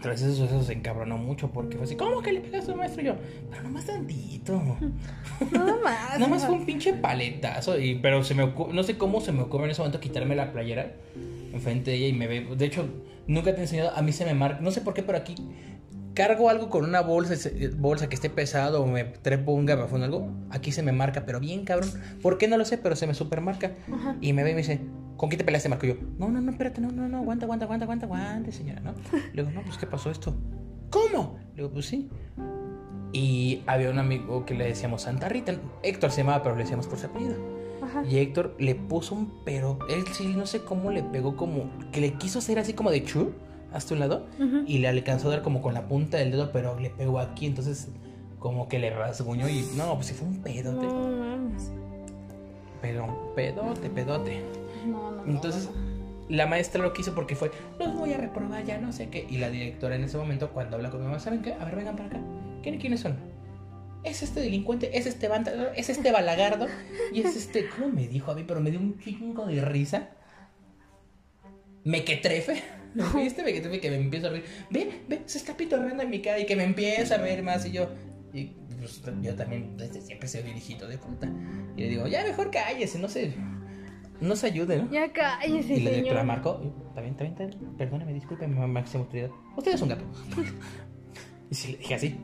tras 0.03 0.21
esos 0.21 0.35
sucesos, 0.35 0.65
se 0.65 0.73
encabronó 0.73 1.17
mucho 1.17 1.49
porque 1.51 1.77
fue 1.77 1.85
así: 1.85 1.95
¿Cómo 1.95 2.21
que 2.21 2.33
le 2.33 2.41
pegaste 2.41 2.69
a 2.69 2.73
tu 2.73 2.77
maestro? 2.77 3.01
Y 3.01 3.05
yo, 3.05 3.15
pero 3.49 3.63
nomás 3.63 3.85
tantito. 3.85 4.61
Nada 5.51 5.77
más. 5.81 6.19
Nada 6.19 6.27
más 6.27 6.45
fue 6.45 6.55
un 6.55 6.65
pinche 6.65 6.91
paletazo. 6.93 7.79
Y, 7.79 7.95
pero 7.95 8.21
se 8.21 8.35
me 8.35 8.53
no 8.73 8.83
sé 8.83 8.97
cómo 8.97 9.21
se 9.21 9.31
me 9.31 9.41
ocurre 9.41 9.63
en 9.63 9.71
ese 9.71 9.79
momento 9.79 10.01
quitarme 10.01 10.35
la 10.35 10.51
playera. 10.51 10.91
enfrente 11.53 11.91
de 11.91 11.97
ella 11.97 12.07
y 12.07 12.13
me 12.13 12.27
ve. 12.27 12.45
De 12.53 12.65
hecho, 12.65 12.85
nunca 13.27 13.53
te 13.53 13.59
he 13.59 13.63
enseñado. 13.63 13.91
A 13.95 14.01
mí 14.01 14.11
se 14.11 14.25
me 14.25 14.33
marca. 14.33 14.59
No 14.59 14.71
sé 14.71 14.81
por 14.81 14.93
qué, 14.93 15.03
pero 15.03 15.17
aquí 15.17 15.35
cargo 16.13 16.49
algo 16.49 16.69
con 16.69 16.83
una 16.83 16.99
bolsa, 16.99 17.49
bolsa 17.77 18.09
que 18.09 18.15
esté 18.15 18.29
pesado 18.29 18.83
o 18.83 18.85
me 18.85 19.05
trepo 19.05 19.53
un 19.53 19.65
garrafón 19.65 20.01
o 20.01 20.03
algo. 20.03 20.29
Aquí 20.49 20.73
se 20.73 20.83
me 20.83 20.91
marca, 20.91 21.25
pero 21.25 21.39
bien 21.39 21.63
cabrón. 21.63 21.89
¿Por 22.21 22.37
qué 22.37 22.49
no 22.49 22.57
lo 22.57 22.65
sé? 22.65 22.77
Pero 22.77 22.97
se 22.97 23.07
me 23.07 23.13
supermarca. 23.13 23.71
Ajá. 23.89 24.17
Y 24.19 24.33
me 24.33 24.43
ve 24.43 24.51
y 24.51 24.53
me 24.53 24.61
dice, 24.63 24.81
¿con 25.17 25.29
quién 25.29 25.37
te 25.37 25.45
peleaste, 25.45 25.69
Marco? 25.69 25.85
Y 25.85 25.89
yo, 25.89 25.95
no, 26.17 26.29
no, 26.29 26.41
no, 26.41 26.51
espérate, 26.51 26.81
no, 26.81 26.91
no, 26.91 27.07
no, 27.07 27.17
aguanta, 27.17 27.45
aguanta, 27.45 27.65
aguanta, 27.65 27.85
aguanta, 27.85 28.05
aguante, 28.05 28.51
señora, 28.51 28.81
¿no? 28.81 28.93
Le 29.33 29.43
digo, 29.43 29.53
no, 29.53 29.63
pues, 29.63 29.77
¿qué 29.77 29.87
pasó 29.87 30.09
esto? 30.11 30.35
¿Cómo? 30.89 31.37
Le 31.51 31.63
digo, 31.63 31.69
pues 31.71 31.85
sí. 31.85 32.09
Y 33.13 33.61
había 33.67 33.91
un 33.91 33.99
amigo 33.99 34.45
que 34.45 34.55
le 34.55 34.65
decíamos 34.65 35.03
Santa 35.03 35.29
Rita. 35.29 35.55
Héctor 35.83 36.11
se 36.11 36.21
llamaba, 36.21 36.41
pero 36.41 36.55
le 36.55 36.63
decíamos 36.63 36.87
por 36.87 36.97
su 36.97 37.05
apellido. 37.05 37.35
Ajá. 37.81 38.03
Y 38.09 38.17
Héctor 38.17 38.55
le 38.57 38.73
puso 38.75 39.13
un 39.13 39.31
pero. 39.45 39.77
Él 39.89 40.03
sí, 40.13 40.33
no 40.35 40.47
sé 40.47 40.63
cómo 40.63 40.89
le 40.89 41.03
pegó 41.03 41.35
como. 41.35 41.69
Que 41.91 42.01
le 42.01 42.13
quiso 42.13 42.39
hacer 42.39 42.57
así 42.57 42.73
como 42.73 42.89
de 42.89 43.03
chu 43.03 43.33
hasta 43.71 43.93
un 43.93 43.99
lado. 43.99 44.25
Ujú. 44.39 44.63
Y 44.65 44.79
le 44.79 44.87
alcanzó 44.87 45.27
a 45.27 45.31
dar 45.31 45.41
como 45.43 45.61
con 45.61 45.75
la 45.75 45.87
punta 45.87 46.17
del 46.17 46.31
dedo, 46.31 46.51
pero 46.51 46.79
le 46.79 46.89
pegó 46.89 47.19
aquí. 47.19 47.45
Entonces, 47.45 47.89
como 48.39 48.67
que 48.67 48.79
le 48.79 48.89
rasguñó. 48.89 49.47
Y 49.47 49.63
no, 49.77 49.93
pues 49.95 50.07
sí 50.07 50.13
fue 50.15 50.27
un 50.27 50.41
pedote. 50.41 50.85
No 50.85 51.09
mames. 51.09 51.71
Pero, 52.81 53.33
pedote, 53.35 53.89
pedote. 53.91 54.41
No, 54.85 55.11
no, 55.11 55.25
Entonces, 55.25 55.65
no. 55.65 56.25
la 56.35 56.47
maestra 56.47 56.81
lo 56.81 56.93
quiso 56.93 57.13
porque 57.15 57.35
fue, 57.35 57.51
los 57.79 57.93
voy 57.95 58.13
a 58.13 58.17
reprobar, 58.17 58.63
ya 58.65 58.77
no 58.79 58.91
sé 58.91 59.09
qué. 59.09 59.25
Y 59.29 59.37
la 59.37 59.49
directora 59.49 59.95
en 59.95 60.03
ese 60.03 60.17
momento, 60.17 60.49
cuando 60.51 60.75
habla 60.77 60.89
con 60.89 60.99
mi 61.01 61.05
mamá, 61.07 61.19
¿saben 61.19 61.41
qué? 61.41 61.53
A 61.53 61.65
ver, 61.65 61.75
vengan 61.75 61.95
para 61.95 62.07
acá. 62.09 62.19
¿Quién- 62.61 62.79
¿Quiénes 62.79 62.99
son? 63.01 63.15
Es 64.03 64.21
este 64.21 64.41
delincuente, 64.41 64.97
es 64.97 65.05
este 65.05 65.27
banda, 65.29 65.51
es 65.77 65.89
este 65.89 66.11
balagardo, 66.11 66.67
y 67.13 67.21
es 67.21 67.37
este. 67.37 67.69
¿Cómo 67.69 67.87
me 67.89 68.07
dijo 68.07 68.31
a 68.31 68.35
mí? 68.35 68.43
Pero 68.45 68.59
me 68.59 68.69
dio 68.69 68.79
un 68.79 68.99
chingo 68.99 69.45
de 69.45 69.61
risa. 69.63 70.09
Mequetrefe. 71.85 72.61
¿Viste? 73.15 73.43
Mequetrefe 73.43 73.79
que 73.79 73.89
me 73.89 73.97
empieza 73.97 74.27
a 74.27 74.31
reír. 74.31 74.45
Ve, 74.69 75.01
ve, 75.07 75.21
se 75.25 75.37
está 75.37 75.55
pitorreando 75.57 76.03
en 76.03 76.09
mi 76.09 76.21
cara 76.21 76.39
y 76.39 76.45
que 76.45 76.55
me 76.55 76.63
empieza 76.63 77.15
a 77.15 77.17
reír 77.17 77.43
más. 77.43 77.65
Y 77.65 77.71
yo, 77.71 77.89
y 78.33 78.51
pues, 78.79 79.01
yo 79.21 79.35
también 79.35 79.77
desde 79.77 80.01
siempre 80.01 80.27
soy 80.27 80.41
un 80.41 80.57
hijito 80.57 80.87
de 80.87 80.97
puta. 80.97 81.29
Y 81.75 81.81
le 81.81 81.89
digo, 81.89 82.07
ya 82.07 82.23
mejor 82.23 82.51
cállese, 82.51 82.99
no 82.99 83.07
se, 83.09 83.33
no 84.21 84.35
se 84.35 84.47
ayude, 84.47 84.83
¿no? 84.83 84.91
Ya 84.91 85.11
cállese, 85.11 85.75
Y 85.75 85.83
la 85.83 85.89
directora 85.91 86.21
señor. 86.21 86.25
marcó, 86.25 86.61
está 86.87 87.01
bien, 87.01 87.11
está 87.13 87.23
bien, 87.23 87.33
está 87.33 87.45
bien, 87.45 87.77
perdóneme, 87.77 88.13
disculpe, 88.13 88.47
máxima 88.47 89.03
autoridad. 89.03 89.29
Usted 89.57 89.73
es 89.73 89.81
un 89.81 89.89
gato. 89.89 90.05
y 91.49 91.55
sí, 91.55 91.71
le 91.73 91.77
dije 91.79 91.95
así. 91.95 92.15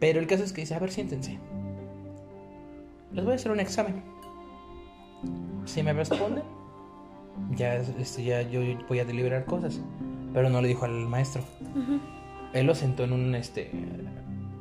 Pero 0.00 0.20
el 0.20 0.26
caso 0.26 0.44
es 0.44 0.52
que 0.52 0.62
dice, 0.62 0.74
a 0.74 0.78
ver, 0.78 0.90
siéntense. 0.90 1.38
Les 3.12 3.24
voy 3.24 3.32
a 3.32 3.36
hacer 3.36 3.52
un 3.52 3.60
examen. 3.60 4.02
Si 5.64 5.82
me 5.82 5.92
responden, 5.92 6.42
ya, 7.56 7.76
este, 7.76 8.24
ya 8.24 8.42
yo 8.42 8.60
voy 8.88 8.98
a 8.98 9.04
deliberar 9.04 9.44
cosas. 9.44 9.80
Pero 10.32 10.50
no 10.50 10.60
le 10.60 10.68
dijo 10.68 10.84
al 10.84 11.06
maestro. 11.06 11.42
Él 12.52 12.66
lo 12.66 12.74
sentó 12.74 13.04
en 13.04 13.12
un, 13.12 13.34
este, 13.34 13.70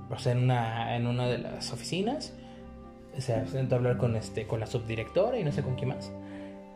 o 0.10 0.18
sea, 0.20 0.34
en 0.34 0.43
una, 0.43 0.95
en 0.95 1.08
una 1.08 1.28
de 1.28 1.39
las 1.39 1.74
oficinas. 1.74 2.34
O 3.18 3.22
sea, 3.22 3.45
se 3.45 3.54
sentó 3.54 3.76
a 3.76 3.78
hablar 3.80 3.97
con, 3.97 4.16
este, 4.16 4.47
con 4.47 4.60
la 4.60 4.68
subdirectora 4.68 5.38
y 5.39 5.43
no 5.43 5.51
sé 5.51 5.62
con 5.64 5.76
quién 5.76 5.89
más. 5.89 6.12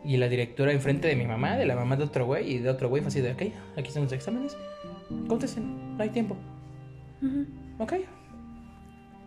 Y 0.08 0.16
la 0.16 0.26
directora 0.30 0.72
enfrente 0.72 1.06
de 1.06 1.16
mi 1.16 1.26
mamá, 1.26 1.56
de 1.58 1.66
la 1.66 1.76
mamá 1.76 1.94
de 1.96 2.04
otro 2.04 2.24
güey 2.24 2.50
y 2.54 2.58
de 2.60 2.70
otro 2.70 2.88
güey 2.88 3.02
fue 3.02 3.08
así 3.08 3.20
de, 3.20 3.32
ok, 3.32 3.42
aquí 3.76 3.88
están 3.88 4.04
los 4.04 4.12
exámenes. 4.12 4.56
Contesten, 5.28 5.98
no 5.98 6.02
hay 6.02 6.08
tiempo. 6.08 6.34
Ok. 7.78 7.92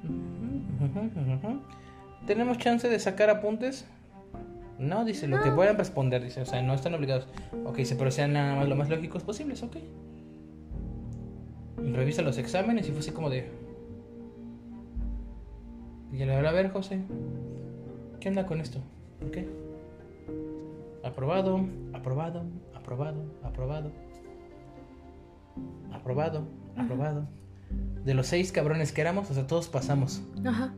Ujú, 0.04 1.00
ujú, 1.00 1.34
ujú. 1.48 1.62
¿Tenemos 2.26 2.58
chance 2.58 2.90
de 2.90 2.98
sacar 2.98 3.30
apuntes? 3.30 3.86
No, 4.80 5.06
dice, 5.06 5.28
lo 5.28 5.40
que 5.44 5.50
No. 5.50 5.56
puedan 5.56 5.78
responder, 5.78 6.24
dice, 6.24 6.42
o 6.42 6.46
sea, 6.48 6.64
no 6.64 6.74
están 6.74 6.96
obligados. 6.96 7.28
Ok, 7.64 7.76
dice, 7.78 7.96
pero 7.96 8.10
sean 8.10 8.34
nada 8.34 8.56
más 8.56 8.68
lo 8.68 8.76
más 8.76 8.90
lógicos 8.90 9.22
posibles, 9.22 9.62
ok. 9.62 9.78
Revisa 11.94 12.24
los 12.24 12.40
exámenes 12.40 12.88
y 12.88 12.92
fue 12.92 13.02
así 13.02 13.12
como 13.12 13.30
de... 13.30 13.52
Y 16.12 16.18
le 16.26 16.34
habla, 16.36 16.50
a 16.50 16.54
ver, 16.54 16.72
José, 16.72 17.02
¿qué 18.20 18.30
onda 18.30 18.48
con 18.48 18.60
esto? 18.62 18.80
¿Por 19.20 19.30
qué? 19.30 19.61
Aprobado, 21.04 21.66
aprobado, 21.94 22.44
aprobado, 22.76 23.26
aprobado. 23.44 23.92
Aprobado, 25.92 26.48
aprobado. 26.78 27.28
De 28.04 28.14
los 28.14 28.28
seis 28.28 28.52
cabrones 28.52 28.92
que 28.92 29.02
éramos, 29.02 29.30
o 29.32 29.34
sea, 29.34 29.48
todos 29.48 29.68
pasamos. 29.68 30.22
Ajá. 30.46 30.74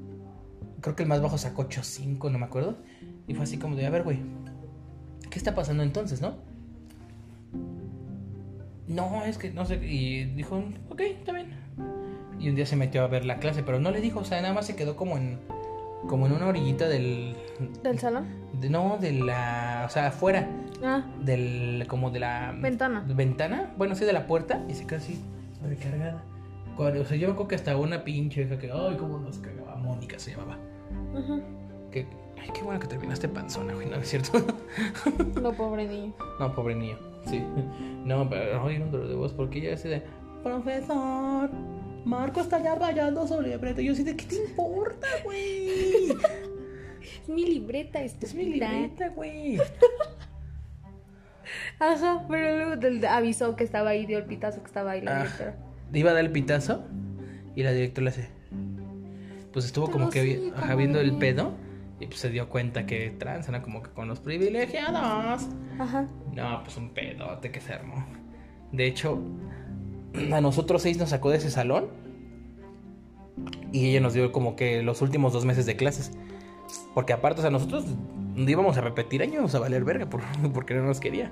Creo 0.81 0.95
que 0.95 1.03
el 1.03 1.09
más 1.09 1.21
bajo 1.21 1.37
sacó 1.37 1.67
8-5, 1.67 2.31
no 2.31 2.39
me 2.39 2.45
acuerdo. 2.45 2.77
Y 3.27 3.33
fue 3.35 3.43
así 3.43 3.57
como 3.57 3.75
de, 3.75 3.85
a 3.85 3.89
ver, 3.89 4.03
güey, 4.03 4.19
¿qué 5.29 5.37
está 5.37 5.55
pasando 5.55 5.83
entonces, 5.83 6.21
no? 6.21 6.35
No, 8.87 9.23
es 9.23 9.37
que 9.37 9.51
no 9.51 9.65
sé. 9.65 9.75
Y 9.75 10.25
dijo, 10.25 10.63
ok, 10.89 11.01
está 11.01 11.31
bien. 11.31 11.51
Y 12.39 12.49
un 12.49 12.55
día 12.55 12.65
se 12.65 12.75
metió 12.75 13.03
a 13.03 13.07
ver 13.07 13.25
la 13.25 13.39
clase, 13.39 13.63
pero 13.63 13.79
no 13.79 13.91
le 13.91 14.01
dijo, 14.01 14.19
o 14.19 14.25
sea, 14.25 14.41
nada 14.41 14.53
más 14.53 14.67
se 14.67 14.75
quedó 14.75 14.95
como 14.95 15.17
en. 15.17 15.39
Como 16.07 16.27
en 16.27 16.33
una 16.33 16.47
orillita 16.47 16.87
del. 16.87 17.35
¿Del 17.83 17.99
salón? 17.99 18.25
de- 18.59 18.69
no, 18.69 18.97
de 18.99 19.13
la. 19.13 19.83
O 19.85 19.89
sea, 19.89 20.07
afuera. 20.07 20.47
Ah, 20.83 21.03
Del. 21.21 21.85
Como 21.87 22.11
de 22.11 22.19
la. 22.19 22.53
Ventana. 22.59 23.03
Ventana. 23.07 23.73
Bueno, 23.77 23.95
sí, 23.95 24.05
de 24.05 24.13
la 24.13 24.27
puerta. 24.27 24.61
Y 24.67 24.73
se 24.73 24.85
quedó 24.85 24.97
así, 24.99 25.21
recargada. 25.63 26.23
Cuando- 26.75 27.01
O 27.01 27.05
sea, 27.05 27.17
yo 27.17 27.27
me 27.27 27.33
acuerdo 27.33 27.47
que 27.49 27.55
hasta 27.55 27.75
una 27.77 28.03
pinche 28.03 28.41
hija 28.43 28.57
que. 28.59 28.71
Ay, 28.71 28.97
cómo 28.97 29.17
nos 29.19 29.37
cagaba. 29.39 29.75
Mónica 29.77 30.19
se 30.19 30.31
llamaba. 30.31 30.57
Ujú. 31.13 31.41
Que, 31.91 32.07
ay, 32.41 32.49
qué 32.53 32.61
bueno 32.63 32.79
que 32.79 32.87
terminaste 32.87 33.27
panzona, 33.27 33.73
güey, 33.73 33.87
¿no 33.89 33.95
es 33.97 34.07
cierto? 34.09 34.39
Lo 35.41 35.53
pobre 35.53 35.87
niño. 35.87 36.13
no, 36.39 36.53
pobre 36.53 36.75
niño, 36.75 36.97
sí. 37.25 37.43
No, 38.05 38.27
pero 38.29 38.63
oye, 38.63 38.81
un 38.83 38.91
dolor 38.91 39.07
de 39.07 39.15
voz 39.15 39.31
porque 39.33 39.59
ella 39.59 39.75
así 39.75 39.87
de, 39.89 40.03
profesor, 40.43 41.49
Marco 42.05 42.41
está 42.41 42.61
ya 42.61 42.75
rayando 42.75 43.25
sobre 43.27 43.49
libreto. 43.49 43.81
Yo 43.81 43.93
así 43.93 44.03
de, 44.03 44.15
¿qué 44.15 44.25
te 44.25 44.35
importa, 44.35 45.07
güey? 45.23 46.09
Es 47.21 47.29
mi 47.29 47.45
libreta, 47.45 48.01
Es 48.01 48.15
mi 48.33 48.41
estúpida. 48.43 48.71
libreta, 48.71 49.09
güey. 49.09 49.57
Ajá, 51.79 52.25
pero 52.29 52.75
luego 52.75 53.07
avisó 53.09 53.55
que 53.55 53.63
estaba 53.63 53.91
ahí, 53.91 54.05
dio 54.05 54.17
el 54.17 54.25
pitazo 54.25 54.61
que 54.61 54.67
estaba 54.67 54.91
ahí 54.91 55.01
la 55.01 55.17
Ah. 55.19 55.23
directora. 55.23 55.55
Iba 55.93 56.11
a 56.11 56.13
dar 56.13 56.23
el 56.25 56.31
pitazo 56.31 56.83
y 57.55 57.63
la 57.63 57.71
directora 57.71 58.05
le 58.05 58.09
hace, 58.09 58.29
pues 59.51 59.65
estuvo 59.65 59.91
como 59.91 60.09
que 60.09 60.21
sí, 60.23 60.51
ajá, 60.55 60.75
viendo 60.75 60.99
el 60.99 61.17
pedo 61.17 61.51
y 61.99 62.07
pues 62.07 62.19
se 62.19 62.29
dio 62.29 62.49
cuenta 62.49 62.85
que 62.87 63.11
trans 63.11 63.47
era 63.47 63.61
como 63.61 63.83
que 63.83 63.91
con 63.91 64.07
los 64.07 64.19
privilegiados. 64.19 65.47
Ajá. 65.77 66.07
No, 66.33 66.63
pues 66.63 66.77
un 66.77 66.89
pedote 66.89 67.51
que 67.51 67.61
se 67.61 67.73
armó. 67.73 68.05
De 68.71 68.87
hecho, 68.87 69.19
a 70.31 70.41
nosotros 70.41 70.81
seis 70.81 70.97
nos 70.97 71.09
sacó 71.09 71.29
de 71.31 71.37
ese 71.37 71.49
salón. 71.51 71.87
Y 73.71 73.89
ella 73.89 74.01
nos 74.01 74.13
dio 74.13 74.31
como 74.31 74.55
que 74.55 74.83
los 74.83 75.01
últimos 75.01 75.33
dos 75.33 75.45
meses 75.45 75.65
de 75.65 75.75
clases. 75.75 76.11
Porque 76.93 77.13
aparte, 77.13 77.39
o 77.39 77.41
sea, 77.41 77.51
nosotros 77.51 77.85
íbamos 78.35 78.77
a 78.77 78.81
repetir 78.81 79.21
año, 79.23 79.33
íbamos 79.35 79.55
a 79.55 79.59
valer 79.59 79.83
verga 79.83 80.07
por- 80.09 80.21
porque 80.53 80.73
no 80.75 80.83
nos 80.83 80.99
quería. 80.99 81.31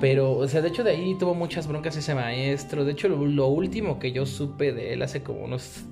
Pero, 0.00 0.32
o 0.32 0.46
sea, 0.46 0.60
de 0.60 0.68
hecho 0.68 0.84
de 0.84 0.90
ahí 0.92 1.16
tuvo 1.18 1.34
muchas 1.34 1.66
broncas 1.66 1.96
ese 1.96 2.14
maestro. 2.14 2.84
De 2.84 2.92
hecho, 2.92 3.08
lo, 3.08 3.24
lo 3.24 3.48
último 3.48 3.98
que 3.98 4.12
yo 4.12 4.26
supe 4.26 4.72
de 4.72 4.92
él 4.92 5.02
hace 5.02 5.22
como 5.22 5.44
unos 5.44 5.84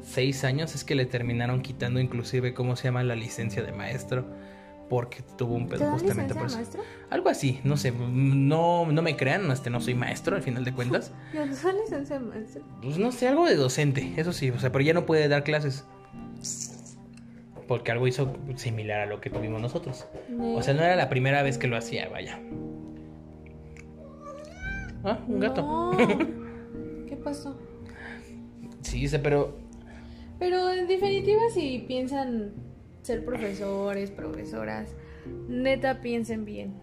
seis 0.00 0.44
años 0.44 0.74
es 0.74 0.84
que 0.84 0.94
le 0.94 1.06
terminaron 1.06 1.60
quitando 1.62 2.00
inclusive, 2.00 2.54
¿cómo 2.54 2.76
se 2.76 2.84
llama? 2.84 3.02
La 3.02 3.16
licencia 3.16 3.62
de 3.62 3.72
maestro. 3.72 4.24
Porque 4.92 5.22
tuvo 5.38 5.54
un 5.54 5.70
¿Te 5.70 5.78
pedo 5.78 5.90
justamente 5.92 6.34
por 6.34 6.48
eso. 6.48 6.56
maestro? 6.56 6.82
Algo 7.08 7.30
así, 7.30 7.60
no 7.64 7.78
sé, 7.78 7.92
no, 7.92 8.84
no 8.84 9.00
me 9.00 9.16
crean, 9.16 9.50
este, 9.50 9.70
no 9.70 9.80
soy 9.80 9.94
maestro 9.94 10.36
al 10.36 10.42
final 10.42 10.66
de 10.66 10.74
cuentas. 10.74 11.14
¿Ya 11.32 11.46
no 11.46 11.54
licencia, 11.82 12.20
maestro? 12.20 12.62
Pues 12.82 12.98
no 12.98 13.10
sé, 13.10 13.26
algo 13.26 13.46
de 13.46 13.56
docente, 13.56 14.12
eso 14.18 14.34
sí, 14.34 14.50
o 14.50 14.58
sea, 14.58 14.70
pero 14.70 14.84
ya 14.84 14.92
no 14.92 15.06
puede 15.06 15.28
dar 15.28 15.44
clases. 15.44 15.86
Porque 17.66 17.90
algo 17.90 18.06
hizo 18.06 18.36
similar 18.56 19.00
a 19.00 19.06
lo 19.06 19.22
que 19.22 19.30
tuvimos 19.30 19.62
nosotros. 19.62 20.04
O 20.38 20.60
sea, 20.60 20.74
no 20.74 20.82
era 20.82 20.94
la 20.94 21.08
primera 21.08 21.42
vez 21.42 21.56
que 21.56 21.68
lo 21.68 21.78
hacía, 21.78 22.10
vaya. 22.10 22.38
Ah, 25.04 25.18
un 25.26 25.40
gato. 25.40 25.62
No. 25.62 25.96
¿Qué 27.08 27.16
pasó? 27.16 27.56
Sí, 28.82 29.08
pero 29.22 29.56
Pero 30.38 30.70
en 30.70 30.86
definitiva, 30.86 31.40
si 31.50 31.82
piensan 31.88 32.71
ser 33.02 33.24
profesores, 33.24 34.10
profesoras, 34.10 34.88
neta 35.48 36.00
piensen 36.00 36.44
bien. 36.44 36.74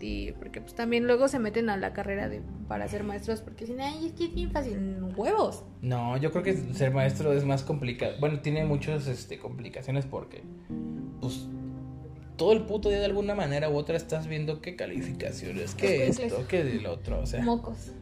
Y 0.00 0.32
porque 0.32 0.62
pues 0.62 0.74
también 0.74 1.06
luego 1.06 1.28
se 1.28 1.38
meten 1.38 1.68
a 1.68 1.76
la 1.76 1.92
carrera 1.92 2.28
de 2.28 2.40
para 2.68 2.88
ser 2.88 3.04
maestros 3.04 3.42
porque 3.42 3.66
dicen, 3.66 3.82
ay, 3.82 4.06
es 4.06 4.12
que 4.12 4.24
es 4.24 4.34
bien 4.34 4.50
fácil, 4.50 4.78
huevos. 5.14 5.64
no, 5.82 6.16
yo 6.16 6.30
creo 6.32 6.42
que 6.42 6.54
ser 6.54 6.92
maestro 6.92 7.32
es 7.34 7.44
más 7.44 7.62
complicado. 7.62 8.14
Bueno, 8.18 8.40
tiene 8.40 8.64
muchas 8.64 9.06
este, 9.06 9.38
complicaciones 9.38 10.06
porque, 10.06 10.42
pues, 11.20 11.46
todo 12.36 12.52
el 12.52 12.62
puto 12.62 12.88
día 12.88 12.98
de 12.98 13.04
alguna 13.04 13.34
manera 13.34 13.68
u 13.68 13.76
otra 13.76 13.96
estás 13.96 14.26
viendo 14.26 14.62
qué 14.62 14.74
calificaciones, 14.74 15.74
qué 15.74 16.06
esto, 16.06 16.46
qué 16.48 16.64
del 16.64 16.86
otro, 16.86 17.20
o 17.20 17.26
sea. 17.26 17.44
Mocos. 17.44 17.92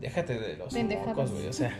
Déjate 0.00 0.38
de 0.38 0.56
los 0.56 0.72
Pendejadas. 0.72 1.16
mocos, 1.16 1.32
güey. 1.32 1.48
O 1.48 1.52
sea, 1.52 1.76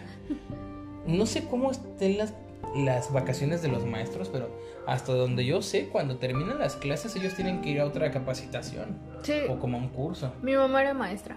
no 1.07 1.25
sé 1.25 1.45
cómo 1.49 1.71
estén 1.71 2.19
las 2.19 2.35
las 2.75 3.13
vacaciones 3.13 3.63
de 3.63 3.69
los 3.69 3.85
maestros, 3.85 4.29
pero 4.29 4.51
hasta 4.87 5.13
donde 5.13 5.45
yo 5.45 5.63
sé, 5.63 5.89
cuando 5.89 6.17
terminan 6.17 6.59
las 6.59 6.77
clases 6.77 7.15
ellos 7.17 7.35
tienen 7.35 7.61
que 7.61 7.71
ir 7.71 7.81
a 7.81 7.87
otra 7.87 8.11
capacitación 8.11 8.97
Sí, 9.23 9.35
o 9.49 9.59
como 9.59 9.77
a 9.79 9.81
un 9.81 9.89
curso. 9.89 10.33
mi 10.43 10.55
mamá 10.55 10.83
era 10.83 10.95
maestra. 10.95 11.37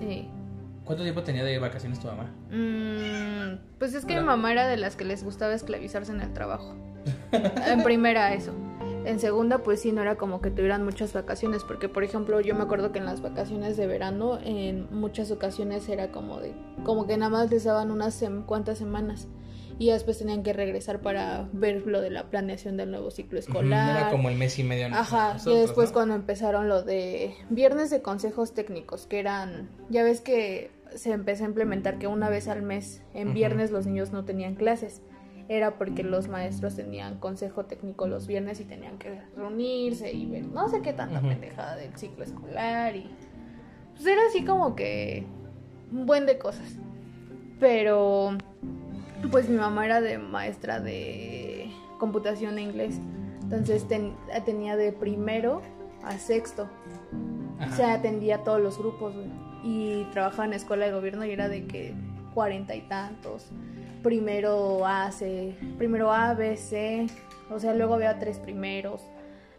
Sí. 0.00 0.28
¿Cuánto 0.84 1.02
tiempo 1.04 1.22
tenía 1.22 1.44
de 1.44 1.58
vacaciones 1.58 2.00
tu 2.00 2.06
mamá? 2.06 2.30
Mm, 2.50 3.58
pues 3.78 3.94
es 3.94 4.04
que 4.04 4.16
mi 4.16 4.22
mamá 4.24 4.50
era 4.52 4.66
de 4.66 4.76
las 4.78 4.96
que 4.96 5.04
les 5.04 5.22
gustaba 5.22 5.52
esclavizarse 5.54 6.12
en 6.12 6.20
el 6.20 6.32
trabajo. 6.32 6.74
En 7.66 7.82
primera 7.82 8.32
eso. 8.34 8.52
En 9.04 9.20
segunda, 9.20 9.58
pues 9.58 9.80
sí, 9.80 9.92
no 9.92 10.02
era 10.02 10.16
como 10.16 10.40
que 10.40 10.50
tuvieran 10.50 10.84
muchas 10.84 11.12
vacaciones, 11.12 11.62
porque 11.64 11.88
por 11.88 12.04
ejemplo 12.04 12.40
yo 12.40 12.54
me 12.54 12.62
acuerdo 12.62 12.90
que 12.92 12.98
en 12.98 13.04
las 13.06 13.22
vacaciones 13.22 13.76
de 13.76 13.86
verano 13.86 14.38
en 14.42 14.88
muchas 14.90 15.30
ocasiones 15.30 15.88
era 15.88 16.10
como 16.10 16.40
de, 16.40 16.52
como 16.84 17.06
que 17.06 17.16
nada 17.16 17.30
más 17.30 17.50
les 17.50 17.64
daban 17.64 17.90
unas 17.90 18.20
sem- 18.20 18.44
cuantas 18.44 18.78
semanas 18.78 19.28
y 19.78 19.90
después 19.90 20.18
tenían 20.18 20.42
que 20.42 20.52
regresar 20.52 21.00
para 21.00 21.48
ver 21.52 21.86
lo 21.86 22.00
de 22.00 22.10
la 22.10 22.30
planeación 22.30 22.76
del 22.76 22.90
nuevo 22.90 23.10
ciclo 23.10 23.38
escolar. 23.38 23.96
Era 23.96 24.10
como 24.10 24.28
el 24.28 24.36
mes 24.36 24.58
y 24.58 24.64
medio. 24.64 24.88
Ajá, 24.92 25.36
y 25.46 25.54
después 25.54 25.90
¿no? 25.90 25.94
cuando 25.94 26.14
empezaron 26.14 26.68
lo 26.68 26.82
de 26.82 27.34
viernes 27.48 27.90
de 27.90 28.02
consejos 28.02 28.54
técnicos, 28.54 29.06
que 29.06 29.20
eran, 29.20 29.70
ya 29.88 30.02
ves 30.02 30.20
que 30.20 30.72
se 30.94 31.12
empezó 31.12 31.44
a 31.44 31.48
implementar 31.48 31.98
que 31.98 32.08
una 32.08 32.28
vez 32.28 32.48
al 32.48 32.62
mes, 32.62 33.02
en 33.14 33.34
viernes 33.34 33.70
los 33.70 33.86
niños 33.86 34.10
no 34.10 34.24
tenían 34.24 34.56
clases, 34.56 35.00
era 35.48 35.78
porque 35.78 36.02
los 36.02 36.28
maestros 36.28 36.74
tenían 36.74 37.18
consejo 37.18 37.64
técnico 37.64 38.06
los 38.06 38.26
viernes 38.26 38.60
y 38.60 38.64
tenían 38.64 38.98
que 38.98 39.22
reunirse 39.34 40.12
y 40.12 40.26
ver 40.26 40.44
no 40.44 40.68
sé 40.68 40.82
qué 40.82 40.92
tanta 40.92 41.22
pendejada 41.22 41.76
del 41.76 41.96
ciclo 41.96 42.24
escolar 42.24 42.94
y 42.94 43.08
pues 43.94 44.06
era 44.06 44.20
así 44.28 44.44
como 44.44 44.76
que 44.76 45.24
un 45.90 46.04
buen 46.04 46.26
de 46.26 46.38
cosas. 46.38 46.76
Pero 47.58 48.36
pues 49.30 49.48
mi 49.48 49.56
mamá 49.56 49.84
era 49.84 50.00
de 50.00 50.18
maestra 50.18 50.80
de 50.80 51.70
computación 51.98 52.58
e 52.58 52.62
inglés. 52.62 52.98
Entonces 53.42 53.86
ten- 53.88 54.14
tenía 54.44 54.76
de 54.76 54.92
primero 54.92 55.62
a 56.04 56.18
sexto. 56.18 56.68
Ajá. 57.58 57.72
O 57.72 57.76
sea, 57.76 57.94
atendía 57.94 58.36
a 58.36 58.44
todos 58.44 58.60
los 58.60 58.78
grupos, 58.78 59.14
güey. 59.14 59.28
Y 59.64 60.04
trabajaba 60.12 60.44
en 60.46 60.52
escuela 60.52 60.86
de 60.86 60.92
gobierno 60.92 61.24
y 61.24 61.30
era 61.32 61.48
de 61.48 61.66
que 61.66 61.94
cuarenta 62.34 62.74
y 62.76 62.82
tantos. 62.82 63.46
Primero 64.02 64.86
A, 64.86 65.10
C, 65.10 65.56
primero 65.76 66.12
A, 66.12 66.34
B, 66.34 66.56
C. 66.56 67.06
O 67.50 67.58
sea, 67.58 67.74
luego 67.74 67.94
había 67.94 68.18
tres 68.20 68.38
primeros, 68.38 69.02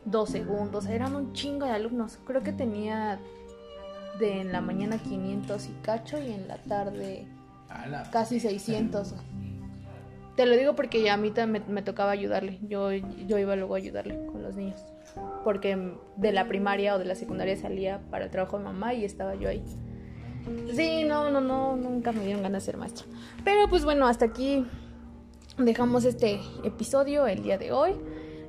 dos 0.06 0.30
segundos. 0.30 0.86
Eran 0.86 1.16
un 1.16 1.34
chingo 1.34 1.66
de 1.66 1.72
alumnos. 1.74 2.18
Creo 2.26 2.42
que 2.42 2.54
tenía 2.54 3.20
de 4.20 4.42
en 4.42 4.52
la 4.54 4.62
mañana 4.62 4.98
500 4.98 5.68
y 5.68 5.72
cacho 5.82 6.18
y 6.22 6.32
en 6.32 6.48
la 6.48 6.58
tarde 6.58 7.26
la- 7.90 8.10
casi 8.12 8.40
600. 8.40 9.16
Te 10.40 10.46
lo 10.46 10.56
digo 10.56 10.74
porque 10.74 11.02
ya 11.02 11.16
a 11.16 11.18
mí 11.18 11.32
también 11.32 11.66
me, 11.68 11.82
tocaba 11.82 12.12
ayudarle. 12.12 12.60
Yo, 12.62 12.94
yo 12.94 13.38
iba 13.38 13.58
luego 13.58 13.74
a 13.74 13.78
ayudarle 13.78 14.26
con 14.28 14.42
los 14.42 14.56
niños. 14.56 14.80
Porque 15.44 15.98
de 16.16 16.32
la 16.32 16.48
primaria 16.48 16.96
o 16.96 16.98
de 16.98 17.04
la 17.04 17.16
secundaria 17.16 17.58
salía 17.58 18.00
para 18.10 18.24
el 18.24 18.32
trabajo 18.32 18.58
de 18.58 18.64
mamá 18.64 18.94
y 18.94 19.04
estaba 19.04 19.36
yo 19.36 19.50
ahí. 19.50 19.62
Sí, 20.74 21.04
no, 21.04 21.30
no, 21.30 21.42
no, 21.42 21.76
nunca 21.76 22.14
me 22.14 22.24
dieron 22.24 22.42
ganas 22.42 22.64
de 22.64 22.68
ser 22.68 22.78
maestra. 22.78 23.06
Pero 23.44 23.68
pues 23.68 23.84
bueno, 23.84 24.08
hasta 24.08 24.24
aquí 24.24 24.66
dejamos 25.58 26.06
este 26.06 26.40
episodio 26.64 27.28
el 27.28 27.44
día 27.44 27.58
de 27.58 27.74
hoy. 27.74 27.96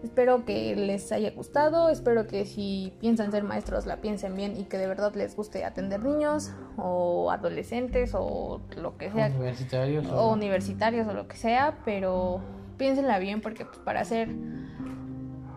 Espero 0.02 0.46
que 0.46 0.74
les 0.76 1.12
haya 1.12 1.30
gustado, 1.32 1.90
espero 1.90 2.26
que 2.26 2.46
si 2.46 2.92
piensan 3.00 3.30
ser 3.32 3.44
maestros 3.44 3.84
la 3.84 4.00
piensen 4.00 4.34
bien 4.34 4.56
y 4.56 4.64
que 4.64 4.78
de 4.78 4.86
verdad 4.86 5.14
les 5.14 5.36
guste 5.36 5.64
atender 5.64 6.02
niños 6.02 6.52
o 6.78 7.30
adolescentes 7.30 8.12
o 8.14 8.62
lo 8.76 8.96
que 8.96 9.10
sea 9.10 9.26
Universitarios. 9.26 10.06
o 10.10 10.32
universitarios 10.32 11.06
o 11.06 11.12
lo 11.12 11.28
que 11.28 11.36
sea, 11.36 11.78
pero 11.84 12.40
piénsenla 12.78 13.18
bien 13.18 13.42
porque 13.42 13.66
pues, 13.66 13.78
para 13.78 14.02
ser 14.06 14.30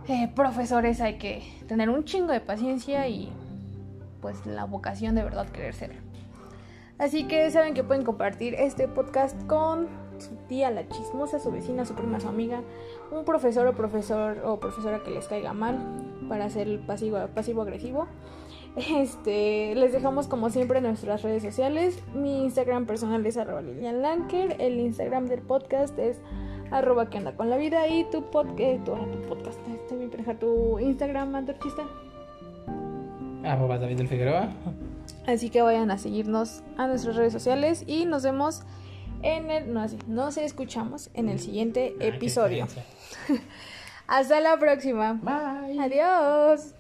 eh, 0.10 0.30
profesores 0.36 1.00
hay 1.00 1.18
que 1.18 1.42
tener 1.68 1.90
un 1.90 2.04
chingo 2.04 2.34
de 2.34 2.42
paciencia 2.42 3.08
y 3.08 3.32
pues 4.22 4.46
la 4.46 4.66
vocación 4.66 5.16
de 5.16 5.24
verdad 5.24 5.48
querer 5.48 5.74
ser. 5.74 5.92
Así 6.98 7.26
que 7.26 7.50
saben 7.50 7.74
que 7.74 7.84
pueden 7.84 8.04
compartir 8.04 8.56
este 8.56 8.88
podcast 8.88 9.42
con 9.48 9.88
su 10.20 10.36
tía, 10.48 10.70
la 10.72 10.88
chismosa, 10.88 11.40
su 11.40 11.52
vecina, 11.52 11.86
su 11.86 11.96
prima, 11.96 12.20
su 12.20 12.28
amiga, 12.28 12.62
un 13.14 13.26
profesor 13.26 13.68
o 13.68 13.74
profesor 13.74 14.42
o 14.46 14.60
profesora 14.60 15.04
que 15.04 15.12
les 15.12 15.28
caiga 15.28 15.54
mal 15.54 15.78
para 16.28 16.46
hacer 16.46 16.68
el 16.68 16.80
pasivo, 16.80 17.18
pasivo 17.34 17.62
agresivo. 17.62 18.08
Este, 18.76 19.76
les 19.76 19.94
dejamos 19.94 20.26
como 20.26 20.50
siempre 20.50 20.82
nuestras 20.82 21.22
redes 21.22 21.44
sociales. 21.44 22.02
Mi 22.16 22.44
Instagram 22.44 22.88
personal 22.88 23.24
es 23.24 23.38
arroba 23.38 23.62
Lilian 23.62 24.02
Lanker. 24.02 24.56
El 24.60 24.80
Instagram 24.80 25.28
del 25.28 25.44
podcast 25.44 25.98
es 26.00 26.20
arroba 26.72 27.08
que 27.08 27.20
anda 27.20 27.36
con 27.36 27.52
la 27.52 27.58
vida. 27.58 27.88
Y 27.88 28.04
tu, 28.06 28.32
pod, 28.32 28.48
eh, 28.58 28.82
tu, 28.84 28.96
ah, 28.96 29.06
tu 29.12 29.22
podcast, 29.30 29.60
estoy 29.68 30.00
bien 30.00 30.10
pendeja, 30.10 30.40
tu 30.40 30.80
Instagram, 30.80 31.36
antorchista. 31.36 31.84
Arroba 33.44 33.78
David 33.78 33.98
del 33.98 34.08
Figueroa. 34.08 34.50
Así 35.28 35.52
que 35.52 35.62
vayan 35.62 35.92
a 35.92 36.00
seguirnos 36.00 36.64
a 36.78 36.88
nuestras 36.88 37.16
redes 37.16 37.34
sociales 37.34 37.84
y 37.86 38.06
nos 38.06 38.24
vemos 38.24 38.64
en 39.24 39.50
el, 39.50 39.74
no 39.74 39.82
así, 39.82 39.98
nos 40.08 40.38
escuchamos 40.38 41.10
en 41.14 41.30
el 41.30 41.40
siguiente 41.40 41.94
Ah, 41.96 42.00
qué 42.00 42.08
episodio. 42.10 42.68
Hasta 44.08 44.40
la 44.42 44.58
próxima. 44.58 45.14
Bye. 45.14 45.80
Adiós. 45.80 46.76